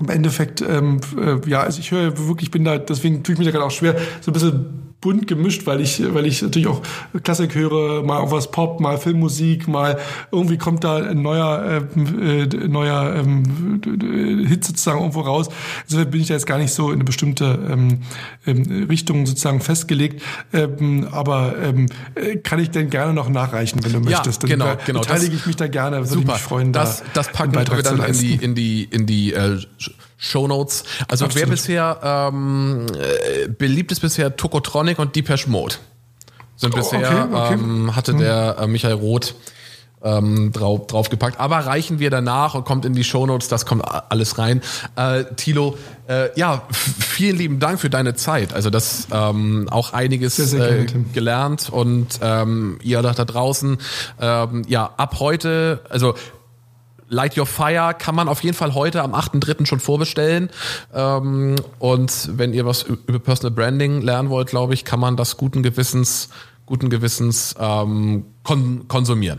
im 0.00 0.08
Endeffekt, 0.08 0.62
ähm, 0.62 1.02
äh, 1.20 1.36
ja, 1.46 1.60
also 1.60 1.80
ich 1.80 1.90
höre 1.90 2.16
wirklich, 2.28 2.50
bin 2.50 2.64
da, 2.64 2.78
deswegen 2.78 3.22
tue 3.22 3.34
ich 3.34 3.38
mich 3.38 3.46
da 3.46 3.52
gerade 3.52 3.66
auch 3.66 3.70
schwer, 3.70 3.96
so 4.22 4.30
ein 4.30 4.32
bisschen 4.32 4.85
bunt 5.06 5.28
gemischt, 5.28 5.66
weil 5.66 5.80
ich, 5.80 6.02
weil 6.14 6.26
ich 6.26 6.42
natürlich 6.42 6.66
auch 6.66 6.82
Klassik 7.22 7.54
höre, 7.54 8.02
mal 8.02 8.18
auch 8.18 8.32
was 8.32 8.50
Pop, 8.50 8.80
mal 8.80 8.98
Filmmusik, 8.98 9.68
mal 9.68 10.00
irgendwie 10.32 10.58
kommt 10.58 10.82
da 10.82 10.96
ein 10.96 11.22
neuer, 11.22 11.84
äh, 11.96 12.42
äh, 12.42 12.46
neuer 12.66 13.14
ähm, 13.14 13.80
Hit 14.48 14.64
sozusagen 14.64 14.98
irgendwo 14.98 15.20
raus. 15.20 15.48
Insofern 15.84 16.10
bin 16.10 16.22
ich 16.22 16.26
da 16.26 16.34
jetzt 16.34 16.46
gar 16.46 16.58
nicht 16.58 16.72
so 16.72 16.88
in 16.88 16.94
eine 16.94 17.04
bestimmte 17.04 17.56
ähm, 17.70 18.00
ähm, 18.48 18.86
Richtung 18.90 19.26
sozusagen 19.26 19.60
festgelegt. 19.60 20.20
Ähm, 20.52 21.06
aber 21.12 21.54
ähm, 21.62 21.86
kann 22.42 22.58
ich 22.58 22.70
denn 22.70 22.90
gerne 22.90 23.14
noch 23.14 23.28
nachreichen, 23.28 23.84
wenn 23.84 23.92
du 23.92 24.10
ja, 24.10 24.16
möchtest. 24.16 24.42
Dann 24.42 24.50
genau, 24.50 24.74
genau. 24.86 25.02
Beteilige 25.02 25.36
ich 25.36 25.46
mich 25.46 25.54
da 25.54 25.68
gerne, 25.68 25.98
würde 25.98 26.08
super. 26.08 26.32
mich 26.32 26.42
freuen. 26.42 26.72
Das, 26.72 26.98
da 26.98 27.04
das 27.14 27.30
packen 27.30 27.54
wir 27.54 27.62
dann 27.64 28.02
in 28.02 28.12
die, 28.12 28.34
in 28.34 28.54
die, 28.56 28.82
in 28.90 29.06
die 29.06 29.32
äh, 29.32 29.60
Show 30.16 30.48
Notes. 30.48 30.84
Also 31.08 31.26
Absolut. 31.26 31.34
wer 31.34 31.50
bisher 31.50 32.00
ähm, 32.02 32.86
äh, 32.94 33.48
beliebt 33.48 33.92
ist 33.92 34.00
bisher 34.00 34.36
Tokotronic 34.36 34.98
und 34.98 35.14
Depeche 35.14 35.48
Mode. 35.48 35.76
Sind 36.56 36.74
oh, 36.74 36.78
bisher 36.78 37.00
okay, 37.00 37.34
okay. 37.34 37.54
Ähm, 37.54 37.94
hatte 37.94 38.12
hm. 38.12 38.18
der 38.18 38.56
äh, 38.60 38.66
Michael 38.66 38.94
Roth 38.94 39.34
ähm, 40.02 40.52
drauf, 40.52 40.86
draufgepackt. 40.86 41.40
Aber 41.40 41.58
reichen 41.58 41.98
wir 41.98 42.10
danach 42.10 42.54
und 42.54 42.64
kommt 42.64 42.84
in 42.84 42.94
die 42.94 43.04
Shownotes, 43.04 43.48
das 43.48 43.66
kommt 43.66 43.84
alles 43.84 44.38
rein. 44.38 44.62
Äh, 44.94 45.24
Tilo, 45.36 45.76
äh, 46.08 46.28
ja, 46.38 46.62
vielen 46.70 47.36
lieben 47.36 47.58
Dank 47.58 47.80
für 47.80 47.90
deine 47.90 48.14
Zeit. 48.14 48.54
Also 48.54 48.70
das 48.70 49.08
ähm, 49.12 49.68
auch 49.70 49.92
einiges 49.92 50.36
sehr, 50.36 50.46
sehr 50.46 50.80
äh, 50.80 50.86
gelernt 51.12 51.68
und 51.70 52.20
ähm, 52.22 52.78
ihr 52.82 53.02
da 53.02 53.12
draußen, 53.12 53.78
ähm, 54.20 54.62
ja, 54.68 54.90
ab 54.96 55.16
heute, 55.18 55.80
also 55.88 56.14
Light 57.08 57.38
Your 57.38 57.46
Fire 57.46 57.94
kann 57.94 58.14
man 58.14 58.28
auf 58.28 58.42
jeden 58.42 58.56
Fall 58.56 58.74
heute 58.74 59.02
am 59.02 59.14
8.3. 59.14 59.66
schon 59.66 59.80
vorbestellen. 59.80 60.50
Ähm, 60.94 61.56
und 61.78 62.30
wenn 62.32 62.52
ihr 62.52 62.66
was 62.66 62.82
über 62.82 63.18
Personal 63.18 63.54
Branding 63.54 64.00
lernen 64.00 64.30
wollt, 64.30 64.48
glaube 64.48 64.74
ich, 64.74 64.84
kann 64.84 65.00
man 65.00 65.16
das 65.16 65.36
guten 65.36 65.62
Gewissens, 65.62 66.28
guten 66.66 66.90
Gewissens 66.90 67.54
ähm, 67.58 68.24
kon 68.42 68.88
konsumieren. 68.88 69.38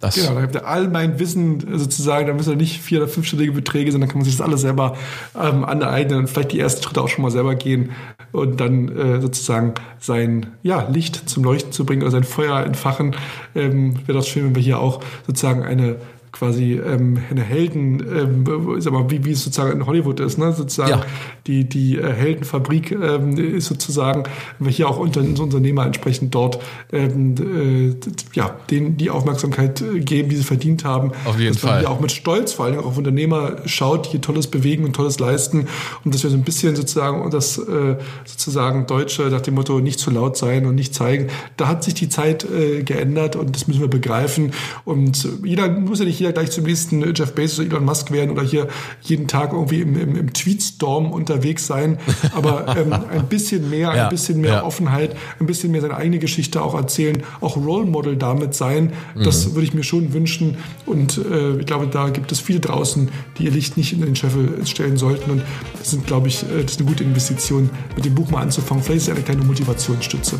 Das 0.00 0.14
genau, 0.14 0.34
da 0.34 0.42
habt 0.42 0.54
ihr 0.54 0.66
all 0.66 0.86
mein 0.88 1.18
Wissen 1.18 1.76
sozusagen, 1.76 2.28
da 2.28 2.32
müssen 2.32 2.50
ihr 2.50 2.56
nicht 2.56 2.80
vier- 2.80 2.98
oder 2.98 3.08
fünfstellige 3.08 3.50
Beträge, 3.50 3.90
sondern 3.90 4.08
kann 4.08 4.18
man 4.18 4.24
sich 4.24 4.36
das 4.36 4.46
alles 4.46 4.60
selber 4.60 4.96
ähm, 5.36 5.64
aneignen 5.64 6.20
und 6.20 6.30
vielleicht 6.30 6.52
die 6.52 6.60
ersten 6.60 6.84
Schritte 6.84 7.02
auch 7.02 7.08
schon 7.08 7.22
mal 7.22 7.32
selber 7.32 7.56
gehen 7.56 7.90
und 8.30 8.60
dann 8.60 8.96
äh, 8.96 9.20
sozusagen 9.20 9.74
sein 9.98 10.46
ja, 10.62 10.88
Licht 10.88 11.28
zum 11.28 11.42
Leuchten 11.42 11.72
zu 11.72 11.84
bringen 11.84 12.02
oder 12.02 12.12
sein 12.12 12.22
Feuer 12.22 12.60
entfachen. 12.60 13.16
Ähm, 13.56 13.96
Wäre 14.06 14.18
das 14.18 14.28
schön, 14.28 14.44
wenn 14.44 14.54
wir 14.54 14.62
hier 14.62 14.78
auch 14.78 15.02
sozusagen 15.26 15.64
eine 15.64 15.96
quasi 16.38 16.74
ähm, 16.74 17.18
eine 17.30 17.42
Helden, 17.42 18.00
ähm, 18.00 18.80
sag 18.80 18.92
mal, 18.92 19.10
wie, 19.10 19.24
wie 19.24 19.32
es 19.32 19.42
sozusagen 19.42 19.72
in 19.72 19.86
Hollywood 19.86 20.20
ist, 20.20 20.38
ne? 20.38 20.52
sozusagen 20.52 20.90
ja. 20.90 21.02
die, 21.46 21.68
die 21.68 21.98
äh, 21.98 22.12
Heldenfabrik 22.12 22.92
ähm, 22.92 23.36
ist 23.36 23.66
sozusagen, 23.66 24.24
wenn 24.58 24.68
wir 24.68 24.72
hier 24.72 24.88
auch 24.88 24.98
unter, 24.98 25.20
Unternehmer 25.20 25.84
entsprechend 25.84 26.34
dort 26.34 26.60
ähm, 26.92 27.34
äh, 27.36 27.96
ja, 28.34 28.56
denen 28.70 28.96
die 28.96 29.10
Aufmerksamkeit 29.10 29.80
äh, 29.80 30.00
geben, 30.00 30.28
die 30.28 30.36
sie 30.36 30.44
verdient 30.44 30.84
haben. 30.84 31.12
Auf 31.24 31.38
jeden 31.38 31.54
dass 31.54 31.62
Fall. 31.62 31.70
man 31.72 31.80
hier 31.80 31.90
auch 31.90 32.00
mit 32.00 32.12
Stolz 32.12 32.52
vor 32.52 32.66
allem 32.66 32.78
auch 32.78 32.86
auf 32.86 32.98
Unternehmer 32.98 33.56
schaut, 33.66 34.12
die 34.12 34.20
Tolles 34.20 34.46
bewegen 34.46 34.84
und 34.84 34.94
Tolles 34.94 35.18
leisten 35.18 35.66
und 36.04 36.14
dass 36.14 36.22
wir 36.22 36.30
so 36.30 36.36
ein 36.36 36.44
bisschen 36.44 36.76
sozusagen 36.76 37.28
das 37.30 37.58
äh, 37.58 37.96
sozusagen 38.24 38.86
Deutsche 38.86 39.22
nach 39.24 39.40
dem 39.40 39.54
Motto 39.54 39.80
nicht 39.80 39.98
zu 39.98 40.10
laut 40.10 40.36
sein 40.36 40.66
und 40.66 40.76
nicht 40.76 40.94
zeigen, 40.94 41.28
da 41.56 41.66
hat 41.66 41.82
sich 41.82 41.94
die 41.94 42.08
Zeit 42.08 42.44
äh, 42.44 42.84
geändert 42.84 43.34
und 43.34 43.56
das 43.56 43.66
müssen 43.66 43.80
wir 43.80 43.88
begreifen 43.88 44.52
und 44.84 45.28
jeder 45.42 45.68
muss 45.68 45.98
ja 45.98 46.04
nicht 46.04 46.20
jeder 46.20 46.27
gleich 46.32 46.50
zum 46.50 46.64
nächsten 46.64 47.14
Jeff 47.14 47.34
Bezos 47.34 47.60
oder 47.60 47.68
Elon 47.68 47.84
Musk 47.84 48.10
werden 48.10 48.30
oder 48.30 48.42
hier 48.42 48.68
jeden 49.02 49.28
Tag 49.28 49.52
irgendwie 49.52 49.80
im, 49.80 49.98
im, 49.98 50.16
im 50.16 50.32
Tweetstorm 50.32 51.12
unterwegs 51.12 51.66
sein. 51.66 51.98
Aber 52.34 52.76
ähm, 52.76 52.92
ein 53.10 53.26
bisschen 53.28 53.70
mehr, 53.70 53.94
ja, 53.94 54.04
ein 54.04 54.10
bisschen 54.10 54.40
mehr 54.40 54.54
ja. 54.54 54.64
Offenheit, 54.64 55.16
ein 55.40 55.46
bisschen 55.46 55.72
mehr 55.72 55.80
seine 55.80 55.96
eigene 55.96 56.18
Geschichte 56.18 56.62
auch 56.62 56.74
erzählen, 56.74 57.22
auch 57.40 57.56
Role 57.56 57.86
Model 57.86 58.16
damit 58.16 58.54
sein. 58.54 58.92
Das 59.14 59.46
mhm. 59.46 59.54
würde 59.54 59.66
ich 59.66 59.74
mir 59.74 59.82
schon 59.82 60.12
wünschen. 60.12 60.58
Und 60.86 61.18
äh, 61.18 61.58
ich 61.58 61.66
glaube, 61.66 61.86
da 61.86 62.08
gibt 62.10 62.32
es 62.32 62.40
viele 62.40 62.60
draußen, 62.60 63.10
die 63.38 63.44
ihr 63.44 63.50
Licht 63.50 63.76
nicht 63.76 63.92
in 63.92 64.00
den 64.00 64.16
Scheffel 64.16 64.66
stellen 64.66 64.96
sollten. 64.96 65.30
Und 65.30 65.42
das 65.78 65.90
sind, 65.90 66.06
glaube 66.06 66.28
ich, 66.28 66.42
äh, 66.42 66.62
das 66.62 66.72
ist 66.72 66.80
eine 66.80 66.88
gute 66.88 67.04
Investition, 67.04 67.70
mit 67.96 68.04
dem 68.04 68.14
Buch 68.14 68.30
mal 68.30 68.42
anzufangen. 68.42 68.82
Vielleicht 68.82 69.02
ist 69.02 69.08
es 69.08 69.14
eine 69.14 69.24
kleine 69.24 69.44
Motivationsstütze. 69.44 70.38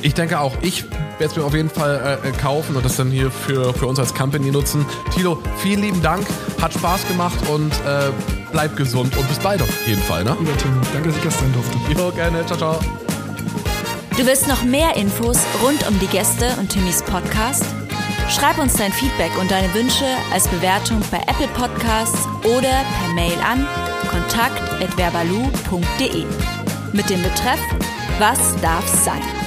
Ich 0.00 0.14
denke 0.14 0.38
auch, 0.38 0.54
ich 0.62 0.84
werde 1.18 1.32
es 1.32 1.36
mir 1.36 1.44
auf 1.44 1.54
jeden 1.54 1.70
Fall 1.70 2.18
äh, 2.22 2.30
kaufen 2.32 2.76
und 2.76 2.84
das 2.84 2.96
dann 2.96 3.10
hier 3.10 3.30
für, 3.30 3.72
für 3.74 3.86
uns 3.86 3.98
als 3.98 4.14
Company 4.14 4.50
nutzen. 4.50 4.86
Tilo, 5.12 5.42
vielen 5.58 5.82
lieben 5.82 6.00
Dank, 6.02 6.26
hat 6.60 6.72
Spaß 6.72 7.08
gemacht 7.08 7.38
und 7.48 7.72
äh, 7.72 8.10
bleib 8.52 8.76
gesund 8.76 9.16
und 9.16 9.28
bis 9.28 9.38
bald 9.38 9.60
auf 9.60 9.86
jeden 9.86 10.02
Fall. 10.02 10.22
Ne? 10.24 10.36
Lieber 10.38 10.56
Tim, 10.56 10.80
danke, 10.92 11.08
dass 11.08 11.16
ich 11.16 11.24
gestern 11.24 11.52
durfte. 11.52 11.76
Jo, 11.98 12.12
gerne, 12.12 12.46
ciao, 12.46 12.58
ciao. 12.58 12.80
Du 14.16 14.24
willst 14.26 14.48
noch 14.48 14.62
mehr 14.64 14.96
Infos 14.96 15.38
rund 15.62 15.86
um 15.88 15.98
die 16.00 16.08
Gäste 16.08 16.50
und 16.58 16.70
Timmys 16.70 17.02
Podcast? 17.02 17.64
Schreib 18.28 18.58
uns 18.58 18.74
dein 18.74 18.92
Feedback 18.92 19.30
und 19.40 19.50
deine 19.50 19.72
Wünsche 19.74 20.04
als 20.32 20.46
Bewertung 20.48 21.00
bei 21.10 21.18
Apple 21.18 21.48
Podcasts 21.56 22.26
oder 22.44 22.68
per 22.68 23.14
Mail 23.14 23.38
an 23.40 23.66
kontakt.verbalu.de 24.10 26.24
mit 26.92 27.10
dem 27.10 27.22
Betreff 27.22 27.60
Was 28.18 28.56
darf's 28.60 29.04
sein? 29.04 29.37